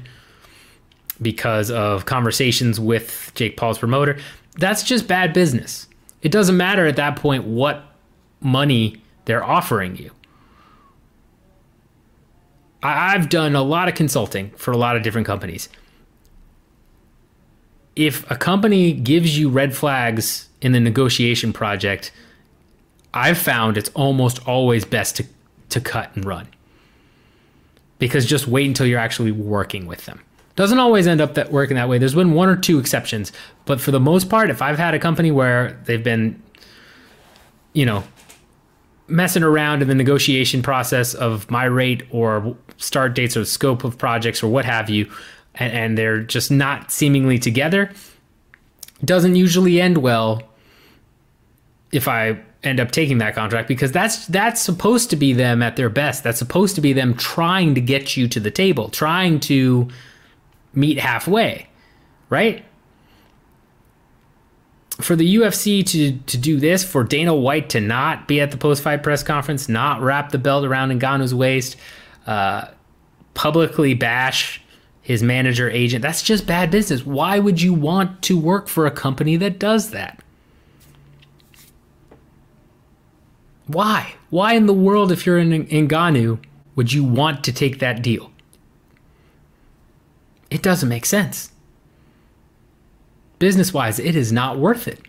because 1.20 1.70
of 1.70 2.06
conversations 2.06 2.80
with 2.80 3.30
Jake 3.34 3.56
Paul's 3.56 3.78
promoter. 3.78 4.18
That's 4.58 4.82
just 4.82 5.06
bad 5.06 5.32
business. 5.32 5.86
It 6.22 6.32
doesn't 6.32 6.56
matter 6.56 6.86
at 6.86 6.96
that 6.96 7.16
point 7.16 7.44
what 7.44 7.84
money 8.42 9.02
they're 9.24 9.44
offering 9.44 9.96
you. 9.96 10.10
I've 12.82 13.28
done 13.28 13.54
a 13.54 13.62
lot 13.62 13.88
of 13.88 13.94
consulting 13.94 14.50
for 14.50 14.72
a 14.72 14.76
lot 14.76 14.96
of 14.96 15.02
different 15.02 15.26
companies. 15.26 15.68
If 17.94 18.28
a 18.30 18.36
company 18.36 18.92
gives 18.92 19.38
you 19.38 19.48
red 19.48 19.76
flags 19.76 20.48
in 20.60 20.72
the 20.72 20.80
negotiation 20.80 21.52
project, 21.52 22.10
I've 23.14 23.38
found 23.38 23.76
it's 23.76 23.90
almost 23.90 24.46
always 24.48 24.84
best 24.84 25.16
to, 25.16 25.26
to 25.68 25.80
cut 25.80 26.14
and 26.16 26.24
run. 26.24 26.48
Because 27.98 28.26
just 28.26 28.48
wait 28.48 28.66
until 28.66 28.86
you're 28.86 28.98
actually 28.98 29.30
working 29.30 29.86
with 29.86 30.06
them. 30.06 30.20
Doesn't 30.56 30.78
always 30.78 31.06
end 31.06 31.20
up 31.20 31.34
that 31.34 31.52
working 31.52 31.76
that 31.76 31.88
way. 31.88 31.98
There's 31.98 32.14
been 32.14 32.32
one 32.32 32.48
or 32.48 32.56
two 32.56 32.78
exceptions, 32.78 33.30
but 33.64 33.80
for 33.80 33.90
the 33.90 34.00
most 34.00 34.28
part, 34.28 34.50
if 34.50 34.60
I've 34.60 34.78
had 34.78 34.94
a 34.94 34.98
company 34.98 35.30
where 35.30 35.80
they've 35.84 36.02
been, 36.02 36.42
you 37.74 37.86
know, 37.86 38.04
messing 39.12 39.42
around 39.42 39.82
in 39.82 39.88
the 39.88 39.94
negotiation 39.94 40.62
process 40.62 41.14
of 41.14 41.50
my 41.50 41.64
rate 41.64 42.02
or 42.10 42.56
start 42.78 43.14
dates 43.14 43.36
or 43.36 43.44
scope 43.44 43.84
of 43.84 43.98
projects 43.98 44.42
or 44.42 44.48
what 44.48 44.64
have 44.64 44.90
you, 44.90 45.10
and, 45.54 45.72
and 45.72 45.98
they're 45.98 46.22
just 46.22 46.50
not 46.50 46.90
seemingly 46.90 47.38
together, 47.38 47.90
doesn't 49.04 49.36
usually 49.36 49.80
end 49.80 49.98
well 49.98 50.42
if 51.92 52.08
I 52.08 52.40
end 52.64 52.80
up 52.80 52.90
taking 52.90 53.18
that 53.18 53.34
contract 53.34 53.68
because 53.68 53.92
that's 53.92 54.26
that's 54.28 54.60
supposed 54.60 55.10
to 55.10 55.16
be 55.16 55.32
them 55.32 55.62
at 55.62 55.76
their 55.76 55.90
best. 55.90 56.24
That's 56.24 56.38
supposed 56.38 56.74
to 56.76 56.80
be 56.80 56.92
them 56.92 57.14
trying 57.14 57.74
to 57.74 57.80
get 57.80 58.16
you 58.16 58.28
to 58.28 58.40
the 58.40 58.50
table, 58.50 58.88
trying 58.88 59.40
to 59.40 59.88
meet 60.74 60.98
halfway, 60.98 61.68
right? 62.30 62.64
For 65.00 65.16
the 65.16 65.36
UFC 65.36 65.84
to 65.86 66.12
to 66.12 66.38
do 66.38 66.58
this, 66.58 66.84
for 66.84 67.04
Dana 67.04 67.34
White 67.34 67.70
to 67.70 67.80
not 67.80 68.28
be 68.28 68.40
at 68.40 68.50
the 68.50 68.56
post 68.56 68.82
fight 68.82 69.02
press 69.02 69.22
conference, 69.22 69.68
not 69.68 70.00
wrap 70.00 70.30
the 70.30 70.38
belt 70.38 70.64
around 70.64 70.98
Ngannou's 71.00 71.34
waist, 71.34 71.76
uh, 72.26 72.68
publicly 73.34 73.94
bash 73.94 74.62
his 75.02 75.22
manager 75.22 75.68
agent, 75.68 76.00
that's 76.00 76.22
just 76.22 76.46
bad 76.46 76.70
business. 76.70 77.04
Why 77.04 77.38
would 77.38 77.60
you 77.60 77.74
want 77.74 78.22
to 78.22 78.38
work 78.38 78.68
for 78.68 78.86
a 78.86 78.90
company 78.90 79.36
that 79.36 79.58
does 79.58 79.90
that? 79.90 80.22
Why? 83.66 84.14
Why 84.30 84.54
in 84.54 84.66
the 84.66 84.72
world, 84.72 85.10
if 85.10 85.26
you're 85.26 85.38
in 85.38 85.66
Ngannou, 85.66 86.42
would 86.76 86.92
you 86.92 87.02
want 87.02 87.42
to 87.44 87.52
take 87.52 87.80
that 87.80 88.02
deal? 88.02 88.30
It 90.50 90.62
doesn't 90.62 90.88
make 90.88 91.06
sense 91.06 91.51
business 93.42 93.74
wise, 93.74 93.98
it 93.98 94.14
is 94.14 94.30
not 94.30 94.56
worth 94.56 94.86
it. 94.86 95.00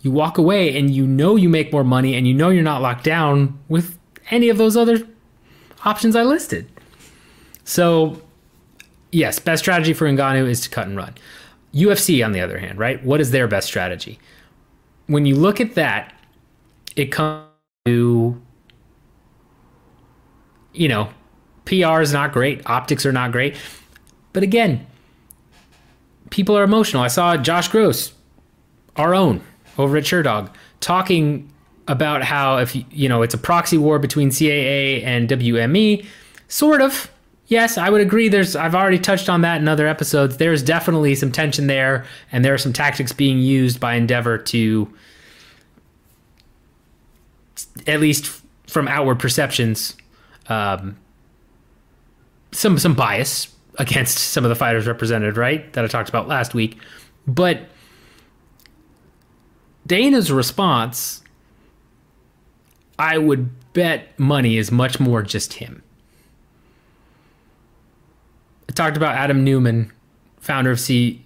You 0.00 0.10
walk 0.10 0.36
away 0.36 0.76
and 0.76 0.90
you 0.90 1.06
know 1.06 1.36
you 1.36 1.48
make 1.48 1.70
more 1.70 1.84
money 1.84 2.16
and 2.16 2.26
you 2.26 2.34
know 2.34 2.48
you're 2.48 2.64
not 2.64 2.82
locked 2.82 3.04
down 3.04 3.56
with 3.68 3.96
any 4.32 4.48
of 4.48 4.58
those 4.58 4.76
other 4.76 5.06
options 5.84 6.16
I 6.16 6.24
listed. 6.24 6.68
So, 7.62 8.20
yes, 9.12 9.38
best 9.38 9.62
strategy 9.62 9.92
for 9.92 10.08
Ngannou 10.08 10.48
is 10.48 10.60
to 10.62 10.68
cut 10.68 10.88
and 10.88 10.96
run. 10.96 11.14
UFC, 11.72 12.24
on 12.24 12.32
the 12.32 12.40
other 12.40 12.58
hand, 12.58 12.80
right? 12.80 13.00
What 13.04 13.20
is 13.20 13.30
their 13.30 13.46
best 13.46 13.68
strategy? 13.68 14.18
When 15.06 15.24
you 15.24 15.36
look 15.36 15.60
at 15.60 15.76
that, 15.76 16.12
it 16.96 17.12
comes 17.12 17.46
to, 17.84 18.42
you 20.72 20.88
know, 20.88 21.10
PR 21.64 22.00
is 22.00 22.12
not 22.12 22.32
great, 22.32 22.60
optics 22.66 23.06
are 23.06 23.12
not 23.12 23.30
great. 23.30 23.54
But 24.32 24.42
again, 24.42 24.84
people 26.30 26.56
are 26.56 26.64
emotional. 26.64 27.02
I 27.02 27.08
saw 27.08 27.36
Josh 27.36 27.68
Gross, 27.68 28.12
our 28.96 29.14
own, 29.14 29.40
over 29.76 29.96
at 29.96 30.04
Sherdog, 30.04 30.52
talking 30.80 31.50
about 31.86 32.22
how 32.22 32.58
if 32.58 32.76
you 32.90 33.08
know 33.08 33.22
it's 33.22 33.34
a 33.34 33.38
proxy 33.38 33.78
war 33.78 33.98
between 33.98 34.30
CAA 34.30 35.02
and 35.04 35.28
WME, 35.28 36.04
sort 36.48 36.80
of. 36.80 37.10
Yes, 37.46 37.78
I 37.78 37.88
would 37.88 38.02
agree. 38.02 38.28
There's 38.28 38.54
I've 38.54 38.74
already 38.74 38.98
touched 38.98 39.30
on 39.30 39.40
that 39.40 39.60
in 39.60 39.68
other 39.68 39.86
episodes. 39.86 40.36
There's 40.36 40.62
definitely 40.62 41.14
some 41.14 41.32
tension 41.32 41.66
there, 41.66 42.04
and 42.30 42.44
there 42.44 42.52
are 42.52 42.58
some 42.58 42.74
tactics 42.74 43.12
being 43.12 43.38
used 43.38 43.80
by 43.80 43.94
Endeavor 43.94 44.36
to, 44.36 44.92
at 47.86 48.00
least 48.00 48.42
from 48.66 48.86
outward 48.86 49.18
perceptions, 49.18 49.96
um, 50.48 50.98
some 52.52 52.78
some 52.78 52.94
bias 52.94 53.54
against 53.78 54.18
some 54.18 54.44
of 54.44 54.48
the 54.48 54.56
fighters 54.56 54.86
represented, 54.86 55.36
right? 55.36 55.72
That 55.72 55.84
I 55.84 55.88
talked 55.88 56.08
about 56.08 56.28
last 56.28 56.52
week. 56.52 56.78
But 57.26 57.68
Dana's 59.86 60.30
response, 60.32 61.22
I 62.98 63.18
would 63.18 63.50
bet 63.72 64.18
money 64.18 64.56
is 64.56 64.72
much 64.72 64.98
more 64.98 65.22
just 65.22 65.54
him. 65.54 65.82
I 68.68 68.72
talked 68.72 68.96
about 68.96 69.14
Adam 69.14 69.44
Neumann, 69.44 69.92
founder 70.40 70.72
of 70.72 70.80
C 70.80 71.24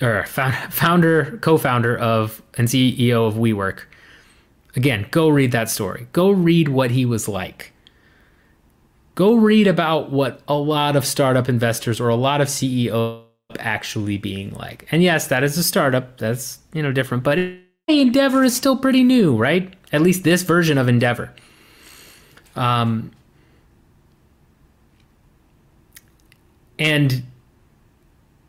or 0.00 0.24
founder, 0.26 1.38
co-founder 1.42 1.96
of 1.96 2.42
and 2.56 2.68
CEO 2.68 3.26
of 3.26 3.34
WeWork. 3.34 3.82
Again, 4.74 5.06
go 5.10 5.28
read 5.28 5.52
that 5.52 5.68
story. 5.68 6.08
Go 6.12 6.30
read 6.30 6.68
what 6.68 6.90
he 6.90 7.04
was 7.04 7.28
like 7.28 7.71
go 9.14 9.34
read 9.34 9.66
about 9.66 10.10
what 10.10 10.40
a 10.48 10.54
lot 10.54 10.96
of 10.96 11.04
startup 11.04 11.48
investors 11.48 12.00
or 12.00 12.08
a 12.08 12.16
lot 12.16 12.40
of 12.40 12.48
CEOs 12.48 13.24
actually 13.58 14.18
being 14.18 14.52
like. 14.54 14.86
And 14.90 15.02
yes, 15.02 15.26
that 15.28 15.42
is 15.42 15.58
a 15.58 15.62
startup. 15.62 16.18
That's, 16.18 16.58
you 16.72 16.82
know, 16.82 16.92
different, 16.92 17.22
but 17.22 17.38
Endeavor 17.88 18.44
is 18.44 18.56
still 18.56 18.76
pretty 18.76 19.02
new, 19.02 19.36
right? 19.36 19.74
At 19.92 20.02
least 20.02 20.24
this 20.24 20.42
version 20.42 20.78
of 20.78 20.88
Endeavor. 20.88 21.32
Um 22.56 23.12
and 26.78 27.22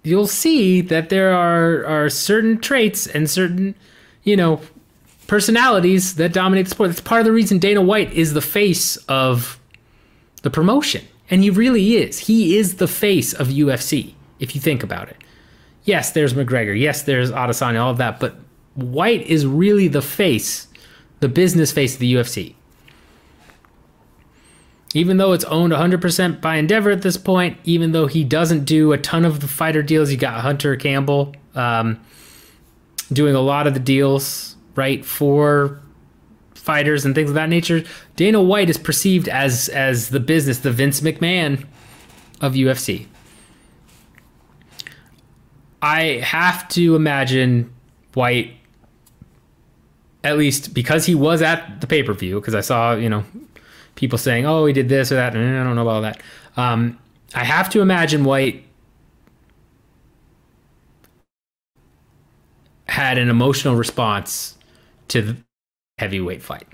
you'll 0.03 0.27
see 0.27 0.81
that 0.81 1.09
there 1.09 1.33
are 1.33 1.85
are 1.85 2.09
certain 2.09 2.59
traits 2.59 3.07
and 3.07 3.29
certain, 3.29 3.75
you 4.23 4.35
know, 4.35 4.61
personalities 5.27 6.15
that 6.15 6.33
dominate 6.33 6.65
the 6.65 6.71
sport. 6.71 6.89
That's 6.89 7.01
part 7.01 7.21
of 7.21 7.25
the 7.25 7.31
reason 7.31 7.59
Dana 7.59 7.81
White 7.81 8.11
is 8.13 8.33
the 8.33 8.41
face 8.41 8.97
of 9.07 9.59
the 10.43 10.49
promotion. 10.49 11.05
And 11.29 11.41
he 11.41 11.49
really 11.49 11.95
is. 11.95 12.19
He 12.19 12.57
is 12.57 12.75
the 12.75 12.87
face 12.87 13.33
of 13.33 13.47
UFC, 13.47 14.13
if 14.39 14.53
you 14.55 14.61
think 14.61 14.83
about 14.83 15.09
it. 15.09 15.17
Yes, 15.83 16.11
there's 16.11 16.33
McGregor. 16.33 16.79
Yes, 16.79 17.01
there's 17.01 17.31
Adesanya, 17.31 17.81
all 17.81 17.91
of 17.91 17.97
that. 17.97 18.19
But 18.19 18.35
White 18.75 19.25
is 19.25 19.45
really 19.45 19.87
the 19.87 20.01
face, 20.01 20.67
the 21.19 21.27
business 21.27 21.71
face 21.71 21.95
of 21.95 21.99
the 21.99 22.13
UFC. 22.13 22.55
even 24.93 25.17
though 25.17 25.33
it's 25.33 25.43
owned 25.45 25.73
100% 25.73 26.39
by 26.39 26.57
Endeavor 26.57 26.91
at 26.91 27.01
this 27.01 27.17
point, 27.17 27.57
even 27.63 27.91
though 27.93 28.05
he 28.05 28.23
doesn't 28.23 28.65
do 28.65 28.91
a 28.93 28.97
ton 28.97 29.25
of 29.25 29.39
the 29.39 29.47
fighter 29.47 29.81
deals, 29.81 30.11
you 30.11 30.17
got 30.17 30.41
Hunter 30.41 30.75
Campbell 30.75 31.35
um, 31.55 31.99
doing 33.11 33.33
a 33.35 33.41
lot 33.41 33.65
of 33.65 33.73
the 33.73 33.79
deals, 33.79 34.55
right, 34.75 35.03
for 35.03 35.81
fighters 36.63 37.03
and 37.03 37.13
things 37.13 37.29
of 37.29 37.35
that 37.35 37.49
nature. 37.49 37.83
Dana 38.15 38.41
White 38.41 38.69
is 38.69 38.77
perceived 38.77 39.27
as 39.27 39.69
as 39.69 40.09
the 40.09 40.19
business, 40.19 40.59
the 40.59 40.71
Vince 40.71 41.01
McMahon 41.01 41.65
of 42.41 42.53
UFC. 42.53 43.07
I 45.81 46.21
have 46.23 46.67
to 46.69 46.95
imagine 46.95 47.73
White, 48.13 48.53
at 50.23 50.37
least 50.37 50.73
because 50.73 51.05
he 51.05 51.15
was 51.15 51.41
at 51.41 51.81
the 51.81 51.87
pay 51.87 52.01
per 52.01 52.13
view, 52.13 52.39
because 52.39 52.55
I 52.55 52.61
saw, 52.61 52.93
you 52.95 53.09
know, 53.09 53.25
people 53.95 54.17
saying, 54.17 54.45
"Oh, 54.45 54.65
he 54.65 54.71
did 54.71 54.87
this 54.87 55.11
or 55.11 55.15
that." 55.15 55.35
And 55.35 55.57
I 55.57 55.63
don't 55.63 55.75
know 55.75 55.81
about 55.81 55.95
all 55.95 56.01
that. 56.01 56.21
Um, 56.55 56.97
I 57.35 57.43
have 57.43 57.69
to 57.71 57.81
imagine 57.81 58.23
White 58.23 58.63
had 62.87 63.17
an 63.17 63.29
emotional 63.29 63.75
response 63.75 64.57
to 65.09 65.35
heavyweight 65.97 66.41
fight, 66.41 66.67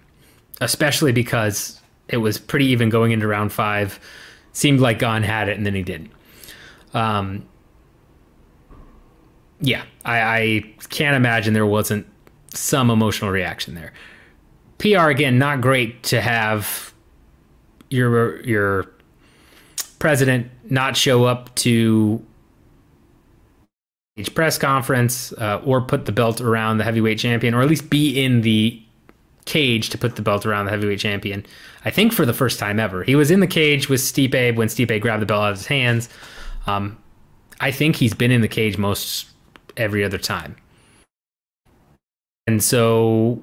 especially 0.62 1.12
because 1.12 1.80
it 2.08 2.18
was 2.18 2.38
pretty 2.38 2.66
even 2.66 2.90
going 2.90 3.12
into 3.12 3.28
round 3.28 3.52
five. 3.52 4.00
Seemed 4.52 4.80
like 4.80 5.00
Gane 5.00 5.24
had 5.24 5.48
it, 5.48 5.58
and 5.58 5.66
then 5.66 5.76
he 5.76 5.84
didn't. 5.84 6.12
Um, 6.94 7.48
yeah, 9.62 9.84
I, 10.04 10.22
I 10.22 10.74
can't 10.90 11.16
imagine 11.16 11.54
there 11.54 11.66
wasn't 11.66 12.08
some 12.54 12.90
emotional 12.90 13.30
reaction 13.30 13.76
there. 13.76 13.94
PR 14.80 15.10
again, 15.10 15.38
not 15.38 15.62
great 15.62 16.04
to 16.04 16.22
have 16.22 16.94
your 17.90 18.42
your 18.42 18.92
president 20.00 20.50
not 20.70 20.96
show 20.96 21.26
up 21.26 21.54
to 21.56 22.26
each 24.16 24.34
press 24.34 24.58
conference 24.58 25.34
uh, 25.34 25.62
or 25.66 25.82
put 25.82 26.06
the 26.06 26.12
belt 26.12 26.42
around 26.42 26.78
the 26.78 26.84
heavyweight 26.84 27.20
champion, 27.20 27.54
or 27.54 27.62
at 27.62 27.68
least 27.68 27.90
be 27.90 28.22
in 28.22 28.42
the 28.42 28.82
cage 29.50 29.90
to 29.90 29.98
put 29.98 30.16
the 30.16 30.22
belt 30.22 30.46
around 30.46 30.66
the 30.66 30.72
heavyweight 30.72 31.00
champion. 31.00 31.46
I 31.84 31.90
think 31.90 32.14
for 32.14 32.26
the 32.26 32.34
first 32.34 32.60
time 32.60 32.80
ever, 32.80 33.04
he 33.04 33.16
was 33.16 33.32
in 33.32 33.40
the 33.40 33.48
cage 33.48 33.90
with 33.90 34.00
Stipe 34.00 34.56
when 34.56 34.68
Stipe 34.68 35.02
grabbed 35.02 35.22
the 35.22 35.26
belt 35.26 35.44
out 35.44 35.52
of 35.52 35.58
his 35.58 35.68
hands. 35.68 36.08
Um, 36.68 36.98
I 37.60 37.72
think 37.72 37.96
he's 37.96 38.14
been 38.14 38.32
in 38.32 38.42
the 38.42 38.48
cage 38.48 38.78
most 38.78 39.28
every 39.76 40.04
other 40.04 40.18
time, 40.18 40.56
and 42.48 42.64
so 42.64 43.42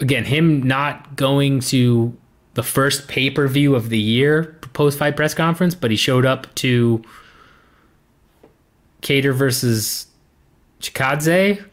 again, 0.00 0.24
him 0.24 0.62
not 0.62 1.16
going 1.16 1.60
to 1.60 2.16
the 2.54 2.62
first 2.62 3.06
pay 3.08 3.30
per 3.30 3.46
view 3.46 3.74
of 3.74 3.88
the 3.88 3.98
year 3.98 4.58
post 4.72 4.98
fight 4.98 5.16
press 5.16 5.34
conference, 5.34 5.74
but 5.74 5.90
he 5.90 5.96
showed 5.96 6.26
up 6.26 6.52
to 6.56 7.02
Kattar 9.02 9.32
versus 9.32 10.08
Chikadze 10.80 11.64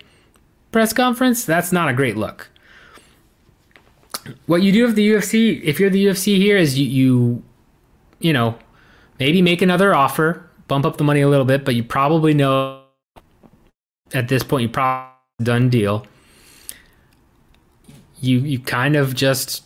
press 0.72 0.94
conference. 0.94 1.44
That's 1.44 1.72
not 1.72 1.90
a 1.90 1.94
great 1.94 2.16
look. 2.16 2.51
What 4.46 4.62
you 4.62 4.72
do 4.72 4.86
with 4.86 4.96
the 4.96 5.10
UFC, 5.12 5.62
if 5.64 5.80
you're 5.80 5.90
the 5.90 6.06
UFC 6.06 6.38
here, 6.38 6.58
is 6.58 6.78
you, 6.78 6.86
you, 6.86 7.44
you 8.20 8.34
know, 8.34 8.58
maybe 9.20 9.42
make 9.42 9.62
another 9.62 9.94
offer, 9.94 10.50
bump 10.68 10.86
up 10.86 10.98
the 10.98 11.04
money 11.04 11.22
a 11.22 11.28
little 11.28 11.46
bit, 11.46 11.66
but 11.66 11.76
you 11.76 11.84
probably 11.84 12.34
know 12.34 12.84
at 14.14 14.28
this 14.28 14.44
point 14.44 14.64
you 14.64 14.70
probably 14.70 15.12
done 15.44 15.70
deal. 15.70 16.06
You 18.20 18.40
you 18.40 18.60
kind 18.60 18.96
of 18.96 19.16
just 19.16 19.64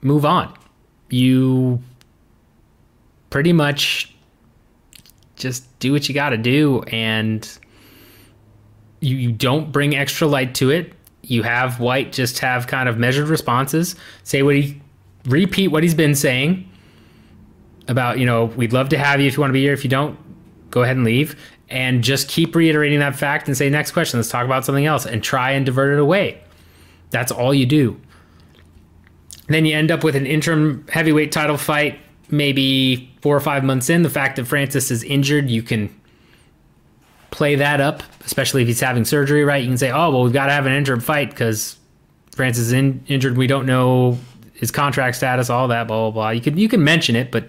move 0.00 0.24
on. 0.24 0.52
You 1.10 1.80
pretty 3.30 3.52
much 3.52 4.14
just 5.36 5.78
do 5.78 5.92
what 5.92 6.08
you 6.08 6.14
got 6.14 6.30
to 6.30 6.36
do 6.36 6.82
and 6.84 7.58
you, 9.00 9.16
you 9.16 9.32
don't 9.32 9.72
bring 9.72 9.96
extra 9.96 10.26
light 10.26 10.54
to 10.56 10.70
it. 10.70 10.92
You 11.32 11.42
have 11.44 11.80
White 11.80 12.12
just 12.12 12.40
have 12.40 12.66
kind 12.66 12.90
of 12.90 12.98
measured 12.98 13.28
responses, 13.28 13.96
say 14.22 14.42
what 14.42 14.54
he 14.54 14.82
repeat 15.24 15.68
what 15.68 15.82
he's 15.82 15.94
been 15.94 16.14
saying 16.14 16.68
about, 17.88 18.18
you 18.18 18.26
know, 18.26 18.44
we'd 18.44 18.74
love 18.74 18.90
to 18.90 18.98
have 18.98 19.18
you 19.18 19.28
if 19.28 19.34
you 19.34 19.40
want 19.40 19.48
to 19.48 19.54
be 19.54 19.62
here. 19.62 19.72
If 19.72 19.82
you 19.82 19.88
don't, 19.88 20.18
go 20.70 20.82
ahead 20.82 20.96
and 20.96 21.06
leave. 21.06 21.40
And 21.70 22.04
just 22.04 22.28
keep 22.28 22.54
reiterating 22.54 22.98
that 22.98 23.16
fact 23.16 23.48
and 23.48 23.56
say, 23.56 23.70
next 23.70 23.92
question, 23.92 24.18
let's 24.18 24.28
talk 24.28 24.44
about 24.44 24.66
something 24.66 24.84
else 24.84 25.06
and 25.06 25.22
try 25.22 25.52
and 25.52 25.64
divert 25.64 25.94
it 25.94 25.98
away. 25.98 26.38
That's 27.08 27.32
all 27.32 27.54
you 27.54 27.64
do. 27.64 27.98
Then 29.48 29.64
you 29.64 29.74
end 29.74 29.90
up 29.90 30.04
with 30.04 30.16
an 30.16 30.26
interim 30.26 30.86
heavyweight 30.90 31.32
title 31.32 31.56
fight, 31.56 31.98
maybe 32.28 33.10
four 33.22 33.34
or 33.34 33.40
five 33.40 33.64
months 33.64 33.88
in. 33.88 34.02
The 34.02 34.10
fact 34.10 34.36
that 34.36 34.44
Francis 34.44 34.90
is 34.90 35.02
injured, 35.02 35.48
you 35.48 35.62
can 35.62 35.98
play 37.32 37.56
that 37.56 37.80
up, 37.80 38.04
especially 38.24 38.62
if 38.62 38.68
he's 38.68 38.80
having 38.80 39.04
surgery, 39.04 39.44
right? 39.44 39.62
You 39.62 39.68
can 39.68 39.78
say, 39.78 39.90
oh, 39.90 40.10
well, 40.10 40.22
we've 40.22 40.32
got 40.32 40.46
to 40.46 40.52
have 40.52 40.66
an 40.66 40.72
interim 40.72 41.00
fight 41.00 41.30
because 41.30 41.76
Francis 42.30 42.66
is 42.66 42.72
in, 42.72 43.02
injured. 43.08 43.36
We 43.36 43.48
don't 43.48 43.66
know 43.66 44.18
his 44.54 44.70
contract 44.70 45.16
status, 45.16 45.50
all 45.50 45.66
that, 45.68 45.88
blah, 45.88 46.02
blah, 46.02 46.10
blah. 46.10 46.30
You 46.30 46.40
can, 46.40 46.56
you 46.56 46.68
can 46.68 46.84
mention 46.84 47.16
it, 47.16 47.32
but 47.32 47.46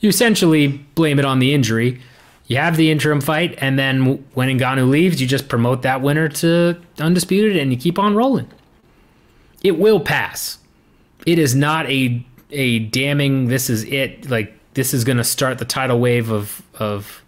you 0.00 0.10
essentially 0.10 0.68
blame 0.68 1.18
it 1.18 1.24
on 1.24 1.38
the 1.38 1.54
injury. 1.54 2.02
You 2.46 2.58
have 2.58 2.76
the 2.76 2.90
interim 2.90 3.22
fight, 3.22 3.56
and 3.58 3.78
then 3.78 4.24
when 4.34 4.58
Ngannou 4.58 4.90
leaves, 4.90 5.20
you 5.20 5.26
just 5.26 5.48
promote 5.48 5.82
that 5.82 6.02
winner 6.02 6.28
to 6.28 6.76
undisputed 6.98 7.56
and 7.56 7.72
you 7.72 7.78
keep 7.78 7.98
on 7.98 8.14
rolling. 8.14 8.48
It 9.62 9.78
will 9.78 10.00
pass 10.00 10.58
it 11.26 11.38
is 11.38 11.54
not 11.54 11.88
a 11.90 12.24
a 12.50 12.80
damning 12.80 13.46
this 13.46 13.70
is 13.70 13.84
it 13.84 14.28
like 14.30 14.54
this 14.74 14.94
is 14.94 15.04
going 15.04 15.16
to 15.16 15.24
start 15.24 15.58
the 15.58 15.64
tidal 15.64 16.00
wave 16.00 16.30
of 16.30 16.62
of 16.78 17.22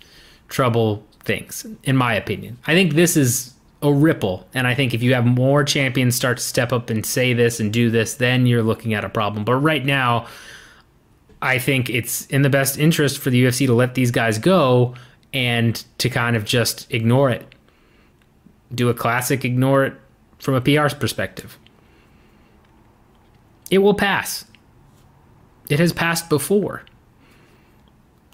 trouble 0.48 1.04
things 1.24 1.66
in 1.84 1.96
my 1.96 2.14
opinion 2.14 2.58
i 2.66 2.74
think 2.74 2.94
this 2.94 3.16
is 3.16 3.54
a 3.82 3.92
ripple 3.92 4.46
and 4.54 4.66
i 4.66 4.74
think 4.74 4.94
if 4.94 5.02
you 5.02 5.14
have 5.14 5.24
more 5.24 5.64
champions 5.64 6.14
start 6.14 6.36
to 6.38 6.42
step 6.42 6.72
up 6.72 6.90
and 6.90 7.04
say 7.04 7.32
this 7.32 7.60
and 7.60 7.72
do 7.72 7.90
this 7.90 8.14
then 8.14 8.46
you're 8.46 8.62
looking 8.62 8.94
at 8.94 9.04
a 9.04 9.08
problem 9.08 9.44
but 9.44 9.54
right 9.54 9.84
now 9.84 10.26
i 11.40 11.58
think 11.58 11.88
it's 11.90 12.26
in 12.26 12.42
the 12.42 12.50
best 12.50 12.78
interest 12.78 13.18
for 13.18 13.30
the 13.30 13.44
ufc 13.44 13.66
to 13.66 13.74
let 13.74 13.94
these 13.94 14.10
guys 14.10 14.38
go 14.38 14.94
and 15.32 15.84
to 15.98 16.10
kind 16.10 16.36
of 16.36 16.44
just 16.44 16.92
ignore 16.92 17.30
it 17.30 17.54
do 18.74 18.88
a 18.88 18.94
classic 18.94 19.44
ignore 19.44 19.84
it 19.84 19.94
from 20.38 20.54
a 20.54 20.60
pr's 20.60 20.94
perspective 20.94 21.58
it 23.72 23.78
will 23.78 23.94
pass. 23.94 24.44
It 25.70 25.80
has 25.80 25.94
passed 25.94 26.28
before. 26.28 26.82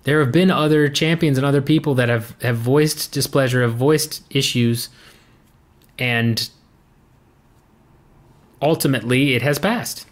There 0.09 0.21
have 0.21 0.33
been 0.33 0.51
other 0.51 0.89
champions 0.89 1.37
and 1.37 1.47
other 1.47 1.61
people 1.61 1.95
that 1.97 2.09
have, 2.09 2.35
have 2.41 2.57
voiced 2.57 3.13
displeasure, 3.13 3.61
have 3.61 3.75
voiced 3.75 4.23
issues, 4.31 4.89
and 5.99 6.49
ultimately 8.63 9.35
it 9.35 9.43
has 9.43 9.59
passed. 9.59 10.07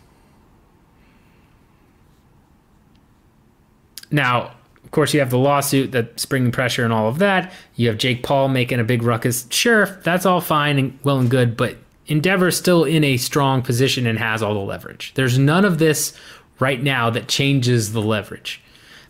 Now, 4.11 4.53
of 4.85 4.91
course, 4.91 5.15
you 5.15 5.21
have 5.21 5.31
the 5.31 5.39
lawsuit 5.39 5.93
that's 5.93 6.27
bringing 6.27 6.53
pressure 6.53 6.85
and 6.85 6.93
all 6.93 7.09
of 7.09 7.19
that. 7.21 7.51
You 7.77 7.89
have 7.89 7.97
Jake 7.97 8.23
Paul 8.23 8.49
making 8.49 8.79
a 8.79 8.85
big 8.85 9.03
ruckus. 9.03 9.47
Sure, 9.49 9.87
that's 10.05 10.27
all 10.27 10.43
fine 10.43 10.79
and 10.79 10.99
well 11.05 11.21
and 11.21 11.31
good, 11.31 11.57
but 11.57 11.79
Endeavor 12.07 12.49
is 12.49 12.59
still 12.59 12.85
in 12.85 13.03
a 13.03 13.17
strong 13.17 13.63
position 13.63 14.07
and 14.07 14.19
has 14.19 14.43
all 14.43 14.53
the 14.53 14.61
leverage. 14.61 15.15
There's 15.15 15.39
none 15.39 15.65
of 15.65 15.79
this 15.79 16.13
right 16.61 16.83
now 16.83 17.09
that 17.09 17.29
changes 17.29 17.95
the 17.95 18.03
leverage. 18.03 18.61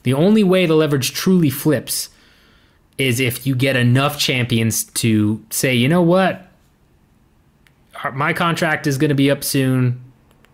The 0.06 0.14
only 0.14 0.44
way 0.44 0.66
the 0.66 0.74
leverage 0.74 1.12
truly 1.12 1.50
flips 1.50 2.10
is 2.96 3.20
if 3.20 3.46
you 3.46 3.54
get 3.54 3.76
enough 3.76 4.18
champions 4.18 4.84
to 4.84 5.44
say, 5.50 5.74
you 5.74 5.88
know 5.88 6.00
what, 6.00 6.48
my 8.12 8.32
contract 8.32 8.86
is 8.86 8.98
going 8.98 9.08
to 9.08 9.14
be 9.14 9.30
up 9.30 9.42
soon 9.42 10.00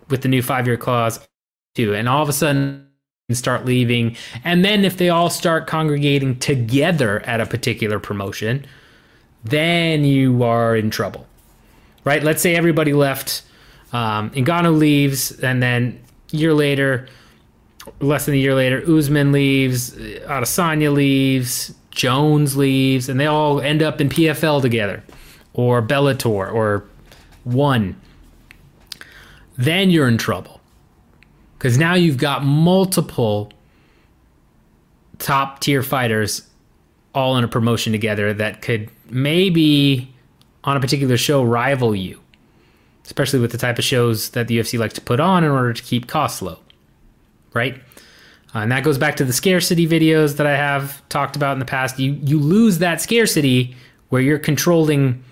with 0.09 0.23
the 0.23 0.29
new 0.29 0.43
five 0.43 0.67
year 0.67 0.77
clause, 0.77 1.21
too. 1.75 1.95
And 1.95 2.09
all 2.09 2.23
of 2.23 2.29
a 2.29 2.33
sudden, 2.33 2.89
start 3.31 3.65
leaving. 3.65 4.17
And 4.43 4.65
then 4.65 4.85
if 4.85 4.97
they 4.97 5.09
all 5.09 5.31
start 5.31 5.67
congregating 5.67 6.39
together 6.39 7.21
at 7.21 7.41
a 7.41 7.47
particular 7.47 7.99
promotion, 7.99 8.67
then 9.45 10.05
you 10.05 10.43
are 10.43 10.75
in 10.75 10.91
trouble 10.91 11.27
right? 12.05 12.23
Let's 12.23 12.43
say 12.43 12.55
everybody 12.55 12.93
left. 12.93 13.43
Um, 13.93 14.31
leaves, 14.33 15.33
and 15.41 15.63
then 15.63 16.03
year 16.31 16.55
later, 16.55 17.09
less 18.01 18.27
than 18.27 18.35
a 18.35 18.39
year 18.39 18.55
later, 18.55 18.83
Usman 18.87 19.33
leaves, 19.33 19.97
uh, 19.97 20.21
Adesanya 20.29 20.93
leaves, 20.93 21.75
Jones 21.91 22.57
leaves, 22.57 23.09
and 23.09 23.19
they 23.21 23.27
all 23.27 23.61
end 23.61 23.83
up 23.83 24.01
in 24.01 24.09
PFL 24.09 24.63
together, 24.63 25.03
or 25.53 25.83
Bellator, 25.83 26.53
or 26.53 26.85
one. 27.45 28.01
Then 29.57 29.91
you're 29.91 30.09
in 30.09 30.19
trouble 30.19 30.61
because 31.59 31.77
now 31.79 31.95
you've 31.95 32.17
got 32.17 32.45
multiple 32.45 33.53
top 35.19 35.61
tier 35.61 35.83
fighters 35.83 36.49
all 37.15 37.37
in 37.37 37.45
a 37.45 37.49
promotion 37.49 37.93
together 37.93 38.33
that 38.35 38.63
could 38.63 38.91
maybe 39.11 40.13
on 40.65 40.77
a 40.77 40.81
particular 40.81 41.17
show 41.17 41.43
rival 41.43 41.95
you. 41.95 42.19
especially 43.05 43.41
with 43.41 43.51
the 43.53 43.59
type 43.59 43.79
of 43.79 43.85
shows 43.85 44.31
that 44.31 44.47
the 44.49 44.59
UFC 44.59 44.79
likes 44.79 44.95
to 44.95 45.01
put 45.01 45.19
on 45.21 45.45
in 45.45 45.51
order 45.51 45.73
to 45.73 45.83
keep 45.83 46.07
costs 46.07 46.41
low, 46.41 46.59
right? 47.55 47.81
Uh, 48.55 48.61
and 48.61 48.73
that 48.73 48.85
goes 48.85 48.99
back 48.99 49.17
to 49.17 49.25
the 49.25 49.33
scarcity 49.33 49.87
videos 49.87 50.37
that 50.37 50.47
I 50.47 50.57
have 50.57 51.07
talked 51.09 51.37
about 51.37 51.53
in 51.53 51.59
the 51.59 51.65
past. 51.65 51.99
You 51.99 52.19
you 52.23 52.39
lose 52.39 52.79
that 52.79 53.01
scarcity 53.01 53.77
where 54.11 54.21
you're 54.21 54.39
controlling 54.39 55.25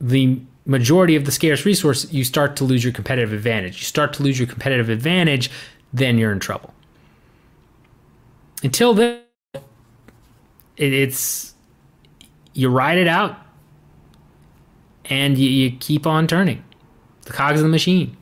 the 0.00 0.40
majority 0.68 1.16
of 1.16 1.24
the 1.24 1.32
scarce 1.32 1.64
resource, 1.64 2.12
you 2.12 2.22
start 2.22 2.54
to 2.56 2.64
lose 2.64 2.84
your 2.84 2.92
competitive 2.92 3.32
advantage. 3.32 3.78
You 3.80 3.84
start 3.84 4.12
to 4.14 4.22
lose 4.22 4.38
your 4.38 4.46
competitive 4.46 4.88
advantage, 4.90 5.50
then 5.92 6.18
you're 6.18 6.30
in 6.30 6.38
trouble. 6.38 6.72
Until 8.62 8.94
then, 8.94 9.22
it, 10.76 10.92
it's 10.92 11.54
you 12.52 12.68
ride 12.68 12.98
it 12.98 13.08
out 13.08 13.36
and 15.06 15.38
you, 15.38 15.48
you 15.48 15.70
keep 15.78 16.06
on 16.06 16.26
turning 16.26 16.62
the 17.22 17.32
cogs 17.32 17.58
of 17.58 17.64
the 17.64 17.70
machine. 17.70 18.16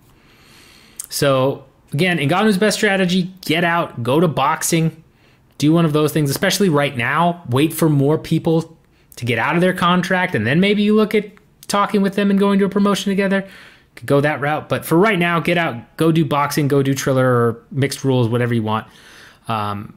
So 1.08 1.65
again, 1.92 2.18
Ngannou's 2.18 2.58
best 2.58 2.76
strategy: 2.76 3.32
get 3.42 3.64
out, 3.64 4.02
go 4.02 4.20
to 4.20 4.28
boxing, 4.28 5.02
do 5.58 5.72
one 5.72 5.84
of 5.84 5.92
those 5.92 6.12
things. 6.12 6.30
Especially 6.30 6.68
right 6.68 6.96
now, 6.96 7.42
wait 7.48 7.72
for 7.72 7.88
more 7.88 8.18
people 8.18 8.76
to 9.16 9.24
get 9.24 9.38
out 9.38 9.54
of 9.54 9.60
their 9.60 9.74
contract, 9.74 10.34
and 10.34 10.46
then 10.46 10.60
maybe 10.60 10.82
you 10.82 10.94
look 10.94 11.14
at 11.14 11.30
talking 11.68 12.02
with 12.02 12.14
them 12.14 12.30
and 12.30 12.38
going 12.38 12.58
to 12.58 12.64
a 12.64 12.68
promotion 12.68 13.10
together. 13.10 13.48
Could 13.94 14.06
go 14.06 14.20
that 14.20 14.40
route, 14.40 14.68
but 14.68 14.84
for 14.84 14.98
right 14.98 15.18
now, 15.18 15.40
get 15.40 15.56
out, 15.56 15.96
go 15.96 16.12
do 16.12 16.24
boxing, 16.24 16.68
go 16.68 16.82
do 16.82 16.92
Triller 16.92 17.26
or 17.26 17.64
mixed 17.70 18.04
rules, 18.04 18.28
whatever 18.28 18.52
you 18.52 18.62
want. 18.62 18.86
Um, 19.48 19.96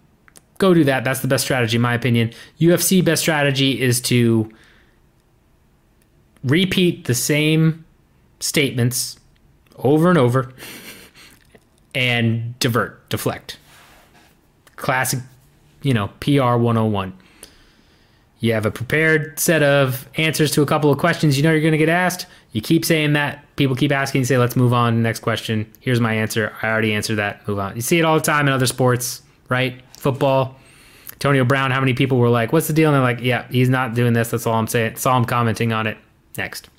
go 0.57 0.73
do 0.73 0.85
that. 0.85 1.03
That's 1.03 1.19
the 1.19 1.27
best 1.27 1.43
strategy, 1.43 1.75
in 1.75 1.81
my 1.81 1.93
opinion. 1.93 2.31
UFC 2.61 3.03
best 3.03 3.21
strategy 3.21 3.81
is 3.81 3.99
to 4.01 4.49
repeat 6.43 7.05
the 7.05 7.13
same 7.13 7.83
statements 8.39 9.19
over 9.77 10.09
and 10.09 10.17
over 10.17 10.53
and 11.93 12.57
divert, 12.59 13.09
deflect. 13.09 13.57
Classic, 14.75 15.19
you 15.81 15.93
know, 15.93 16.07
PR 16.19 16.55
101. 16.55 17.13
You 18.39 18.53
have 18.53 18.65
a 18.65 18.71
prepared 18.71 19.37
set 19.37 19.61
of 19.61 20.07
answers 20.15 20.51
to 20.51 20.61
a 20.61 20.65
couple 20.65 20.89
of 20.91 20.97
questions 20.97 21.35
you 21.35 21.43
know 21.43 21.51
you're 21.51 21.59
going 21.61 21.73
to 21.73 21.77
get 21.77 21.89
asked. 21.89 22.25
You 22.53 22.61
keep 22.61 22.85
saying 22.85 23.13
that. 23.13 23.43
People 23.57 23.75
keep 23.75 23.91
asking. 23.91 24.21
You 24.21 24.25
say, 24.25 24.37
let's 24.37 24.55
move 24.55 24.71
on. 24.71 25.03
Next 25.03 25.19
question. 25.19 25.71
Here's 25.81 25.99
my 25.99 26.13
answer. 26.13 26.55
I 26.61 26.69
already 26.69 26.93
answered 26.93 27.17
that. 27.17 27.45
Move 27.47 27.59
on. 27.59 27.75
You 27.75 27.81
see 27.81 27.99
it 27.99 28.05
all 28.05 28.15
the 28.15 28.23
time 28.23 28.47
in 28.47 28.53
other 28.53 28.65
sports, 28.65 29.21
right? 29.49 29.81
Football. 29.97 30.55
Antonio 31.11 31.43
Brown, 31.43 31.71
how 31.71 31.81
many 31.81 31.93
people 31.93 32.17
were 32.17 32.29
like, 32.29 32.53
what's 32.53 32.67
the 32.67 32.73
deal? 32.73 32.89
And 32.89 32.95
they're 32.95 33.03
like, 33.03 33.19
yeah, 33.19 33.45
he's 33.49 33.67
not 33.67 33.93
doing 33.93 34.13
this. 34.13 34.31
That's 34.31 34.47
all 34.47 34.53
I'm 34.53 34.67
saying. 34.67 34.93
That's 34.93 35.05
all 35.05 35.17
I'm 35.17 35.25
commenting 35.25 35.73
on 35.73 35.85
it. 35.85 35.97
Next. 36.37 36.69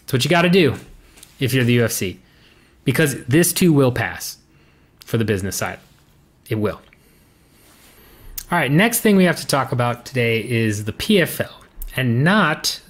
That's 0.00 0.12
what 0.12 0.24
you 0.24 0.28
got 0.28 0.42
to 0.42 0.50
do 0.50 0.76
if 1.40 1.54
you're 1.54 1.64
the 1.64 1.78
UFC. 1.78 2.18
Because 2.84 3.24
this 3.24 3.52
too 3.52 3.72
will 3.72 3.92
pass 3.92 4.38
for 5.04 5.18
the 5.18 5.24
business 5.24 5.56
side. 5.56 5.78
It 6.48 6.56
will. 6.56 6.80
All 8.50 8.58
right, 8.58 8.70
next 8.70 9.00
thing 9.00 9.16
we 9.16 9.24
have 9.24 9.36
to 9.36 9.46
talk 9.46 9.72
about 9.72 10.04
today 10.04 10.46
is 10.46 10.84
the 10.84 10.92
PFL, 10.92 11.52
and 11.96 12.22
not 12.22 12.80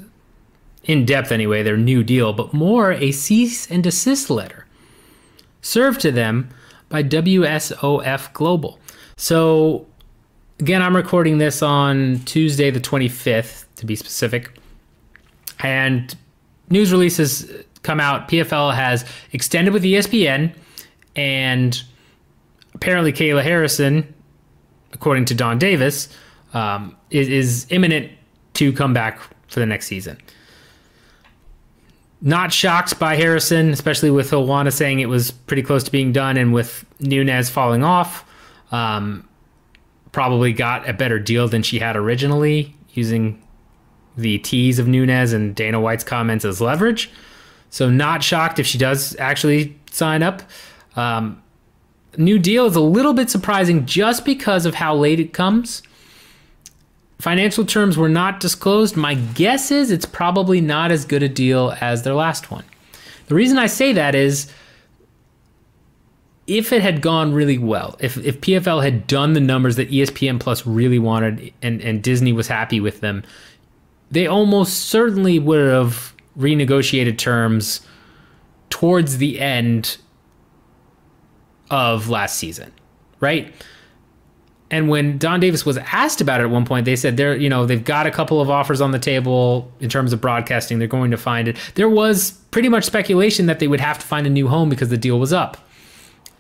in 0.83 1.07
depth 1.07 1.33
anyway, 1.33 1.63
their 1.63 1.77
new 1.77 2.03
deal, 2.03 2.33
but 2.33 2.53
more 2.53 2.93
a 2.93 3.13
cease 3.13 3.71
and 3.71 3.83
desist 3.83 4.31
letter 4.31 4.67
served 5.63 6.01
to 6.03 6.13
them 6.13 6.51
by 6.89 7.03
WSOF 7.03 8.33
Global. 8.33 8.79
So, 9.17 9.87
again, 10.61 10.83
I'm 10.83 10.95
recording 10.95 11.39
this 11.39 11.63
on 11.63 12.19
Tuesday, 12.21 12.71
the 12.71 12.81
25th, 12.81 13.65
to 13.77 13.87
be 13.87 13.97
specific, 13.97 14.59
and 15.61 16.15
news 16.69 16.93
releases 16.93 17.51
come 17.85 18.01
out. 18.01 18.29
PFL 18.29 18.75
has 18.75 19.05
extended 19.33 19.73
with 19.73 19.85
ESPN, 19.85 20.53
and 21.15 21.81
apparently 22.75 23.13
Kayla 23.13 23.45
Harrison 23.45 24.13
according 24.95 25.27
to 25.27 25.35
Donn 25.35 25.59
Davis, 25.59 26.09
um, 26.55 26.97
is, 27.11 27.29
is 27.29 27.67
imminent 27.71 28.11
to 28.55 28.73
come 28.73 28.95
back 28.95 29.21
for 29.49 29.61
the 29.61 29.67
next 29.67 29.87
season. 29.87 30.17
Not 32.23 32.53
shocked 32.53 32.99
by 32.99 33.17
Harrison, 33.17 33.71
especially 33.71 34.11
with 34.11 34.31
Joanna 34.31 34.71
saying 34.71 35.01
it 35.01 35.09
was 35.09 35.31
pretty 35.31 35.63
close 35.63 35.85
to 35.85 35.91
being 35.91 36.13
done, 36.13 36.39
and 36.39 36.55
with 36.55 36.87
Nunes 37.01 37.51
falling 37.51 37.85
off, 37.85 38.25
um, 38.73 39.29
probably 40.13 40.53
got 40.53 40.89
a 40.89 40.95
better 40.95 41.19
deal 41.19 41.49
than 41.49 41.63
she 41.63 41.81
had 41.81 41.97
originally, 41.97 42.75
using 42.93 43.43
the 44.17 44.39
tease 44.39 44.79
of 44.79 44.87
Nunes 44.87 45.33
and 45.33 45.55
Dana 45.55 45.81
White's 45.81 46.05
comments 46.05 46.45
as 46.45 46.61
leverage. 46.61 47.11
So, 47.75 47.91
not 47.91 48.23
shocked 48.23 48.61
if 48.61 48.69
she 48.69 48.79
does 48.79 49.17
actually 49.19 49.77
sign 49.91 50.23
up. 50.23 50.45
Um, 50.95 51.43
new 52.17 52.39
deal 52.39 52.67
is 52.67 52.77
a 52.77 52.81
little 52.81 53.15
bit 53.15 53.31
surprising 53.31 53.85
just 53.85 54.25
because 54.25 54.65
of 54.65 54.77
how 54.77 54.95
late 54.95 55.19
it 55.19 55.33
comes. 55.33 55.83
Financial 57.19 57.67
terms 57.67 57.97
were 57.99 58.09
not 58.09 58.39
disclosed. 58.39 58.97
My 58.97 59.15
guess 59.15 59.73
is 59.73 59.91
it's 59.91 60.07
probably 60.07 60.61
not 60.61 60.93
as 60.93 61.05
good 61.05 61.25
a 61.25 61.29
deal 61.29 61.75
as 61.81 62.05
their 62.05 62.15
last 62.15 62.49
one. 62.49 62.63
The 63.27 63.35
reason 63.35 63.59
I 63.59 63.67
say 63.67 63.93
that 63.93 64.15
is 64.15 64.47
if 66.47 66.73
it 66.73 66.81
had 66.81 67.01
gone 67.01 67.35
really 67.35 67.59
well, 67.59 67.97
if, 67.99 68.17
if 68.19 68.41
PFL 68.41 68.85
had 68.85 69.09
done 69.09 69.33
the 69.33 69.41
numbers 69.41 69.75
that 69.75 69.91
ESPN 69.91 70.39
Plus 70.39 70.65
really 70.65 71.01
wanted 71.01 71.53
and, 71.61 71.81
and 71.81 72.05
Disney 72.05 72.33
was 72.33 72.47
happy 72.47 72.79
with 72.79 73.01
them, 73.01 73.25
they 74.13 74.29
almost 74.29 74.79
certainly 74.79 75.41
would 75.41 75.59
have 75.59 76.14
renegotiated 76.39 77.19
terms 77.19 77.87
towards 78.71 79.19
the 79.19 79.41
end 79.41 79.99
of 81.71 82.09
last 82.09 82.37
season, 82.37 82.73
right? 83.21 83.55
And 84.71 84.89
when 84.89 85.19
Donn 85.19 85.41
Davis 85.41 85.65
was 85.65 85.79
asked 85.79 86.21
about 86.21 86.41
it 86.41 86.45
at 86.45 86.51
one 86.51 86.65
point, 86.65 86.85
they 86.85 86.97
said 86.97 87.17
they're, 87.17 87.37
you 87.37 87.49
know, 87.49 87.67
they've 87.67 87.85
got 87.85 88.07
a 88.07 88.11
couple 88.11 88.41
of 88.41 88.51
offers 88.51 88.81
on 88.81 88.91
the 88.91 88.99
table 88.99 89.71
in 89.79 89.89
terms 89.89 90.13
of 90.13 90.21
broadcasting. 90.21 90.79
They're 90.79 90.89
going 90.89 91.11
to 91.13 91.17
find 91.17 91.47
it. 91.47 91.57
There 91.75 91.89
was 91.89 92.33
pretty 92.51 92.69
much 92.69 92.85
speculation 92.85 93.47
that 93.47 93.61
they 93.61 93.69
would 93.69 93.81
have 93.81 93.99
to 93.99 94.07
find 94.07 94.27
a 94.27 94.31
new 94.31 94.49
home 94.49 94.69
because 94.69 94.89
the 94.89 94.97
deal 94.97 95.21
was 95.21 95.33
up. 95.33 95.59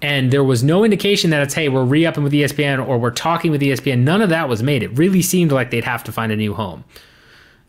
And 0.02 0.30
there 0.30 0.44
was 0.44 0.62
no 0.62 0.84
indication 0.84 1.30
that 1.30 1.42
it's, 1.42 1.54
hey, 1.54 1.68
we're 1.68 1.84
re 1.84 2.04
upping 2.04 2.24
with 2.24 2.32
ESPN 2.32 2.86
or 2.86 2.98
we're 2.98 3.10
talking 3.10 3.50
with 3.50 3.60
ESPN. 3.60 4.00
None 4.00 4.20
of 4.20 4.30
that 4.30 4.48
was 4.48 4.62
made. 4.62 4.82
It 4.82 4.98
really 4.98 5.22
seemed 5.22 5.52
like 5.52 5.70
they'd 5.70 5.84
have 5.84 6.04
to 6.04 6.12
find 6.12 6.32
a 6.32 6.36
new 6.36 6.54
home. 6.54 6.84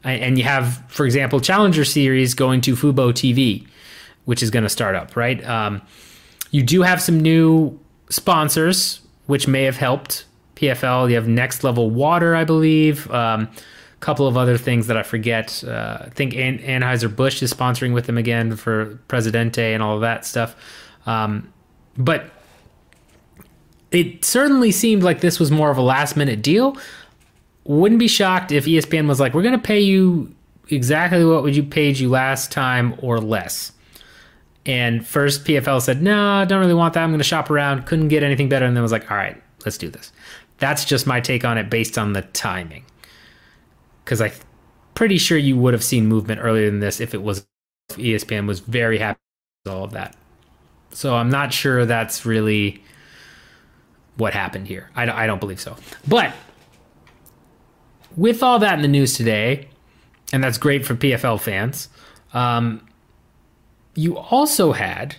And 0.05 0.37
you 0.37 0.43
have, 0.43 0.83
for 0.87 1.05
example, 1.05 1.39
Challenger 1.39 1.83
Series 1.83 2.33
going 2.35 2.61
to 2.61 2.75
Fubo 2.75 3.11
TV, 3.11 3.67
which 4.25 4.43
is 4.43 4.51
going 4.51 4.63
to 4.63 4.69
start 4.69 4.95
up, 4.95 5.15
right? 5.15 5.43
Um, 5.45 5.81
you 6.51 6.61
do 6.63 6.83
have 6.83 7.01
some 7.01 7.19
new 7.19 7.77
sponsors, 8.09 9.01
which 9.25 9.47
may 9.47 9.63
have 9.63 9.77
helped 9.77 10.25
PFL. 10.55 11.09
You 11.09 11.15
have 11.15 11.27
Next 11.27 11.63
Level 11.63 11.89
Water, 11.89 12.35
I 12.35 12.43
believe. 12.43 13.09
Um, 13.11 13.49
a 13.95 13.99
couple 13.99 14.27
of 14.27 14.37
other 14.37 14.57
things 14.57 14.87
that 14.87 14.95
I 14.95 15.03
forget. 15.03 15.63
Uh, 15.63 15.97
I 16.01 16.09
think 16.09 16.35
An- 16.35 16.59
Anheuser-Busch 16.59 17.41
is 17.41 17.51
sponsoring 17.51 17.93
with 17.93 18.05
them 18.05 18.17
again 18.17 18.55
for 18.55 18.99
Presidente 19.07 19.73
and 19.73 19.81
all 19.81 19.95
of 19.95 20.01
that 20.01 20.25
stuff. 20.25 20.55
Um, 21.07 21.51
but 21.97 22.29
it 23.91 24.25
certainly 24.25 24.71
seemed 24.71 25.03
like 25.03 25.21
this 25.21 25.39
was 25.39 25.51
more 25.51 25.71
of 25.71 25.77
a 25.77 25.81
last 25.81 26.15
minute 26.15 26.41
deal. 26.41 26.77
Wouldn't 27.65 27.99
be 27.99 28.07
shocked 28.07 28.51
if 28.51 28.65
ESPN 28.65 29.07
was 29.07 29.19
like, 29.19 29.33
we're 29.33 29.41
going 29.41 29.59
to 29.59 29.67
pay 29.67 29.79
you 29.79 30.33
exactly 30.69 31.25
what 31.25 31.43
would 31.43 31.55
you 31.55 31.63
paid 31.63 31.97
you 31.97 32.09
last 32.09 32.51
time 32.51 32.95
or 33.01 33.19
less. 33.19 33.71
And 34.65 35.05
first 35.05 35.45
PFL 35.45 35.81
said, 35.81 36.01
no, 36.01 36.31
I 36.33 36.45
don't 36.45 36.59
really 36.59 36.73
want 36.73 36.93
that. 36.95 37.03
I'm 37.03 37.09
going 37.09 37.19
to 37.19 37.23
shop 37.23 37.49
around. 37.49 37.85
Couldn't 37.85 38.07
get 38.07 38.23
anything 38.23 38.49
better. 38.49 38.65
And 38.65 38.75
then 38.75 38.81
was 38.81 38.91
like, 38.91 39.11
all 39.11 39.17
right, 39.17 39.39
let's 39.63 39.77
do 39.77 39.89
this. 39.89 40.11
That's 40.57 40.85
just 40.85 41.05
my 41.05 41.19
take 41.19 41.45
on 41.45 41.57
it 41.57 41.69
based 41.69 41.97
on 41.97 42.13
the 42.13 42.21
timing. 42.21 42.85
Because 44.03 44.21
I'm 44.21 44.31
pretty 44.95 45.17
sure 45.17 45.37
you 45.37 45.57
would 45.57 45.73
have 45.73 45.83
seen 45.83 46.07
movement 46.07 46.41
earlier 46.41 46.69
than 46.69 46.79
this 46.79 46.99
if 46.99 47.13
it 47.13 47.21
was 47.21 47.45
if 47.89 47.97
ESPN 47.97 48.47
was 48.47 48.59
very 48.59 48.97
happy 48.97 49.19
with 49.63 49.73
all 49.73 49.83
of 49.83 49.91
that. 49.91 50.15
So 50.91 51.15
I'm 51.15 51.29
not 51.29 51.53
sure 51.53 51.85
that's 51.85 52.25
really 52.25 52.83
what 54.17 54.33
happened 54.33 54.67
here. 54.67 54.89
I 54.95 55.09
I 55.09 55.27
don't 55.27 55.39
believe 55.39 55.59
so. 55.59 55.75
But 56.07 56.33
with 58.15 58.43
all 58.43 58.59
that 58.59 58.75
in 58.75 58.81
the 58.81 58.87
news 58.87 59.15
today, 59.15 59.67
and 60.31 60.43
that's 60.43 60.57
great 60.57 60.85
for 60.85 60.95
PFL 60.95 61.39
fans, 61.39 61.89
um, 62.33 62.85
you 63.95 64.17
also 64.17 64.73
had 64.73 65.15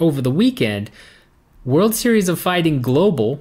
over 0.00 0.20
the 0.20 0.30
weekend 0.30 0.90
World 1.64 1.94
Series 1.94 2.28
of 2.28 2.38
Fighting 2.38 2.82
Global 2.82 3.40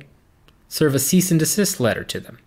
serve 0.67 0.95
a 0.95 0.99
cease 0.99 1.31
and 1.31 1.39
desist 1.39 1.79
letter 1.79 2.03
to 2.03 2.19
them. 2.19 2.39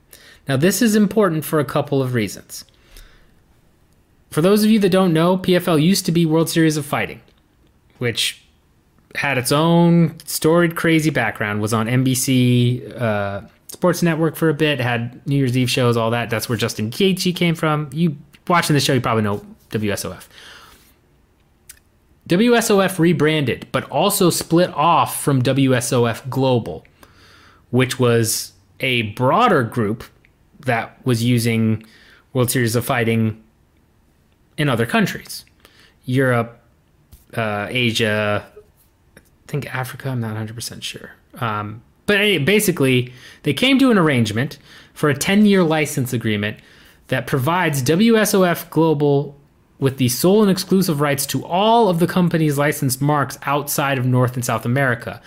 Now, 0.48 0.56
this 0.56 0.80
is 0.80 0.94
important 0.94 1.44
for 1.44 1.58
a 1.58 1.64
couple 1.64 2.00
of 2.00 2.14
reasons. 2.14 2.64
For 4.30 4.40
those 4.40 4.64
of 4.64 4.70
you 4.70 4.78
that 4.80 4.90
don't 4.90 5.12
know, 5.12 5.38
PFL 5.38 5.82
used 5.82 6.06
to 6.06 6.12
be 6.12 6.26
World 6.26 6.48
Series 6.48 6.76
of 6.76 6.86
Fighting, 6.86 7.20
which 7.98 8.42
had 9.16 9.38
its 9.38 9.50
own 9.50 10.16
storied, 10.24 10.76
crazy 10.76 11.10
background, 11.10 11.60
was 11.60 11.72
on 11.72 11.86
NBC 11.86 13.00
uh, 13.00 13.42
Sports 13.68 14.02
Network 14.02 14.36
for 14.36 14.48
a 14.48 14.54
bit, 14.54 14.80
had 14.80 15.26
New 15.26 15.36
Year's 15.36 15.56
Eve 15.56 15.70
shows, 15.70 15.96
all 15.96 16.10
that. 16.10 16.30
That's 16.30 16.48
where 16.48 16.56
Justin 16.56 16.90
Gaethje 16.90 17.34
came 17.34 17.54
from. 17.54 17.90
You 17.92 18.16
watching 18.48 18.74
the 18.74 18.80
show, 18.80 18.92
you 18.92 19.00
probably 19.00 19.22
know 19.22 19.44
WSOF. 19.70 20.26
WSOF 22.28 22.98
rebranded, 22.98 23.68
but 23.72 23.84
also 23.90 24.30
split 24.30 24.70
off 24.70 25.22
from 25.22 25.42
WSOF 25.42 26.28
Global, 26.28 26.84
which 27.70 27.98
was 27.98 28.52
a 28.80 29.02
broader 29.12 29.62
group 29.62 30.04
that 30.60 31.04
was 31.06 31.22
using 31.22 31.84
World 32.32 32.50
Series 32.50 32.74
of 32.74 32.84
Fighting 32.84 33.42
in 34.58 34.68
other 34.68 34.86
countries 34.86 35.44
Europe, 36.04 36.60
uh, 37.34 37.66
Asia, 37.68 38.46
I 39.16 39.20
think 39.46 39.72
Africa, 39.74 40.08
I'm 40.10 40.20
not 40.20 40.36
100% 40.36 40.82
sure. 40.82 41.12
Um, 41.34 41.82
but 42.06 42.44
basically, 42.44 43.12
they 43.42 43.52
came 43.52 43.78
to 43.78 43.90
an 43.90 43.98
arrangement 43.98 44.58
for 44.94 45.08
a 45.08 45.14
10 45.14 45.46
year 45.46 45.62
license 45.62 46.12
agreement 46.12 46.58
that 47.08 47.26
provides 47.26 47.82
WSOF 47.82 48.70
Global 48.70 49.36
with 49.78 49.98
the 49.98 50.08
sole 50.08 50.42
and 50.42 50.50
exclusive 50.50 51.00
rights 51.00 51.26
to 51.26 51.44
all 51.44 51.88
of 51.88 51.98
the 51.98 52.06
company's 52.06 52.58
licensed 52.58 53.02
marks 53.02 53.38
outside 53.42 53.98
of 53.98 54.06
North 54.06 54.34
and 54.34 54.44
South 54.44 54.64
America. 54.64 55.20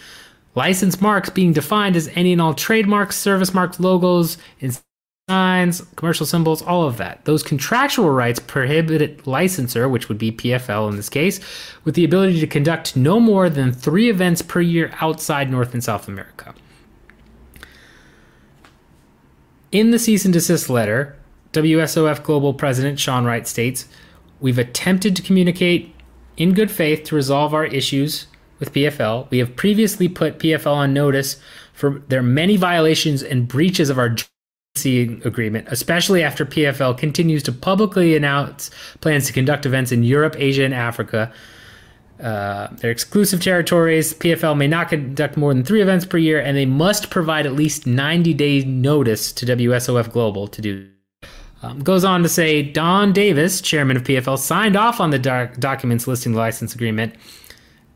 Licensed 0.56 1.02
marks 1.02 1.30
being 1.30 1.54
defined 1.54 1.96
as 1.96 2.10
any 2.16 2.34
and 2.34 2.42
all 2.42 2.54
trademarks, 2.54 3.16
service 3.16 3.54
marks, 3.54 3.80
logos, 3.80 4.38
signs, 5.30 5.82
commercial 5.96 6.26
symbols, 6.26 6.64
all 6.64 6.88
of 6.88 6.98
that. 6.98 7.24
Those 7.26 7.44
contractual 7.44 8.10
rights 8.10 8.40
prohibit 8.40 9.28
licensor, 9.28 9.88
which 9.88 10.10
would 10.10 10.18
be 10.18 10.32
PFL 10.32 10.90
in 10.90 10.96
this 10.96 11.10
case, 11.10 11.40
with 11.84 11.94
the 11.94 12.04
ability 12.04 12.40
to 12.40 12.48
conduct 12.48 12.96
no 12.98 13.20
more 13.20 13.48
than 13.48 13.72
three 13.72 14.10
events 14.10 14.42
per 14.42 14.60
year 14.60 14.92
outside 15.00 15.52
North 15.52 15.76
and 15.76 15.84
South 15.84 16.08
America. 16.08 16.56
In 19.72 19.92
the 19.92 20.00
cease 20.00 20.26
and 20.26 20.34
desist 20.34 20.70
letter, 20.70 21.16
WSOF 21.54 22.24
Global 22.24 22.56
President 22.56 23.00
Sean 23.00 23.26
Wright 23.26 23.48
states, 23.48 23.86
We've 24.40 24.58
attempted 24.58 25.16
to 25.16 25.22
communicate 25.22 25.94
in 26.38 26.54
good 26.54 26.72
faith 26.72 27.04
to 27.04 27.16
resolve 27.16 27.54
our 27.54 27.66
issues 27.66 28.28
with 28.58 28.74
PFL. 28.74 29.30
We 29.30 29.38
have 29.40 29.56
previously 29.56 30.08
put 30.08 30.40
PFL 30.40 30.74
on 30.74 30.94
notice 30.94 31.40
for 31.74 32.02
their 32.08 32.24
many 32.24 32.56
violations 32.56 33.22
and 33.22 33.48
breaches 33.48 33.90
of 33.90 34.00
our 34.00 34.16
agreement, 34.86 35.68
especially 35.70 36.24
after 36.24 36.46
PFL 36.46 36.98
continues 36.98 37.44
to 37.44 37.52
publicly 37.52 38.16
announce 38.16 38.72
plans 39.02 39.28
to 39.28 39.34
conduct 39.34 39.66
events 39.66 39.92
in 39.92 40.04
Europe, 40.04 40.36
Asia, 40.38 40.64
and 40.64 40.74
Africa. 40.74 41.34
Uh, 42.20 42.68
they're 42.78 42.92
exclusive 42.92 43.42
territories. 43.42 44.14
PFL 44.14 44.58
may 44.58 44.68
not 44.68 44.90
conduct 44.90 45.38
more 45.38 45.54
than 45.54 45.64
three 45.64 45.82
events 45.82 46.06
per 46.06 46.18
year, 46.18 46.40
and 46.40 46.58
they 46.58 46.66
must 46.66 47.10
provide 47.10 47.46
at 47.46 47.54
least 47.54 47.88
90 47.88 48.34
days 48.34 48.66
notice 48.66 49.32
to 49.34 49.46
WSOF 49.46 50.12
Global 50.12 50.48
to 50.48 50.62
do 50.62 50.90
um, 51.62 51.80
goes 51.80 52.06
on 52.06 52.24
to 52.24 52.30
say 52.30 52.62
Donn 52.62 53.12
Davis, 53.12 53.62
chairman 53.62 53.98
of 53.98 54.04
PFL, 54.04 54.38
signed 54.38 54.76
off 54.76 55.00
on 55.00 55.10
the 55.10 55.20
doc- 55.20 55.58
documents 55.58 56.08
listing 56.08 56.32
the 56.32 56.38
license 56.38 56.74
agreement 56.74 57.16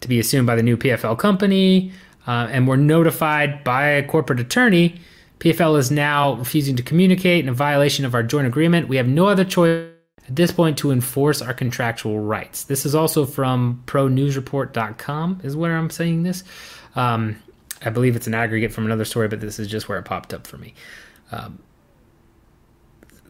to 0.02 0.08
be 0.08 0.20
assumed 0.20 0.46
by 0.46 0.56
the 0.56 0.64
new 0.64 0.76
PFL 0.76 1.18
company, 1.18 1.94
uh, 2.28 2.50
and 2.52 2.68
were 2.68 2.78
notified 2.78 3.64
by 3.64 3.86
a 3.86 4.06
corporate 4.06 4.40
attorney. 4.40 5.00
PFL 5.40 5.78
is 5.78 5.92
now 5.92 6.34
refusing 6.34 6.76
to 6.76 6.84
communicate 6.84 7.44
in 7.44 7.50
a 7.50 7.54
violation 7.54 8.04
of 8.04 8.14
our 8.14 8.24
joint 8.24 8.48
agreement. 8.48 8.90
We 8.90 8.98
have 8.98 9.08
no 9.08 9.28
other 9.28 9.46
choice 9.46 9.93
at 10.28 10.36
this 10.36 10.52
point 10.52 10.78
to 10.80 10.92
enforce 10.92 11.42
our 11.42 11.54
contractual 11.54 12.20
rights. 12.20 12.64
This 12.64 12.86
is 12.86 12.96
also 12.96 13.26
from 13.26 13.84
pronewsreport.com, 13.86 15.42
is 15.44 15.56
where 15.56 15.76
I'm 15.76 15.90
saying 15.90 16.24
this. 16.24 16.44
Um, 16.96 17.36
I 17.86 17.90
believe 17.90 18.16
it's 18.16 18.28
an 18.28 18.34
aggregate 18.34 18.72
from 18.72 18.86
another 18.86 19.06
story, 19.06 19.28
but 19.28 19.42
this 19.42 19.60
is 19.60 19.68
just 19.68 19.90
where 19.90 20.00
it 20.00 20.04
popped 20.04 20.34
up 20.34 20.48
for 20.48 20.58
me. 20.58 20.74
Um, 21.32 21.60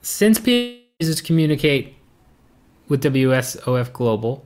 since 0.02 0.40
PA 0.40 0.76
communicate 1.24 1.96
with 2.88 3.04
WSOF 3.04 3.92
Global, 3.94 4.46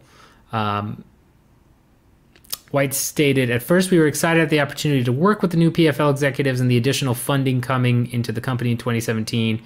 um, 0.51 1.03
White 2.71 2.93
stated, 2.93 3.49
At 3.49 3.63
first, 3.63 3.91
we 3.91 3.97
were 3.97 4.07
excited 4.07 4.43
at 4.43 4.49
the 4.49 4.59
opportunity 4.59 5.03
to 5.03 5.11
work 5.11 5.41
with 5.41 5.51
the 5.51 5.57
new 5.57 5.71
PFL 5.71 6.11
executives 6.11 6.59
and 6.59 6.69
the 6.69 6.77
additional 6.77 7.13
funding 7.13 7.61
coming 7.61 8.11
into 8.11 8.31
the 8.31 8.41
company 8.41 8.71
in 8.71 8.77
2017. 8.77 9.61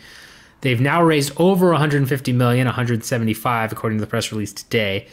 They've 0.62 0.80
now 0.80 1.04
raised 1.04 1.34
over 1.38 1.72
150 1.72 2.34
million, 2.34 2.66
175 2.66 3.72
according 3.72 4.00
to 4.00 4.06
the 4.06 4.10
press 4.10 4.32
release 4.32 4.54
today. 4.54 5.08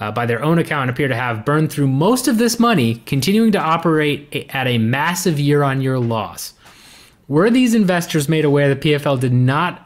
Uh, 0.00 0.10
by 0.10 0.26
their 0.26 0.42
own 0.42 0.58
account, 0.58 0.90
appear 0.90 1.06
to 1.06 1.14
have 1.14 1.44
burned 1.44 1.70
through 1.70 1.86
most 1.86 2.26
of 2.26 2.38
this 2.38 2.58
money, 2.58 2.96
continuing 3.06 3.52
to 3.52 3.58
operate 3.58 4.50
at 4.50 4.66
a 4.66 4.78
massive 4.78 5.38
year-on-year 5.38 6.00
loss. 6.00 6.54
Were 7.28 7.48
these 7.48 7.74
investors 7.74 8.28
made 8.28 8.44
aware 8.44 8.68
that 8.68 8.80
PFL 8.80 9.20
did 9.20 9.32
not 9.32 9.84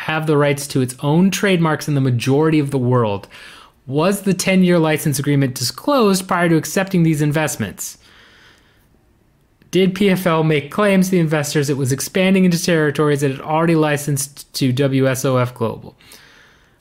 have 0.00 0.26
the 0.26 0.36
rights 0.36 0.66
to 0.68 0.80
its 0.80 0.96
own 1.00 1.30
trademarks 1.30 1.86
in 1.86 1.94
the 1.94 2.00
majority 2.00 2.58
of 2.58 2.70
the 2.70 2.78
world. 2.78 3.28
Was 3.86 4.22
the 4.22 4.34
10 4.34 4.64
year 4.64 4.78
license 4.78 5.18
agreement 5.18 5.54
disclosed 5.54 6.26
prior 6.26 6.48
to 6.48 6.56
accepting 6.56 7.02
these 7.02 7.20
investments? 7.20 7.98
Did 9.70 9.94
PFL 9.94 10.44
make 10.46 10.70
claims 10.70 11.06
to 11.06 11.10
the 11.12 11.20
investors 11.20 11.70
it 11.70 11.76
was 11.76 11.92
expanding 11.92 12.44
into 12.44 12.62
territories 12.62 13.20
that 13.20 13.30
had 13.30 13.40
already 13.40 13.76
licensed 13.76 14.52
to 14.54 14.72
WSOF 14.72 15.54
Global? 15.54 15.96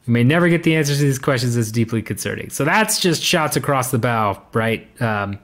We 0.08 0.14
may 0.14 0.24
never 0.24 0.50
get 0.50 0.64
the 0.64 0.76
answers 0.76 0.98
to 0.98 1.04
these 1.04 1.20
questions. 1.20 1.56
It's 1.56 1.72
deeply 1.72 2.02
concerning. 2.02 2.50
So 2.50 2.66
that's 2.66 3.00
just 3.00 3.22
shots 3.22 3.56
across 3.56 3.92
the 3.92 4.00
bow, 4.00 4.42
right? 4.54 4.90
Um, 5.02 5.38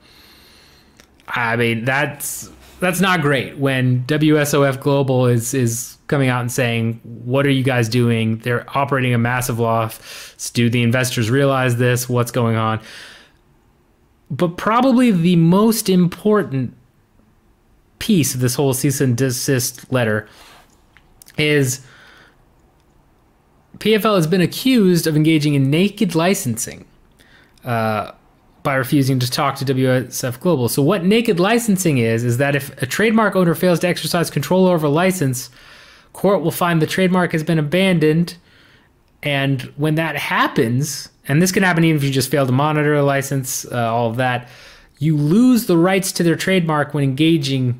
I 1.27 1.55
mean, 1.55 1.85
that's 1.85 2.49
that's 2.79 2.99
not 2.99 3.21
great 3.21 3.57
when 3.57 4.03
WSOF 4.05 4.79
Global 4.79 5.27
is 5.27 5.53
is 5.53 5.97
coming 6.07 6.29
out 6.29 6.41
and 6.41 6.51
saying, 6.51 6.99
"What 7.03 7.45
are 7.45 7.51
you 7.51 7.63
guys 7.63 7.87
doing? 7.89 8.39
They're 8.39 8.65
operating 8.75 9.13
a 9.13 9.19
massive 9.19 9.59
loss. 9.59 10.51
Do 10.53 10.69
the 10.69 10.81
investors 10.81 11.29
realize 11.29 11.77
this? 11.77 12.09
What's 12.09 12.31
going 12.31 12.55
on?" 12.55 12.79
But 14.31 14.57
probably 14.57 15.11
the 15.11 15.35
most 15.35 15.89
important 15.89 16.73
piece 18.05 18.35
of 18.35 18.39
this 18.39 18.53
whole 18.53 18.71
cease 18.71 19.01
and 19.01 19.17
desist 19.17 19.91
letter 19.91 20.27
is 21.39 21.81
PFL 23.79 24.15
has 24.15 24.27
been 24.27 24.41
accused 24.41 25.07
of 25.07 25.15
engaging 25.15 25.55
in 25.55 25.71
naked 25.71 26.13
licensing. 26.13 26.85
Uh, 27.63 28.11
by 28.61 28.75
refusing 28.75 29.19
to 29.19 29.29
talk 29.29 29.55
to 29.55 29.65
WSF 29.65 30.39
Global. 30.39 30.67
So 30.67 30.81
what 30.81 31.05
naked 31.05 31.39
licensing 31.39 31.99
is 31.99 32.23
is 32.23 32.37
that 32.39 32.55
if 32.55 32.69
a 32.81 32.87
trademark 32.87 33.35
owner 33.35 33.53
fails 33.53 33.79
to 33.81 33.87
exercise 33.87 34.31
control 34.31 34.65
over 34.65 34.87
a 34.87 34.89
license, 34.89 35.51
court 36.13 36.41
will 36.41 36.51
find 36.51 36.81
the 36.81 36.87
trademark 36.87 37.31
has 37.31 37.43
been 37.43 37.59
abandoned. 37.59 38.37
And 39.21 39.61
when 39.77 39.95
that 39.95 40.15
happens, 40.15 41.09
and 41.27 41.43
this 41.43 41.51
can 41.51 41.61
happen 41.61 41.83
even 41.83 41.97
if 41.97 42.03
you 42.03 42.09
just 42.09 42.31
fail 42.31 42.47
to 42.47 42.51
monitor 42.51 42.95
a 42.95 43.03
license, 43.03 43.65
uh, 43.65 43.93
all 43.93 44.09
of 44.09 44.15
that, 44.17 44.49
you 44.97 45.15
lose 45.15 45.67
the 45.67 45.77
rights 45.77 46.11
to 46.13 46.23
their 46.23 46.35
trademark 46.35 46.95
when 46.95 47.03
engaging 47.03 47.79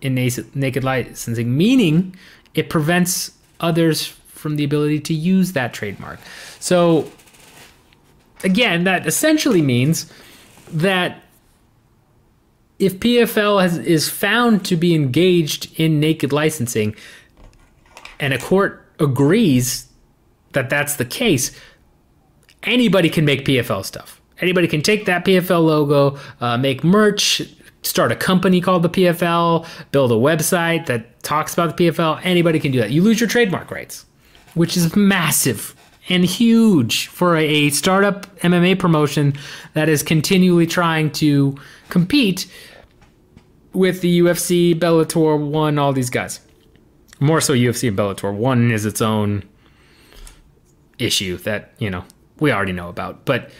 in 0.00 0.14
naked 0.14 0.84
licensing, 0.84 1.56
meaning 1.56 2.16
it 2.54 2.70
prevents 2.70 3.32
others 3.60 4.06
from 4.06 4.56
the 4.56 4.64
ability 4.64 5.00
to 5.00 5.14
use 5.14 5.52
that 5.52 5.72
trademark. 5.72 6.20
So 6.60 7.10
again, 8.44 8.84
that 8.84 9.06
essentially 9.06 9.62
means 9.62 10.12
that 10.70 11.22
if 12.78 13.00
PFL 13.00 13.60
has, 13.60 13.78
is 13.78 14.08
found 14.08 14.64
to 14.66 14.76
be 14.76 14.94
engaged 14.94 15.78
in 15.80 15.98
naked 15.98 16.32
licensing 16.32 16.94
and 18.20 18.32
a 18.32 18.38
court 18.38 18.86
agrees 19.00 19.86
that 20.52 20.70
that's 20.70 20.96
the 20.96 21.04
case, 21.04 21.50
anybody 22.62 23.10
can 23.10 23.24
make 23.24 23.44
PFL 23.44 23.84
stuff. 23.84 24.20
Anybody 24.40 24.68
can 24.68 24.82
take 24.82 25.06
that 25.06 25.24
PFL 25.24 25.64
logo, 25.64 26.18
uh, 26.40 26.56
make 26.56 26.84
merch, 26.84 27.42
start 27.82 28.12
a 28.12 28.16
company 28.16 28.60
called 28.60 28.82
the 28.82 28.88
PFL, 28.88 29.66
build 29.92 30.12
a 30.12 30.16
website 30.16 30.86
that 30.86 31.22
talks 31.22 31.52
about 31.52 31.76
the 31.76 31.86
PFL. 31.86 32.20
Anybody 32.24 32.58
can 32.60 32.72
do 32.72 32.80
that. 32.80 32.90
You 32.90 33.02
lose 33.02 33.20
your 33.20 33.28
trademark 33.28 33.70
rights, 33.70 34.04
which 34.54 34.76
is 34.76 34.94
massive 34.96 35.74
and 36.08 36.24
huge 36.24 37.06
for 37.08 37.36
a 37.36 37.70
startup 37.70 38.34
MMA 38.40 38.78
promotion 38.78 39.34
that 39.74 39.88
is 39.88 40.02
continually 40.02 40.66
trying 40.66 41.10
to 41.12 41.56
compete 41.88 42.50
with 43.72 44.00
the 44.00 44.20
UFC, 44.20 44.74
Bellator, 44.74 45.38
One, 45.38 45.78
all 45.78 45.92
these 45.92 46.10
guys. 46.10 46.40
More 47.20 47.40
so 47.40 47.52
UFC 47.52 47.88
and 47.88 47.98
Bellator. 47.98 48.34
One 48.34 48.70
is 48.70 48.86
its 48.86 49.02
own 49.02 49.44
issue 50.98 51.36
that, 51.38 51.72
you 51.78 51.90
know, 51.90 52.04
we 52.40 52.52
already 52.52 52.72
know 52.72 52.88
about. 52.88 53.24
But 53.24 53.50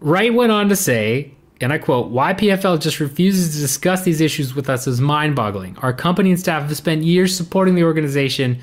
Wright 0.00 0.32
went 0.32 0.52
on 0.52 0.68
to 0.68 0.76
say, 0.76 1.33
and 1.60 1.72
I 1.72 1.78
quote, 1.78 2.10
why 2.10 2.34
PFL 2.34 2.80
just 2.80 3.00
refuses 3.00 3.54
to 3.54 3.60
discuss 3.60 4.02
these 4.02 4.20
issues 4.20 4.54
with 4.54 4.68
us 4.68 4.86
is 4.86 5.00
mind 5.00 5.36
boggling. 5.36 5.76
Our 5.78 5.92
company 5.92 6.30
and 6.30 6.40
staff 6.40 6.62
have 6.62 6.76
spent 6.76 7.04
years 7.04 7.36
supporting 7.36 7.74
the 7.74 7.84
organization 7.84 8.60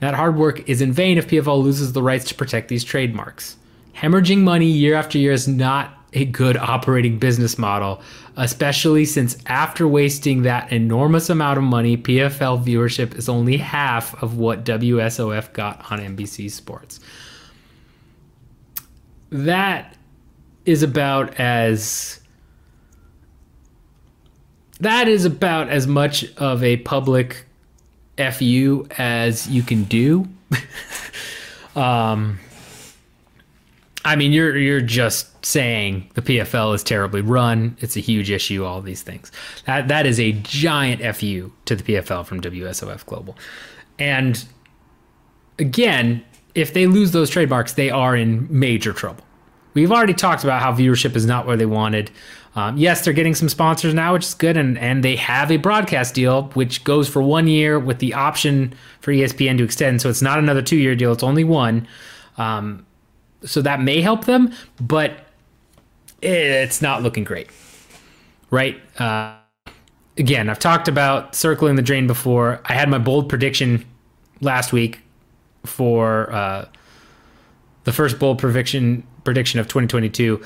that 0.00 0.14
hard 0.14 0.36
work 0.36 0.68
is 0.68 0.82
in 0.82 0.92
vain 0.92 1.18
if 1.18 1.28
PFL 1.28 1.62
loses 1.62 1.92
the 1.92 2.02
rights 2.02 2.26
to 2.26 2.34
protect 2.34 2.68
these 2.68 2.84
trademarks. 2.84 3.56
Hemorrhaging 3.94 4.38
money 4.38 4.66
year 4.66 4.94
after 4.94 5.18
year 5.18 5.32
is 5.32 5.48
not 5.48 5.96
a 6.12 6.24
good 6.24 6.56
operating 6.56 7.18
business 7.18 7.58
model, 7.58 8.00
especially 8.36 9.04
since 9.04 9.36
after 9.46 9.86
wasting 9.88 10.42
that 10.42 10.70
enormous 10.72 11.30
amount 11.30 11.58
of 11.58 11.64
money, 11.64 11.96
PFL 11.96 12.64
viewership 12.64 13.16
is 13.16 13.28
only 13.28 13.56
half 13.56 14.20
of 14.22 14.36
what 14.36 14.64
WSOF 14.64 15.52
got 15.52 15.90
on 15.90 15.98
NBC 15.98 16.50
Sports. 16.50 17.00
That 19.30 19.95
is 20.66 20.82
about 20.82 21.38
as 21.38 22.20
that 24.80 25.08
is 25.08 25.24
about 25.24 25.68
as 25.68 25.86
much 25.86 26.30
of 26.36 26.62
a 26.62 26.76
public 26.78 27.46
fu 28.32 28.86
as 28.98 29.48
you 29.48 29.62
can 29.62 29.84
do. 29.84 30.28
um, 31.76 32.38
I 34.04 34.14
mean, 34.16 34.32
you're 34.32 34.56
you're 34.56 34.80
just 34.80 35.44
saying 35.44 36.10
the 36.14 36.22
PFL 36.22 36.74
is 36.74 36.84
terribly 36.84 37.22
run. 37.22 37.76
It's 37.80 37.96
a 37.96 38.00
huge 38.00 38.30
issue. 38.30 38.64
All 38.64 38.80
these 38.80 39.02
things. 39.02 39.32
That 39.66 39.88
that 39.88 40.06
is 40.06 40.20
a 40.20 40.32
giant 40.32 41.02
fu 41.16 41.52
to 41.64 41.76
the 41.76 41.82
PFL 41.82 42.24
from 42.24 42.40
WSOF 42.40 43.04
Global, 43.06 43.36
and 43.98 44.44
again, 45.58 46.24
if 46.54 46.72
they 46.72 46.86
lose 46.86 47.12
those 47.12 47.30
trademarks, 47.30 47.72
they 47.72 47.90
are 47.90 48.14
in 48.16 48.46
major 48.50 48.92
trouble. 48.92 49.25
We've 49.76 49.92
already 49.92 50.14
talked 50.14 50.42
about 50.42 50.62
how 50.62 50.72
viewership 50.72 51.14
is 51.16 51.26
not 51.26 51.46
where 51.46 51.58
they 51.58 51.66
wanted. 51.66 52.10
Um, 52.54 52.78
yes, 52.78 53.04
they're 53.04 53.12
getting 53.12 53.34
some 53.34 53.50
sponsors 53.50 53.92
now, 53.92 54.14
which 54.14 54.24
is 54.24 54.32
good, 54.32 54.56
and 54.56 54.78
and 54.78 55.04
they 55.04 55.16
have 55.16 55.52
a 55.52 55.58
broadcast 55.58 56.14
deal 56.14 56.44
which 56.54 56.82
goes 56.82 57.10
for 57.10 57.20
one 57.20 57.46
year 57.46 57.78
with 57.78 57.98
the 57.98 58.14
option 58.14 58.72
for 59.00 59.12
ESPN 59.12 59.58
to 59.58 59.64
extend. 59.64 60.00
So 60.00 60.08
it's 60.08 60.22
not 60.22 60.38
another 60.38 60.62
two 60.62 60.76
year 60.78 60.96
deal; 60.96 61.12
it's 61.12 61.22
only 61.22 61.44
one. 61.44 61.86
Um, 62.38 62.86
so 63.44 63.60
that 63.60 63.82
may 63.82 64.00
help 64.00 64.24
them, 64.24 64.50
but 64.80 65.26
it's 66.22 66.80
not 66.80 67.02
looking 67.02 67.24
great, 67.24 67.50
right? 68.50 68.80
Uh, 68.98 69.36
again, 70.16 70.48
I've 70.48 70.58
talked 70.58 70.88
about 70.88 71.34
circling 71.34 71.76
the 71.76 71.82
drain 71.82 72.06
before. 72.06 72.62
I 72.64 72.72
had 72.72 72.88
my 72.88 72.98
bold 72.98 73.28
prediction 73.28 73.84
last 74.40 74.72
week 74.72 75.00
for 75.66 76.32
uh, 76.32 76.64
the 77.84 77.92
first 77.92 78.18
bold 78.18 78.38
prediction 78.38 79.06
prediction 79.26 79.60
of 79.60 79.66
2022. 79.66 80.42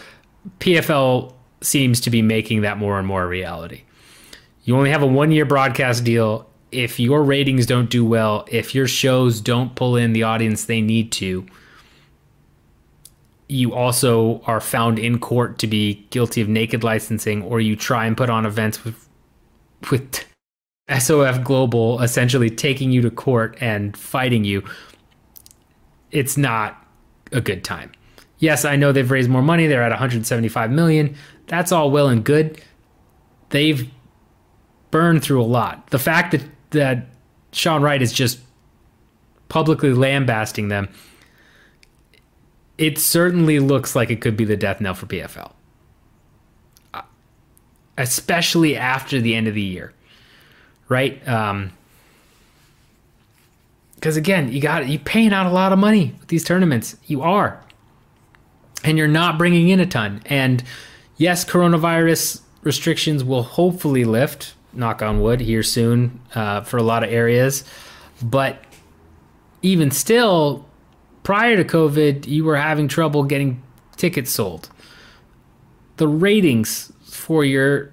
PFL 0.59 1.33
seems 1.61 2.01
to 2.01 2.11
be 2.11 2.23
making 2.23 2.63
that 2.63 2.79
more 2.79 2.99
and 2.99 3.07
more 3.07 3.23
a 3.23 3.29
reality. 3.29 3.83
You 4.65 4.77
only 4.77 4.91
have 4.91 5.03
a 5.03 5.07
one 5.07 5.31
year 5.31 5.45
broadcast 5.45 6.03
deal. 6.03 6.49
If 6.73 6.99
your 7.01 7.23
ratings 7.23 7.67
don't 7.67 7.91
do 7.91 8.05
well, 8.05 8.47
if 8.51 8.75
your 8.75 8.87
shows 8.87 9.41
don't 9.41 9.75
pull 9.75 9.97
in 9.97 10.13
the 10.13 10.23
audience 10.23 10.65
they 10.65 10.81
need 10.81 11.11
to, 11.13 11.47
you 13.49 13.75
also 13.75 14.41
are 14.47 14.61
found 14.61 14.99
in 14.99 15.19
court 15.19 15.59
to 15.59 15.67
be 15.67 16.07
guilty 16.11 16.41
of 16.41 16.49
naked 16.49 16.85
licensing, 16.85 17.43
or 17.43 17.61
you 17.61 17.75
try 17.75 18.07
and 18.07 18.17
put 18.17 18.31
on 18.31 18.47
events 18.47 18.85
with 18.85 19.09
with 19.91 20.25
SOF 20.89 21.43
Global 21.43 22.01
essentially 22.01 22.51
taking 22.51 22.91
you 22.91 23.01
to 23.03 23.11
court 23.11 23.57
and 23.61 23.97
fighting 23.97 24.45
you. 24.45 24.63
It's 26.11 26.37
not 26.37 26.87
a 27.33 27.41
good 27.41 27.65
time. 27.65 27.93
Yes, 28.41 28.65
I 28.65 28.77
know 28.77 28.91
they've 28.91 29.11
raised 29.11 29.31
more 29.31 29.43
money. 29.43 29.67
They're 29.67 29.83
at 29.83 29.91
175 29.91 30.71
million. 30.73 31.15
That's 31.47 31.73
all 31.73 31.91
well 31.91 32.09
and 32.09 32.25
good. 32.25 32.61
They've 33.51 33.89
burned 34.91 35.23
through 35.23 35.43
a 35.43 35.45
lot. 35.45 35.89
The 35.91 35.99
fact 35.99 36.33
that 36.33 36.43
that 36.71 37.07
Sean 37.53 37.83
Wright 37.83 38.01
is 38.01 38.13
just 38.13 38.41
publicly 39.49 39.93
lambasting 39.93 40.69
them, 40.69 40.89
it 42.79 42.99
certainly 42.99 43.59
looks 43.59 43.95
like 43.95 44.11
it 44.11 44.23
could 44.23 44.37
be 44.37 44.47
the 44.47 44.57
death 44.57 44.81
knell 44.81 44.95
for 44.95 45.07
PFL. 45.07 45.53
Especially 47.99 48.75
after 48.75 49.21
the 49.21 49.35
end 49.35 49.49
of 49.49 49.55
the 49.55 49.61
year. 49.61 49.93
Right? 50.89 51.27
Um, 51.29 51.73
because 53.97 54.17
again, 54.17 54.51
you 54.51 54.63
got 54.63 54.89
you 54.89 54.99
paying 54.99 55.35
out 55.35 55.45
a 55.45 55.51
lot 55.51 55.75
of 55.75 55.79
money 55.79 56.15
with 56.21 56.29
these 56.29 56.43
tournaments. 56.43 56.97
You 57.07 57.21
are 57.21 57.63
and 58.85 58.99
you're 58.99 59.09
not 59.09 59.39
bringing 59.39 59.69
in 59.69 59.81
a 59.81 59.87
ton. 59.87 60.23
And 60.27 60.63
yes, 61.17 61.45
coronavirus 61.45 62.41
restrictions 62.63 63.25
will 63.25 63.43
hopefully 63.43 64.05
lift, 64.05 64.55
knock 64.73 65.03
on 65.03 65.21
wood, 65.21 65.41
here 65.41 65.63
soon 65.63 66.21
uh, 66.35 66.63
for 66.63 66.77
a 66.77 66.83
lot 66.83 67.03
of 67.03 67.11
areas. 67.11 67.65
But 68.23 68.63
even 69.63 69.91
still, 69.91 70.67
prior 71.23 71.57
to 71.57 71.65
COVID, 71.65 72.27
you 72.27 72.45
were 72.45 72.57
having 72.57 72.89
trouble 72.89 73.25
getting 73.25 73.63
tickets 73.97 74.31
sold. 74.31 74.69
The 75.97 76.09
ratings 76.09 76.93
for 77.05 77.45
your 77.45 77.93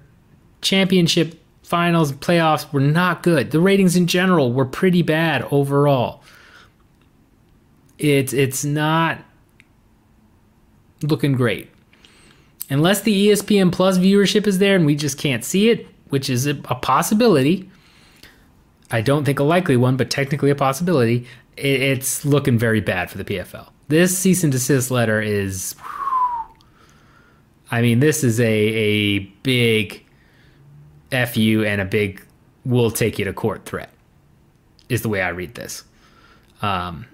championship 0.62 1.40
finals 1.62 2.12
playoffs 2.12 2.72
were 2.72 2.80
not 2.80 3.22
good. 3.22 3.50
The 3.50 3.60
ratings 3.60 3.94
in 3.94 4.06
general 4.06 4.52
were 4.52 4.64
pretty 4.64 5.02
bad 5.02 5.46
overall. 5.50 6.22
It's 7.98 8.32
it's 8.32 8.64
not 8.64 9.18
looking 11.02 11.32
great. 11.32 11.70
Unless 12.70 13.02
the 13.02 13.28
ESPN 13.28 13.72
Plus 13.72 13.98
viewership 13.98 14.46
is 14.46 14.58
there 14.58 14.76
and 14.76 14.84
we 14.84 14.94
just 14.94 15.18
can't 15.18 15.44
see 15.44 15.70
it, 15.70 15.86
which 16.08 16.28
is 16.28 16.46
a, 16.46 16.54
possibility. 16.54 17.70
I 18.90 19.00
don't 19.00 19.24
think 19.24 19.38
a 19.38 19.44
likely 19.44 19.76
one, 19.76 19.96
but 19.96 20.10
technically 20.10 20.50
a 20.50 20.54
possibility. 20.54 21.26
It, 21.56 21.80
it's 21.80 22.24
looking 22.24 22.58
very 22.58 22.80
bad 22.80 23.10
for 23.10 23.18
the 23.18 23.24
PFL. 23.24 23.68
This 23.88 24.16
cease 24.16 24.42
and 24.44 24.52
desist 24.52 24.90
letter 24.90 25.20
is. 25.20 25.74
I 27.70 27.82
mean, 27.82 28.00
this 28.00 28.24
is 28.24 28.38
a 28.40 28.44
a 28.44 29.18
big 29.42 30.04
fu 31.10 31.64
and 31.64 31.80
a 31.80 31.84
big 31.84 32.22
"we'll 32.64 32.90
take 32.90 33.18
you 33.18 33.24
to 33.24 33.32
court" 33.32 33.64
threat. 33.64 33.90
Is 34.90 35.02
the 35.02 35.08
way 35.08 35.22
I 35.22 35.28
read 35.30 35.54
this. 35.54 35.84
Um, 36.60 37.06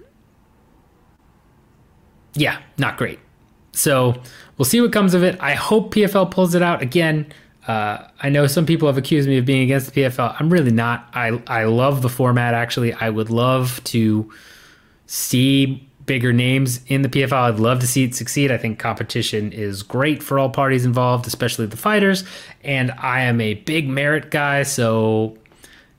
yeah, 2.33 2.61
not 2.77 2.97
great. 2.97 3.19
So 3.75 4.21
we'll 4.57 4.65
see 4.65 4.81
what 4.81 4.91
comes 4.91 5.13
of 5.13 5.23
it. 5.23 5.37
I 5.39 5.53
hope 5.53 5.93
PFL 5.93 6.31
pulls 6.31 6.55
it 6.55 6.61
out 6.61 6.81
again. 6.81 7.31
Uh, 7.67 8.07
I 8.21 8.29
know 8.29 8.47
some 8.47 8.65
people 8.65 8.87
have 8.87 8.97
accused 8.97 9.27
me 9.27 9.37
of 9.37 9.45
being 9.45 9.63
against 9.63 9.91
the 9.91 10.01
PFL. 10.01 10.35
I'm 10.39 10.51
really 10.51 10.71
not. 10.71 11.09
I 11.13 11.41
I 11.47 11.63
love 11.63 12.01
the 12.01 12.09
format. 12.09 12.53
Actually, 12.53 12.93
I 12.93 13.09
would 13.09 13.29
love 13.29 13.83
to 13.85 14.31
see 15.07 15.87
bigger 16.05 16.31
names 16.31 16.81
in 16.87 17.01
the 17.01 17.09
PFL. 17.09 17.33
I'd 17.33 17.59
love 17.59 17.79
to 17.79 17.87
see 17.87 18.03
it 18.03 18.13
succeed. 18.13 18.51
I 18.51 18.57
think 18.57 18.77
competition 18.77 19.51
is 19.51 19.81
great 19.81 20.21
for 20.21 20.37
all 20.37 20.49
parties 20.49 20.85
involved, 20.85 21.25
especially 21.25 21.65
the 21.65 21.77
fighters. 21.77 22.23
And 22.63 22.91
I 22.91 23.21
am 23.21 23.41
a 23.41 23.55
big 23.55 23.89
merit 23.89 24.29
guy, 24.29 24.63
so 24.63 25.37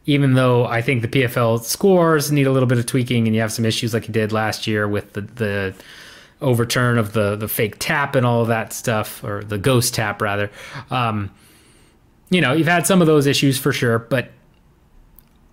even 0.07 0.35
though 0.35 0.65
I 0.65 0.83
think 0.83 1.03
the 1.03 1.09
PFL 1.09 1.65
scores 1.65 2.31
need 2.31 2.47
a 2.47 2.53
little 2.53 2.69
bit 2.69 2.79
of 2.79 2.87
tweaking, 2.87 3.27
and 3.27 3.35
you 3.35 3.41
have 3.41 3.53
some 3.53 3.65
issues 3.65 3.93
like 3.93 4.07
you 4.07 4.15
did 4.15 4.33
last 4.33 4.67
year 4.67 4.87
with 4.87 5.13
the 5.15 5.23
the 5.23 5.75
overturn 6.41 6.99
of 6.99 7.13
the 7.13 7.37
the 7.37 7.49
fake 7.49 7.77
tap 7.79 8.15
and 8.15 8.27
all 8.27 8.43
of 8.43 8.49
that 8.49 8.73
stuff, 8.73 9.23
or 9.25 9.43
the 9.45 9.59
ghost 9.59 9.95
tap 9.95 10.21
rather. 10.21 10.51
Um, 10.91 11.31
you 12.31 12.41
know, 12.41 12.53
you've 12.53 12.67
had 12.67 12.87
some 12.87 13.01
of 13.01 13.07
those 13.07 13.27
issues 13.27 13.59
for 13.59 13.73
sure, 13.73 13.99
but 13.99 14.31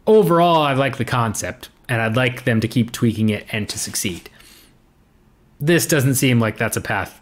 overall, 0.07 0.61
I 0.61 0.73
like 0.73 0.97
the 0.97 1.05
concept, 1.05 1.69
and 1.87 2.01
I'd 2.01 2.15
like 2.15 2.45
them 2.45 2.59
to 2.61 2.67
keep 2.67 2.91
tweaking 2.91 3.29
it 3.29 3.45
and 3.51 3.69
to 3.69 3.77
succeed. 3.77 4.29
This 5.59 5.85
doesn't 5.85 6.15
seem 6.15 6.39
like 6.39 6.57
that's 6.57 6.77
a 6.77 6.81
path 6.81 7.21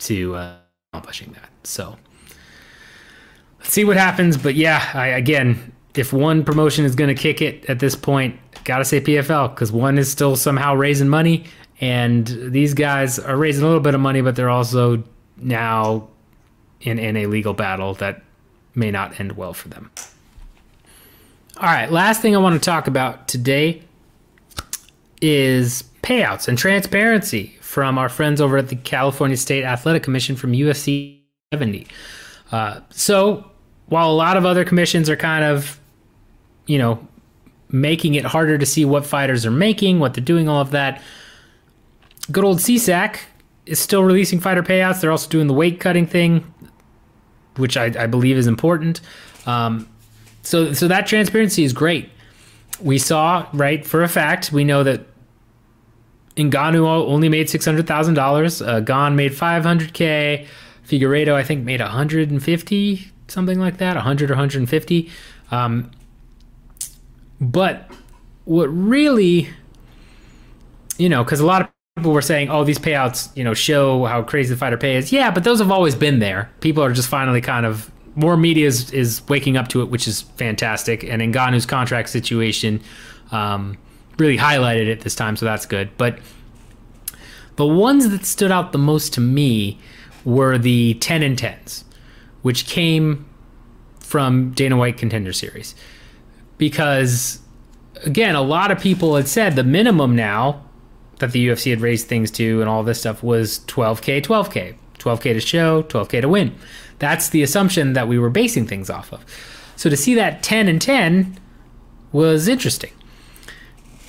to 0.00 0.34
uh, 0.34 0.56
accomplishing 0.92 1.32
that. 1.32 1.48
So 1.64 1.96
let's 3.58 3.72
see 3.72 3.84
what 3.84 3.96
happens. 3.96 4.36
But 4.36 4.56
yeah, 4.56 4.90
I, 4.94 5.08
again, 5.08 5.72
if 5.94 6.12
one 6.12 6.44
promotion 6.44 6.84
is 6.84 6.94
going 6.94 7.14
to 7.14 7.20
kick 7.20 7.40
it 7.40 7.64
at 7.68 7.78
this 7.78 7.94
point, 7.94 8.38
gotta 8.64 8.84
say 8.84 9.00
PFL 9.00 9.54
because 9.54 9.72
one 9.72 9.98
is 9.98 10.10
still 10.10 10.36
somehow 10.36 10.74
raising 10.74 11.08
money 11.08 11.44
and 11.80 12.26
these 12.26 12.74
guys 12.74 13.18
are 13.18 13.36
raising 13.36 13.64
a 13.64 13.66
little 13.66 13.82
bit 13.82 13.94
of 13.94 14.00
money, 14.00 14.20
but 14.20 14.36
they're 14.36 14.50
also 14.50 15.02
now 15.38 16.08
in, 16.82 16.98
in 16.98 17.16
a 17.16 17.26
legal 17.26 17.54
battle 17.54 17.94
that 17.94 18.22
may 18.74 18.90
not 18.90 19.18
end 19.18 19.32
well 19.32 19.54
for 19.54 19.68
them. 19.68 19.90
All 21.56 21.68
right, 21.68 21.90
last 21.90 22.22
thing 22.22 22.34
I 22.34 22.38
want 22.38 22.60
to 22.60 22.64
talk 22.64 22.86
about 22.86 23.28
today 23.28 23.82
is 25.20 25.84
payouts 26.02 26.48
and 26.48 26.56
transparency 26.56 27.58
from 27.60 27.98
our 27.98 28.08
friends 28.08 28.40
over 28.40 28.56
at 28.56 28.68
the 28.68 28.76
California 28.76 29.36
State 29.36 29.64
Athletic 29.64 30.02
Commission 30.02 30.36
from 30.36 30.52
UFC 30.52 31.20
70. 31.52 31.86
Uh, 32.52 32.80
so, 32.90 33.50
while 33.86 34.10
a 34.10 34.14
lot 34.14 34.36
of 34.36 34.46
other 34.46 34.64
commissions 34.64 35.10
are 35.10 35.16
kind 35.16 35.44
of, 35.44 35.78
you 36.66 36.78
know, 36.78 37.06
making 37.68 38.14
it 38.14 38.24
harder 38.24 38.56
to 38.58 38.66
see 38.66 38.84
what 38.84 39.04
fighters 39.06 39.46
are 39.46 39.50
making, 39.50 39.98
what 39.98 40.14
they're 40.14 40.24
doing, 40.24 40.48
all 40.48 40.60
of 40.60 40.70
that, 40.70 41.02
good 42.30 42.44
old 42.44 42.58
CSAC 42.58 43.18
is 43.66 43.78
still 43.78 44.02
releasing 44.02 44.40
fighter 44.40 44.62
payouts. 44.62 45.00
They're 45.00 45.10
also 45.10 45.28
doing 45.28 45.46
the 45.46 45.54
weight 45.54 45.80
cutting 45.80 46.06
thing, 46.06 46.52
which 47.56 47.76
I, 47.76 47.86
I 47.98 48.06
believe 48.06 48.36
is 48.36 48.46
important. 48.46 49.00
Um, 49.46 49.88
so, 50.42 50.72
so 50.72 50.88
that 50.88 51.06
transparency 51.06 51.64
is 51.64 51.72
great. 51.72 52.10
We 52.80 52.98
saw 52.98 53.46
right 53.52 53.84
for 53.86 54.02
a 54.02 54.08
fact. 54.08 54.52
We 54.52 54.64
know 54.64 54.82
that 54.84 55.06
Ngannou 56.36 56.86
only 56.86 57.28
made 57.28 57.50
six 57.50 57.64
hundred 57.64 57.86
thousand 57.86 58.18
uh, 58.18 58.22
dollars. 58.22 58.62
Gane 58.62 59.16
made 59.16 59.36
five 59.36 59.64
hundred 59.64 59.92
k. 59.92 60.46
Figueiredo, 60.86 61.34
I 61.34 61.44
think, 61.44 61.64
made 61.64 61.80
one 61.80 61.90
hundred 61.90 62.30
and 62.30 62.42
fifty, 62.42 63.12
something 63.28 63.60
like 63.60 63.78
that, 63.78 63.96
hundred 63.96 64.30
or 64.30 64.34
hundred 64.34 64.58
and 64.58 64.68
fifty. 64.68 65.10
Um, 65.50 65.90
but 67.40 67.90
what 68.44 68.66
really, 68.66 69.48
you 70.98 71.08
know, 71.08 71.22
because 71.22 71.40
a 71.40 71.46
lot 71.46 71.62
of 71.62 71.68
people 71.96 72.12
were 72.12 72.22
saying, 72.22 72.48
"Oh, 72.48 72.64
these 72.64 72.78
payouts, 72.78 73.34
you 73.36 73.44
know, 73.44 73.54
show 73.54 74.04
how 74.06 74.22
crazy 74.22 74.54
the 74.54 74.58
fighter 74.58 74.76
pay 74.76 74.96
is." 74.96 75.12
Yeah, 75.12 75.30
but 75.30 75.44
those 75.44 75.58
have 75.58 75.70
always 75.70 75.94
been 75.94 76.18
there. 76.18 76.50
People 76.60 76.82
are 76.82 76.92
just 76.92 77.08
finally 77.08 77.40
kind 77.40 77.66
of 77.66 77.90
more 78.14 78.36
media 78.36 78.66
is, 78.66 78.90
is 78.90 79.22
waking 79.28 79.56
up 79.56 79.68
to 79.68 79.82
it, 79.82 79.90
which 79.90 80.08
is 80.08 80.22
fantastic. 80.22 81.04
And 81.04 81.22
Ngannou's 81.22 81.66
contract 81.66 82.08
situation 82.08 82.80
um, 83.30 83.78
really 84.18 84.36
highlighted 84.36 84.86
it 84.86 85.02
this 85.02 85.14
time, 85.14 85.36
so 85.36 85.46
that's 85.46 85.66
good. 85.66 85.90
But 85.96 86.18
the 87.56 87.66
ones 87.66 88.08
that 88.08 88.24
stood 88.24 88.50
out 88.50 88.72
the 88.72 88.78
most 88.78 89.14
to 89.14 89.20
me 89.20 89.78
were 90.24 90.58
the 90.58 90.94
10 90.94 91.22
and 91.22 91.38
10s, 91.38 91.84
which 92.42 92.66
came 92.66 93.26
from 94.00 94.50
Dana 94.52 94.76
White 94.76 94.98
Contender 94.98 95.32
Series. 95.32 95.74
Because, 96.58 97.38
again, 98.04 98.34
a 98.34 98.42
lot 98.42 98.70
of 98.70 98.80
people 98.80 99.16
had 99.16 99.28
said 99.28 99.54
the 99.56 99.64
minimum 99.64 100.16
now 100.16 100.64
that 101.20 101.32
the 101.32 101.48
UFC 101.48 101.70
had 101.70 101.80
raised 101.80 102.08
things 102.08 102.30
to 102.32 102.60
and 102.60 102.68
all 102.68 102.82
this 102.82 103.00
stuff 103.00 103.22
was 103.22 103.60
12K, 103.60 104.22
12K. 104.22 104.74
12K 105.00 105.22
to 105.32 105.40
show, 105.40 105.82
12K 105.84 106.20
to 106.20 106.28
win. 106.28 106.54
That's 106.98 107.30
the 107.30 107.42
assumption 107.42 107.94
that 107.94 108.06
we 108.06 108.18
were 108.18 108.30
basing 108.30 108.66
things 108.66 108.90
off 108.90 109.12
of. 109.12 109.24
So 109.76 109.88
to 109.88 109.96
see 109.96 110.14
that 110.14 110.42
10 110.42 110.68
and 110.68 110.80
10 110.80 111.38
was 112.12 112.46
interesting. 112.46 112.92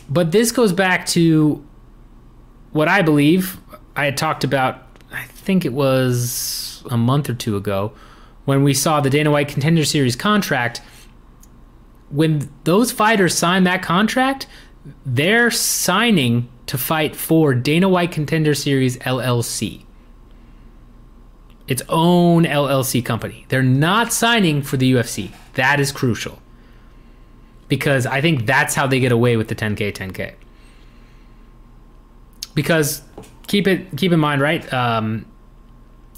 But 0.10 0.32
this 0.32 0.52
goes 0.52 0.74
back 0.74 1.06
to 1.08 1.66
what 2.74 2.88
I 2.90 3.02
believe 3.02 3.60
I 3.96 4.06
had 4.06 4.18
talked 4.18 4.44
about, 4.44 4.84
I 5.12 5.24
think 5.24 5.64
it 5.64 5.74
was 5.74 6.84
a 6.92 6.98
month 6.98 7.30
or 7.30 7.34
two 7.34 7.56
ago, 7.56 7.94
when 8.46 8.64
we 8.64 8.74
saw 8.74 9.00
the 9.00 9.10
Dana 9.10 9.32
White 9.32 9.48
Contender 9.48 9.86
Series 9.86 10.16
contract. 10.16 10.82
When 12.10 12.52
those 12.66 12.92
fighters 12.92 13.38
sign 13.38 13.64
that 13.64 13.82
contract, 13.82 14.48
they're 15.06 15.52
signing 15.52 16.50
to 16.72 16.78
fight 16.78 17.16
for 17.16 17.54
Dana 17.54 17.88
White 17.88 18.12
Contender 18.12 18.54
Series 18.54 18.98
LLC 18.98 19.84
its 21.72 21.82
own 21.88 22.44
LLC 22.44 23.04
company. 23.04 23.46
They're 23.48 23.64
not 23.64 24.12
signing 24.12 24.62
for 24.62 24.76
the 24.76 24.92
UFC. 24.92 25.32
That 25.54 25.80
is 25.80 25.94
crucial. 25.94 26.42
Because 27.70 28.06
I 28.06 28.20
think 28.20 28.46
that's 28.46 28.76
how 28.76 28.88
they 28.88 29.00
get 29.00 29.14
away 29.14 29.38
with 29.38 29.48
the 29.48 29.56
10K 29.56 29.94
10K. 29.94 30.34
Because 32.54 33.04
keep 33.48 33.68
it 33.68 33.96
keep 33.96 34.12
in 34.12 34.20
mind, 34.20 34.42
right? 34.42 34.74
Um, 34.74 35.26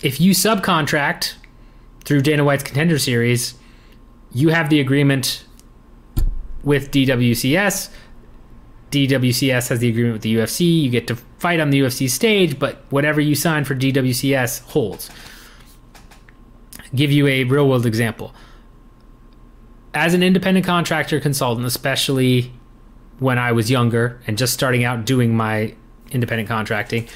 if 0.02 0.20
you 0.20 0.32
subcontract 0.32 1.36
through 2.04 2.22
Dana 2.22 2.44
White's 2.44 2.64
Contender 2.64 2.98
Series, 2.98 3.54
you 4.32 4.50
have 4.50 4.72
the 4.72 4.80
agreement 4.80 5.46
with 6.64 6.90
DWCS. 6.90 7.92
DWCS 8.94 9.70
has 9.70 9.80
the 9.80 9.90
agreement 9.90 10.14
with 10.14 10.22
the 10.22 10.36
UFC. 10.36 10.84
You 10.84 10.90
get 10.90 11.08
to 11.08 11.16
fight 11.38 11.60
on 11.60 11.70
the 11.70 11.82
UFC 11.82 12.10
stage, 12.10 12.60
but 12.60 12.84
whatever 12.90 13.20
you 13.20 13.36
sign 13.36 13.66
for 13.66 13.76
DWCS 13.76 14.62
holds 14.62 15.10
give 16.96 17.12
you 17.12 17.28
a 17.28 17.44
real 17.44 17.68
world 17.68 17.86
example. 17.86 18.34
As 19.94 20.14
an 20.14 20.24
independent 20.24 20.66
contractor 20.66 21.20
consultant, 21.20 21.66
especially 21.68 22.52
when 23.20 23.38
I 23.38 23.52
was 23.52 23.70
younger 23.70 24.20
and 24.26 24.38
just 24.38 24.54
starting 24.54 24.84
out 24.84 25.06
doing 25.06 25.36
my 25.36 25.76
independent 26.12 26.50
contracting, 26.50 27.08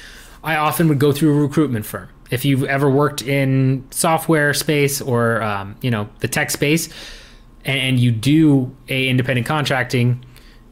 I 0.42 0.56
often 0.56 0.88
would 0.88 0.98
go 0.98 1.12
through 1.12 1.36
a 1.36 1.40
recruitment 1.40 1.86
firm. 1.86 2.08
If 2.30 2.44
you've 2.44 2.64
ever 2.64 2.90
worked 2.90 3.22
in 3.22 3.86
software 3.90 4.54
space 4.54 5.00
or 5.00 5.42
um, 5.42 5.76
you 5.80 5.90
know 5.90 6.08
the 6.20 6.28
tech 6.28 6.50
space, 6.50 6.88
and, 7.64 7.78
and 7.80 8.00
you 8.00 8.12
do 8.12 8.74
a 8.88 9.08
independent 9.08 9.46
contracting 9.46 10.24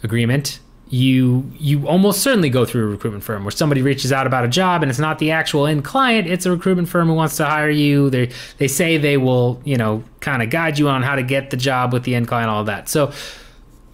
agreement, 0.03 0.61
you 0.89 1.51
you 1.59 1.89
almost 1.89 2.23
certainly 2.23 2.49
go 2.49 2.65
through 2.65 2.85
a 2.85 2.87
recruitment 2.87 3.25
firm 3.25 3.43
where 3.45 3.51
somebody 3.51 3.83
reaches 3.83 4.13
out 4.13 4.27
about 4.27 4.45
a 4.45 4.49
job 4.49 4.83
and 4.83 4.91
it's 4.91 5.01
not 5.01 5.19
the 5.19 5.33
actual 5.33 5.67
end 5.67 5.85
client. 5.85 6.29
It's 6.29 6.47
a 6.47 6.51
recruitment 6.51 6.89
firm 6.89 7.09
who 7.09 7.15
wants 7.15 7.37
to 7.39 7.45
hire 7.45 7.71
you. 7.71 8.09
They 8.09 8.31
they 8.59 8.69
say 8.69 8.97
they 8.97 9.17
will 9.17 9.61
you 9.65 9.77
know 9.77 10.05
kind 10.21 10.43
of 10.43 10.51
guide 10.51 10.79
you 10.79 10.89
on 10.89 11.03
how 11.03 11.17
to 11.17 11.23
get 11.23 11.51
the 11.51 11.57
job 11.57 11.93
with 11.93 12.05
the 12.05 12.15
end 12.15 12.29
client 12.29 12.51
all 12.51 12.65
that. 12.65 12.89
So 12.89 13.13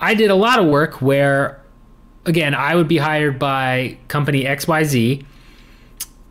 i 0.03 0.15
did 0.15 0.31
a 0.31 0.35
lot 0.35 0.59
of 0.59 0.67
work 0.67 1.01
where 1.01 1.63
again 2.27 2.55
i 2.55 2.75
would 2.75 2.89
be 2.89 2.99
hired 2.99 3.39
by 3.39 3.97
company 4.09 4.45
xyz 4.45 5.25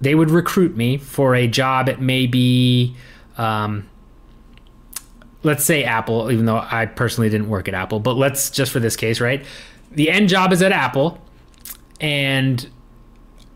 they 0.01 0.13
would 0.13 0.29
recruit 0.29 0.75
me 0.75 0.97
for 0.97 1.33
a 1.33 1.47
job 1.47 1.87
at 1.89 2.01
maybe 2.01 2.95
um, 3.37 3.87
let's 5.41 5.63
say 5.63 5.83
apple 5.83 6.29
even 6.31 6.45
though 6.45 6.57
i 6.69 6.85
personally 6.85 7.29
didn't 7.29 7.49
work 7.49 7.67
at 7.67 7.73
apple 7.73 7.99
but 7.99 8.13
let's 8.13 8.51
just 8.51 8.71
for 8.71 8.79
this 8.79 8.95
case 8.95 9.19
right 9.19 9.43
the 9.91 10.09
end 10.09 10.29
job 10.29 10.51
is 10.53 10.61
at 10.61 10.71
Apple, 10.71 11.19
and 11.99 12.67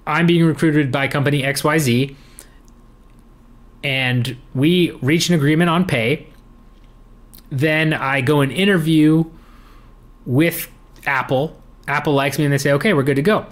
I'm 0.06 0.28
being 0.28 0.46
recruited 0.46 0.92
by 0.92 1.08
company 1.08 1.42
XYZ, 1.42 2.16
and 3.84 4.38
we 4.54 4.92
reach 5.02 5.30
an 5.30 5.36
agreement 5.36 5.70
on 5.70 5.86
pay. 5.86 6.28
Then 7.52 7.94
I 7.94 8.22
go 8.22 8.42
and 8.42 8.52
interview 8.52 9.26
with 10.26 10.70
Apple. 11.06 11.62
Apple 11.88 12.14
likes 12.14 12.38
me 12.38 12.46
and 12.46 12.54
they 12.54 12.58
say, 12.58 12.72
okay, 12.74 12.94
we're 12.94 13.04
good 13.04 13.16
to 13.16 13.22
go. 13.22 13.46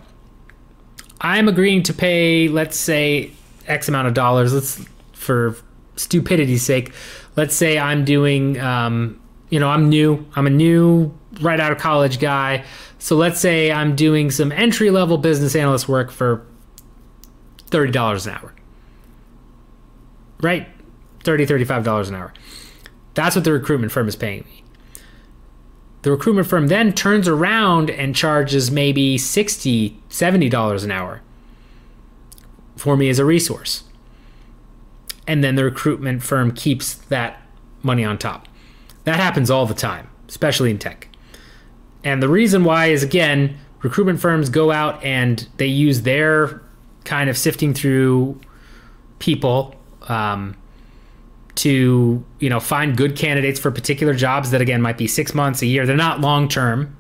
I'm 1.22 1.48
agreeing 1.48 1.84
to 1.84 1.94
pay, 1.94 2.48
let's 2.48 2.78
say, 2.78 3.32
X 3.68 3.88
amount 3.88 4.08
of 4.08 4.14
dollars. 4.14 4.54
Let's, 4.54 4.84
for 5.14 5.56
stupidity's 5.96 6.64
sake, 6.64 6.92
let's 7.36 7.56
say 7.56 7.78
I'm 7.78 8.04
doing, 8.04 8.60
um, 8.60 9.22
you 9.50 9.60
know, 9.60 9.70
I'm 9.70 9.88
new. 9.88 10.26
I'm 10.36 10.48
a 10.48 10.50
new 10.50 11.16
right 11.42 11.60
out 11.60 11.72
of 11.72 11.78
college 11.78 12.20
guy. 12.20 12.64
So 13.00 13.16
let's 13.16 13.40
say 13.40 13.72
I'm 13.72 13.96
doing 13.96 14.32
some 14.32 14.52
entry 14.52 14.90
level 14.90 15.18
business 15.18 15.56
analyst 15.56 15.90
work 15.90 16.12
for 16.12 16.46
$30 17.70 18.28
an 18.28 18.34
hour. 18.34 18.54
Right? 20.42 20.68
$30, 21.24 21.48
$35 21.48 22.10
an 22.10 22.16
hour. 22.16 22.34
That's 23.14 23.36
what 23.36 23.46
the 23.46 23.52
recruitment 23.52 23.92
firm 23.92 24.08
is 24.08 24.16
paying 24.16 24.44
me. 24.46 24.64
The 26.04 26.12
recruitment 26.12 26.48
firm 26.48 26.68
then 26.68 26.94
turns 26.94 27.28
around 27.28 27.90
and 27.90 28.14
charges 28.14 28.70
maybe 28.70 29.18
$60, 29.18 29.96
$70 30.10 30.84
an 30.84 30.92
hour 30.92 31.22
for 32.76 32.98
me 32.98 33.08
as 33.10 33.20
a 33.20 33.26
resource. 33.26 33.84
And 35.26 35.44
then 35.44 35.56
the 35.56 35.64
recruitment 35.64 36.22
firm 36.22 36.52
keeps 36.52 36.96
that 36.96 37.42
money 37.82 38.04
on 38.04 38.18
top. 38.18 38.48
That 39.06 39.16
happens 39.16 39.50
all 39.50 39.66
the 39.66 39.74
time, 39.74 40.10
especially 40.28 40.70
in 40.72 40.78
tech. 40.78 41.08
And 42.04 42.22
the 42.22 42.30
reason 42.30 42.64
why 42.64 42.88
is 42.88 43.04
again, 43.04 43.58
recruitment 43.82 44.20
firms 44.20 44.50
go 44.50 44.71
out 44.71 45.04
and 45.04 45.47
they 45.58 45.67
use 45.67 46.01
their 46.01 46.62
kind 47.04 47.30
of 47.30 47.38
sifting 47.38 47.74
through 47.74 48.39
people 49.20 49.75
um, 50.08 50.55
to 51.55 52.24
you 52.39 52.50
know 52.50 52.59
find 52.59 52.97
good 52.97 53.16
candidates 53.16 53.59
for 53.59 53.71
particular 53.71 54.13
jobs 54.13 54.51
that 54.51 54.62
again 54.62 54.82
might 54.82 54.97
be 54.97 55.08
six 55.08 55.34
months 55.34 55.62
a 55.62 55.66
year. 55.66 55.86
They're 55.86 55.96
not 55.96 56.21
long 56.21 56.47
term. 56.47 56.96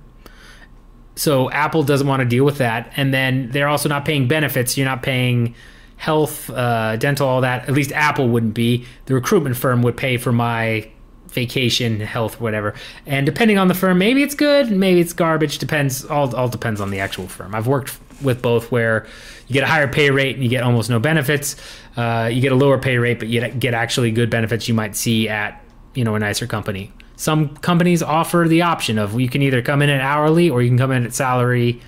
So 1.15 1.51
Apple 1.51 1.83
doesn't 1.83 2.07
want 2.07 2.21
to 2.21 2.25
deal 2.25 2.43
with 2.43 2.57
that, 2.57 2.91
and 2.95 3.13
then 3.13 3.51
they're 3.51 3.67
also 3.67 3.87
not 3.87 4.03
paying 4.03 4.27
benefits. 4.27 4.77
You're 4.77 4.87
not 4.87 5.03
paying 5.03 5.53
health, 5.97 6.49
uh, 6.49 6.97
dental, 6.97 7.27
all 7.27 7.41
that. 7.41 7.69
At 7.69 7.75
least 7.75 7.91
Apple 7.91 8.27
wouldn't 8.27 8.55
be. 8.55 8.85
The 9.05 9.13
recruitment 9.13 9.55
firm 9.55 9.83
would 9.83 9.95
pay 9.95 10.17
for 10.17 10.31
my 10.31 10.89
vacation, 11.33 11.99
health, 11.99 12.39
whatever. 12.39 12.73
And 13.05 13.25
depending 13.25 13.57
on 13.57 13.67
the 13.67 13.73
firm, 13.73 13.97
maybe 13.97 14.23
it's 14.23 14.35
good, 14.35 14.71
maybe 14.71 14.99
it's 14.99 15.13
garbage. 15.13 15.57
Depends. 15.57 16.05
All 16.05 16.33
all 16.35 16.47
depends 16.47 16.79
on 16.81 16.91
the 16.91 16.99
actual 16.99 17.27
firm. 17.27 17.53
I've 17.55 17.67
worked 17.67 17.97
with 18.21 18.41
both 18.41 18.71
where 18.71 19.05
you 19.47 19.53
get 19.53 19.63
a 19.63 19.67
higher 19.67 19.87
pay 19.87 20.09
rate 20.09 20.35
and 20.35 20.43
you 20.43 20.49
get 20.49 20.63
almost 20.63 20.89
no 20.89 20.99
benefits. 20.99 21.55
Uh, 21.97 22.29
you 22.31 22.41
get 22.41 22.51
a 22.51 22.55
lower 22.55 22.77
pay 22.77 22.97
rate, 22.97 23.19
but 23.19 23.27
you 23.27 23.47
get 23.49 23.73
actually 23.73 24.11
good 24.11 24.29
benefits 24.29 24.67
you 24.67 24.73
might 24.73 24.95
see 24.95 25.27
at 25.29 25.63
you 25.93 26.03
know 26.03 26.15
a 26.15 26.19
nicer 26.19 26.47
company. 26.47 26.91
Some 27.15 27.55
companies 27.57 28.01
offer 28.01 28.45
the 28.47 28.61
option 28.63 28.97
of 28.97 29.19
you 29.19 29.29
can 29.29 29.41
either 29.41 29.61
come 29.61 29.81
in 29.81 29.89
at 29.89 30.01
hourly 30.01 30.49
or 30.49 30.61
you 30.61 30.69
can 30.69 30.77
come 30.77 30.91
in 30.91 31.05
at 31.05 31.13
salary, 31.13 31.81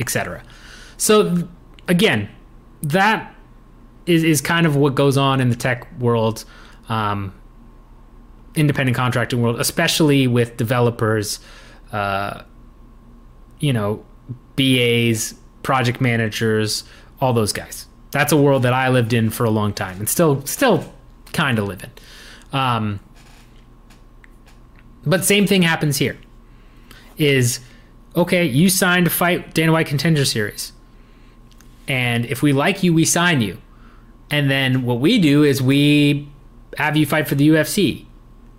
etc. 0.00 0.42
So 0.96 1.48
again, 1.88 2.28
that 2.82 3.34
is, 4.06 4.24
is 4.24 4.40
kind 4.40 4.66
of 4.66 4.76
what 4.76 4.94
goes 4.94 5.16
on 5.16 5.40
in 5.40 5.50
the 5.50 5.56
tech 5.56 5.86
world. 5.98 6.44
Um, 6.88 7.34
independent 8.54 8.96
contracting 8.96 9.40
world, 9.40 9.60
especially 9.60 10.26
with 10.26 10.56
developers, 10.56 11.40
uh, 11.92 12.42
you 13.60 13.72
know, 13.72 14.04
BAs, 14.56 15.34
project 15.62 16.00
managers, 16.00 16.84
all 17.20 17.32
those 17.32 17.52
guys. 17.52 17.86
That's 18.10 18.32
a 18.32 18.36
world 18.36 18.62
that 18.64 18.72
I 18.72 18.88
lived 18.88 19.12
in 19.12 19.30
for 19.30 19.44
a 19.44 19.50
long 19.50 19.72
time 19.72 19.98
and 19.98 20.08
still 20.08 20.44
still 20.44 20.92
kind 21.32 21.58
of 21.58 21.66
live 21.66 21.82
in. 21.82 21.90
Um, 22.52 23.00
but 25.04 25.24
same 25.24 25.46
thing 25.46 25.62
happens 25.62 25.96
here. 25.96 26.18
Is 27.16 27.60
okay, 28.14 28.44
you 28.44 28.68
signed 28.68 29.06
to 29.06 29.10
fight 29.10 29.54
Dana 29.54 29.72
White 29.72 29.86
Contender 29.86 30.24
Series. 30.24 30.72
And 31.88 32.26
if 32.26 32.42
we 32.42 32.52
like 32.52 32.82
you, 32.82 32.92
we 32.92 33.04
sign 33.04 33.40
you. 33.40 33.58
And 34.30 34.50
then 34.50 34.84
what 34.84 35.00
we 35.00 35.18
do 35.18 35.42
is 35.42 35.62
we 35.62 36.28
have 36.78 36.96
you 36.96 37.06
fight 37.06 37.28
for 37.28 37.34
the 37.34 37.48
UFC 37.48 38.06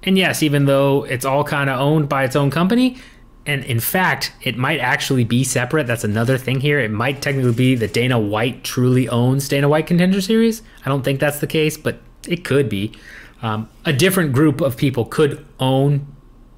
and 0.03 0.17
yes, 0.17 0.43
even 0.43 0.65
though 0.65 1.03
it's 1.03 1.25
all 1.25 1.43
kind 1.43 1.69
of 1.69 1.80
owned 1.80 2.09
by 2.09 2.23
its 2.23 2.35
own 2.35 2.51
company, 2.51 2.97
and 3.45 3.63
in 3.65 3.80
fact, 3.80 4.31
it 4.41 4.57
might 4.57 4.80
actually 4.80 5.23
be 5.23 5.43
separate. 5.43 5.85
That's 5.85 6.03
another 6.03 6.38
thing 6.38 6.61
here. 6.61 6.80
It 6.80 6.91
might 6.91 7.21
technically 7.21 7.53
be 7.53 7.75
that 7.75 7.93
Dana 7.93 8.17
White 8.19 8.63
truly 8.63 9.09
owns 9.09 9.49
Dana 9.49 9.67
White 9.67 9.88
Contender 9.88 10.21
Series. 10.21 10.61
I 10.85 10.89
don't 10.89 11.03
think 11.03 11.19
that's 11.19 11.39
the 11.39 11.47
case, 11.47 11.75
but 11.77 11.99
it 12.27 12.45
could 12.45 12.69
be. 12.69 12.93
Um, 13.41 13.69
a 13.84 13.91
different 13.91 14.31
group 14.31 14.61
of 14.61 14.77
people 14.77 15.03
could 15.03 15.45
own 15.59 16.07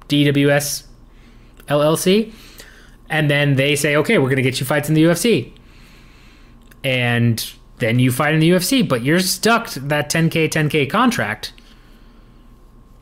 DWS 0.08 0.84
LLC, 1.66 2.32
and 3.08 3.28
then 3.28 3.56
they 3.56 3.74
say, 3.74 3.96
okay, 3.96 4.18
we're 4.18 4.28
going 4.28 4.36
to 4.36 4.42
get 4.42 4.60
you 4.60 4.66
fights 4.66 4.88
in 4.88 4.94
the 4.94 5.02
UFC. 5.02 5.52
And 6.84 7.44
then 7.78 7.98
you 7.98 8.12
fight 8.12 8.34
in 8.34 8.40
the 8.40 8.50
UFC, 8.50 8.88
but 8.88 9.02
you're 9.02 9.18
stuck 9.18 9.70
that 9.70 10.10
10K, 10.10 10.48
10K 10.48 10.88
contract. 10.88 11.52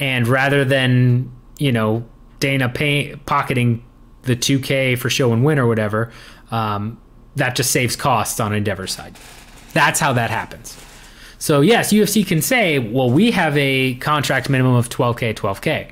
And 0.00 0.26
rather 0.26 0.64
than, 0.64 1.30
you 1.58 1.72
know, 1.72 2.04
Dana 2.40 2.68
pay, 2.68 3.16
pocketing 3.26 3.84
the 4.22 4.36
2K 4.36 4.98
for 4.98 5.08
show 5.08 5.32
and 5.32 5.44
win 5.44 5.58
or 5.58 5.66
whatever, 5.66 6.12
um, 6.50 7.00
that 7.36 7.56
just 7.56 7.70
saves 7.70 7.96
costs 7.96 8.40
on 8.40 8.52
Endeavor 8.52 8.86
side. 8.86 9.16
That's 9.72 10.00
how 10.00 10.12
that 10.12 10.30
happens. 10.30 10.76
So, 11.38 11.60
yes, 11.60 11.92
UFC 11.92 12.26
can 12.26 12.40
say, 12.40 12.78
well, 12.78 13.10
we 13.10 13.30
have 13.32 13.56
a 13.56 13.94
contract 13.96 14.48
minimum 14.48 14.76
of 14.76 14.88
12K, 14.88 15.34
12K. 15.34 15.90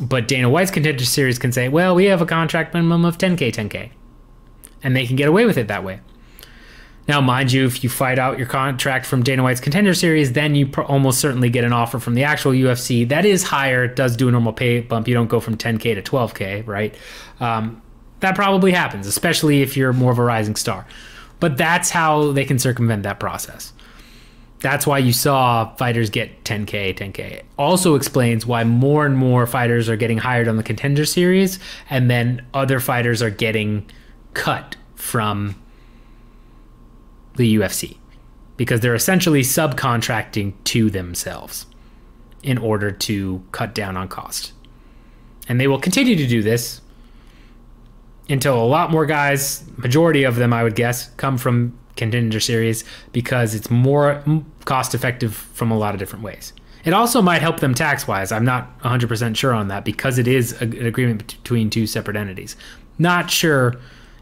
But 0.00 0.28
Dana 0.28 0.48
White's 0.48 0.70
contender 0.70 1.04
series 1.04 1.38
can 1.38 1.50
say, 1.50 1.68
well, 1.68 1.94
we 1.94 2.04
have 2.04 2.22
a 2.22 2.26
contract 2.26 2.74
minimum 2.74 3.04
of 3.04 3.18
10K, 3.18 3.52
10K. 3.52 3.90
And 4.82 4.94
they 4.94 5.06
can 5.06 5.16
get 5.16 5.28
away 5.28 5.44
with 5.44 5.58
it 5.58 5.66
that 5.68 5.82
way. 5.82 6.00
Now, 7.08 7.22
mind 7.22 7.52
you, 7.52 7.64
if 7.64 7.82
you 7.82 7.88
fight 7.88 8.18
out 8.18 8.36
your 8.36 8.46
contract 8.46 9.06
from 9.06 9.22
Dana 9.22 9.42
White's 9.42 9.60
contender 9.60 9.94
series, 9.94 10.34
then 10.34 10.54
you 10.54 10.66
pr- 10.66 10.82
almost 10.82 11.20
certainly 11.20 11.48
get 11.48 11.64
an 11.64 11.72
offer 11.72 11.98
from 11.98 12.14
the 12.14 12.24
actual 12.24 12.52
UFC. 12.52 13.08
That 13.08 13.24
is 13.24 13.42
higher. 13.42 13.84
It 13.84 13.96
does 13.96 14.14
do 14.14 14.28
a 14.28 14.30
normal 14.30 14.52
pay 14.52 14.80
bump. 14.80 15.08
You 15.08 15.14
don't 15.14 15.28
go 15.28 15.40
from 15.40 15.56
10K 15.56 15.94
to 15.94 16.02
12K, 16.02 16.66
right? 16.66 16.94
Um, 17.40 17.80
that 18.20 18.34
probably 18.34 18.72
happens, 18.72 19.06
especially 19.06 19.62
if 19.62 19.74
you're 19.74 19.94
more 19.94 20.12
of 20.12 20.18
a 20.18 20.22
rising 20.22 20.54
star. 20.54 20.86
But 21.40 21.56
that's 21.56 21.88
how 21.88 22.32
they 22.32 22.44
can 22.44 22.58
circumvent 22.58 23.04
that 23.04 23.18
process. 23.18 23.72
That's 24.60 24.86
why 24.86 24.98
you 24.98 25.12
saw 25.12 25.74
fighters 25.76 26.10
get 26.10 26.44
10K, 26.44 26.94
10K. 26.94 27.42
Also 27.56 27.94
explains 27.94 28.44
why 28.44 28.64
more 28.64 29.06
and 29.06 29.16
more 29.16 29.46
fighters 29.46 29.88
are 29.88 29.96
getting 29.96 30.18
hired 30.18 30.48
on 30.48 30.56
the 30.56 30.62
contender 30.62 31.06
series, 31.06 31.58
and 31.88 32.10
then 32.10 32.44
other 32.52 32.80
fighters 32.80 33.22
are 33.22 33.30
getting 33.30 33.88
cut 34.34 34.76
from 34.96 35.54
the 37.38 37.56
UFC 37.56 37.96
because 38.58 38.80
they're 38.80 38.94
essentially 38.94 39.40
subcontracting 39.40 40.52
to 40.64 40.90
themselves 40.90 41.66
in 42.42 42.58
order 42.58 42.90
to 42.90 43.42
cut 43.52 43.74
down 43.74 43.96
on 43.96 44.08
cost. 44.08 44.52
And 45.48 45.58
they 45.58 45.66
will 45.66 45.80
continue 45.80 46.16
to 46.16 46.26
do 46.26 46.42
this 46.42 46.82
until 48.28 48.62
a 48.62 48.66
lot 48.66 48.90
more 48.90 49.06
guys, 49.06 49.64
majority 49.76 50.24
of 50.24 50.36
them 50.36 50.52
I 50.52 50.62
would 50.62 50.74
guess, 50.74 51.08
come 51.16 51.38
from 51.38 51.78
contender 51.96 52.40
series 52.40 52.84
because 53.12 53.54
it's 53.54 53.70
more 53.70 54.22
cost 54.64 54.94
effective 54.94 55.34
from 55.34 55.70
a 55.70 55.78
lot 55.78 55.94
of 55.94 55.98
different 55.98 56.24
ways. 56.24 56.52
It 56.84 56.92
also 56.92 57.20
might 57.20 57.42
help 57.42 57.60
them 57.60 57.74
tax 57.74 58.06
wise. 58.06 58.30
I'm 58.30 58.44
not 58.44 58.78
100% 58.80 59.36
sure 59.36 59.52
on 59.52 59.68
that 59.68 59.84
because 59.84 60.18
it 60.18 60.28
is 60.28 60.60
an 60.62 60.86
agreement 60.86 61.26
between 61.26 61.70
two 61.70 61.86
separate 61.86 62.16
entities. 62.16 62.56
Not 62.98 63.30
sure 63.30 63.76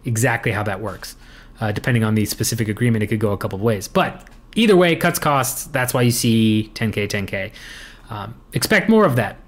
exactly 0.04 0.52
how 0.52 0.62
that 0.62 0.80
works. 0.80 1.16
Uh, 1.60 1.72
depending 1.72 2.04
on 2.04 2.14
the 2.14 2.24
specific 2.26 2.68
agreement, 2.68 3.02
it 3.02 3.06
could 3.06 3.20
go 3.20 3.32
a 3.32 3.38
couple 3.38 3.56
of 3.56 3.62
ways. 3.62 3.88
But 3.88 4.28
either 4.54 4.76
way, 4.76 4.94
cuts 4.96 5.18
costs. 5.18 5.64
That's 5.64 5.94
why 5.94 6.02
you 6.02 6.10
see 6.10 6.70
10K, 6.74 7.08
10K. 7.08 7.52
Um, 8.10 8.34
expect 8.52 8.88
more 8.88 9.04
of 9.04 9.16
that 9.16 9.38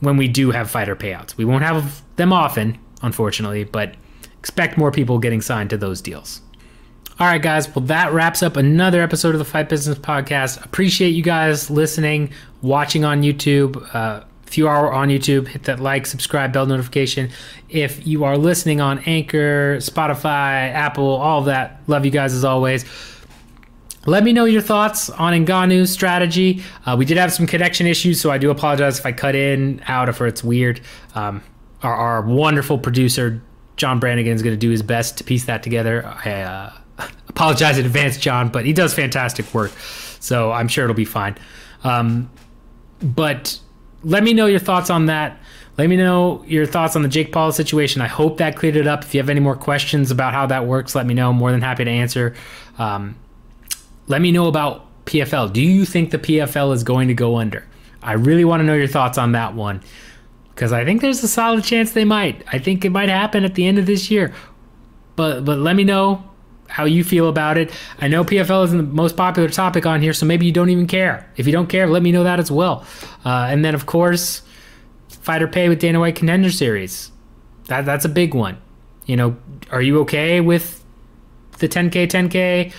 when 0.00 0.16
we 0.16 0.28
do 0.28 0.50
have 0.50 0.70
fighter 0.70 0.96
payouts. 0.96 1.36
We 1.36 1.44
won't 1.44 1.64
have 1.64 2.02
them 2.16 2.32
often, 2.32 2.78
unfortunately, 3.02 3.64
but 3.64 3.94
expect 4.38 4.78
more 4.78 4.90
people 4.90 5.18
getting 5.18 5.40
signed 5.40 5.70
to 5.70 5.76
those 5.76 6.00
deals. 6.00 6.40
All 7.18 7.26
right, 7.26 7.40
guys. 7.40 7.74
Well, 7.74 7.84
that 7.86 8.12
wraps 8.12 8.42
up 8.42 8.56
another 8.56 9.00
episode 9.00 9.34
of 9.34 9.38
the 9.38 9.44
Fight 9.46 9.70
Business 9.70 9.98
Podcast. 9.98 10.62
Appreciate 10.62 11.10
you 11.10 11.22
guys 11.22 11.70
listening, 11.70 12.30
watching 12.60 13.06
on 13.06 13.22
YouTube. 13.22 13.82
Uh, 13.94 14.24
if 14.46 14.56
you 14.56 14.68
are 14.68 14.92
on 14.92 15.08
YouTube, 15.08 15.48
hit 15.48 15.64
that 15.64 15.80
like, 15.80 16.06
subscribe, 16.06 16.52
bell 16.52 16.66
notification. 16.66 17.30
If 17.68 18.06
you 18.06 18.24
are 18.24 18.38
listening 18.38 18.80
on 18.80 19.00
Anchor, 19.00 19.78
Spotify, 19.78 20.72
Apple, 20.72 21.08
all 21.08 21.40
of 21.40 21.46
that, 21.46 21.80
love 21.88 22.04
you 22.04 22.12
guys 22.12 22.32
as 22.32 22.44
always. 22.44 22.84
Let 24.06 24.22
me 24.22 24.32
know 24.32 24.44
your 24.44 24.62
thoughts 24.62 25.10
on 25.10 25.32
Ngannou's 25.44 25.90
strategy. 25.90 26.62
Uh, 26.86 26.94
we 26.96 27.04
did 27.04 27.16
have 27.16 27.32
some 27.32 27.46
connection 27.46 27.88
issues, 27.88 28.20
so 28.20 28.30
I 28.30 28.38
do 28.38 28.50
apologize 28.50 29.00
if 29.00 29.04
I 29.04 29.10
cut 29.10 29.34
in, 29.34 29.82
out, 29.88 30.08
if 30.08 30.20
it's 30.20 30.44
weird. 30.44 30.80
Um, 31.16 31.42
our, 31.82 31.94
our, 31.94 32.22
wonderful 32.22 32.78
producer, 32.78 33.42
John 33.76 33.98
Brannigan, 33.98 34.32
is 34.32 34.42
going 34.42 34.54
to 34.54 34.58
do 34.58 34.70
his 34.70 34.82
best 34.82 35.18
to 35.18 35.24
piece 35.24 35.46
that 35.46 35.64
together. 35.64 36.06
I 36.24 36.30
uh, 36.42 36.72
apologize 37.28 37.78
in 37.78 37.84
advance, 37.84 38.16
John, 38.16 38.48
but 38.48 38.64
he 38.64 38.72
does 38.72 38.94
fantastic 38.94 39.52
work, 39.52 39.72
so 40.20 40.52
I'm 40.52 40.68
sure 40.68 40.84
it'll 40.84 40.94
be 40.94 41.04
fine. 41.04 41.36
Um, 41.82 42.30
but 43.02 43.58
let 44.06 44.22
me 44.22 44.32
know 44.32 44.46
your 44.46 44.60
thoughts 44.60 44.88
on 44.88 45.06
that. 45.06 45.38
Let 45.76 45.88
me 45.88 45.96
know 45.96 46.44
your 46.46 46.64
thoughts 46.64 46.94
on 46.94 47.02
the 47.02 47.08
Jake 47.08 47.32
Paul 47.32 47.50
situation. 47.50 48.00
I 48.00 48.06
hope 48.06 48.38
that 48.38 48.56
cleared 48.56 48.76
it 48.76 48.86
up. 48.86 49.02
If 49.02 49.12
you 49.12 49.20
have 49.20 49.28
any 49.28 49.40
more 49.40 49.56
questions 49.56 50.12
about 50.12 50.32
how 50.32 50.46
that 50.46 50.64
works, 50.64 50.94
let 50.94 51.04
me 51.06 51.12
know. 51.12 51.30
I'm 51.30 51.36
more 51.36 51.50
than 51.50 51.60
happy 51.60 51.84
to 51.84 51.90
answer. 51.90 52.34
Um, 52.78 53.16
let 54.06 54.22
me 54.22 54.30
know 54.30 54.46
about 54.46 54.86
PFL. 55.06 55.52
Do 55.52 55.60
you 55.60 55.84
think 55.84 56.12
the 56.12 56.18
PFL 56.18 56.72
is 56.72 56.84
going 56.84 57.08
to 57.08 57.14
go 57.14 57.36
under? 57.36 57.66
I 58.00 58.12
really 58.12 58.44
want 58.44 58.60
to 58.60 58.64
know 58.64 58.74
your 58.74 58.86
thoughts 58.86 59.18
on 59.18 59.32
that 59.32 59.54
one 59.54 59.82
because 60.54 60.72
I 60.72 60.84
think 60.84 61.00
there's 61.00 61.22
a 61.24 61.28
solid 61.28 61.64
chance 61.64 61.90
they 61.90 62.04
might. 62.04 62.44
I 62.52 62.60
think 62.60 62.84
it 62.84 62.90
might 62.90 63.08
happen 63.08 63.44
at 63.44 63.56
the 63.56 63.66
end 63.66 63.78
of 63.78 63.86
this 63.86 64.08
year. 64.08 64.32
But 65.16 65.44
but 65.44 65.58
let 65.58 65.74
me 65.74 65.82
know 65.82 66.22
how 66.68 66.84
you 66.84 67.04
feel 67.04 67.28
about 67.28 67.58
it. 67.58 67.70
I 68.00 68.08
know 68.08 68.24
PFL 68.24 68.64
isn't 68.64 68.78
the 68.78 68.84
most 68.84 69.16
popular 69.16 69.48
topic 69.48 69.86
on 69.86 70.02
here, 70.02 70.12
so 70.12 70.26
maybe 70.26 70.46
you 70.46 70.52
don't 70.52 70.70
even 70.70 70.86
care. 70.86 71.30
If 71.36 71.46
you 71.46 71.52
don't 71.52 71.68
care, 71.68 71.86
let 71.86 72.02
me 72.02 72.12
know 72.12 72.24
that 72.24 72.38
as 72.38 72.50
well. 72.50 72.84
Uh, 73.24 73.48
and 73.50 73.64
then, 73.64 73.74
of 73.74 73.86
course, 73.86 74.42
fighter 75.08 75.48
pay 75.48 75.68
with 75.68 75.80
Dana 75.80 76.00
White 76.00 76.16
Contender 76.16 76.50
Series. 76.50 77.10
That 77.66 77.84
that's 77.84 78.04
a 78.04 78.08
big 78.08 78.34
one. 78.34 78.58
You 79.06 79.16
know, 79.16 79.36
are 79.70 79.82
you 79.82 80.00
okay 80.00 80.40
with 80.40 80.84
the 81.58 81.68
10k 81.68 82.08
10k? 82.08 82.72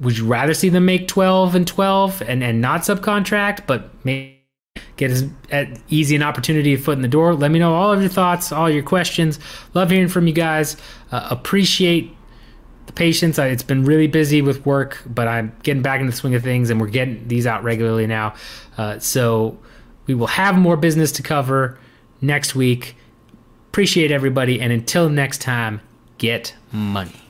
Would 0.00 0.18
you 0.18 0.26
rather 0.26 0.54
see 0.54 0.68
them 0.68 0.86
make 0.86 1.08
12 1.08 1.54
and 1.54 1.66
12 1.66 2.22
and 2.22 2.42
and 2.42 2.60
not 2.60 2.82
subcontract, 2.82 3.66
but 3.66 3.90
maybe 4.04 4.40
get 4.96 5.10
as 5.10 5.28
easy 5.88 6.16
an 6.16 6.22
opportunity 6.22 6.76
to 6.76 6.82
foot 6.82 6.96
in 6.96 7.02
the 7.02 7.08
door? 7.08 7.34
Let 7.34 7.50
me 7.50 7.58
know 7.58 7.74
all 7.74 7.92
of 7.92 8.00
your 8.00 8.10
thoughts, 8.10 8.50
all 8.52 8.70
your 8.70 8.82
questions. 8.82 9.38
Love 9.74 9.90
hearing 9.90 10.08
from 10.08 10.26
you 10.26 10.32
guys. 10.34 10.76
Uh, 11.12 11.28
appreciate 11.30 12.14
the 12.86 12.92
patience. 12.92 13.38
It's 13.38 13.62
been 13.62 13.84
really 13.84 14.06
busy 14.06 14.42
with 14.42 14.64
work, 14.66 15.02
but 15.06 15.28
I'm 15.28 15.54
getting 15.62 15.82
back 15.82 16.00
into 16.00 16.10
the 16.10 16.16
swing 16.16 16.34
of 16.34 16.42
things, 16.42 16.70
and 16.70 16.80
we're 16.80 16.88
getting 16.88 17.26
these 17.28 17.46
out 17.46 17.64
regularly 17.64 18.06
now. 18.06 18.34
Uh, 18.76 18.98
so 18.98 19.58
we 20.06 20.14
will 20.14 20.26
have 20.26 20.56
more 20.56 20.76
business 20.76 21.12
to 21.12 21.22
cover 21.22 21.78
next 22.20 22.54
week. 22.54 22.96
Appreciate 23.70 24.10
everybody, 24.10 24.60
and 24.60 24.72
until 24.72 25.08
next 25.08 25.40
time, 25.40 25.80
get 26.18 26.54
money. 26.72 27.23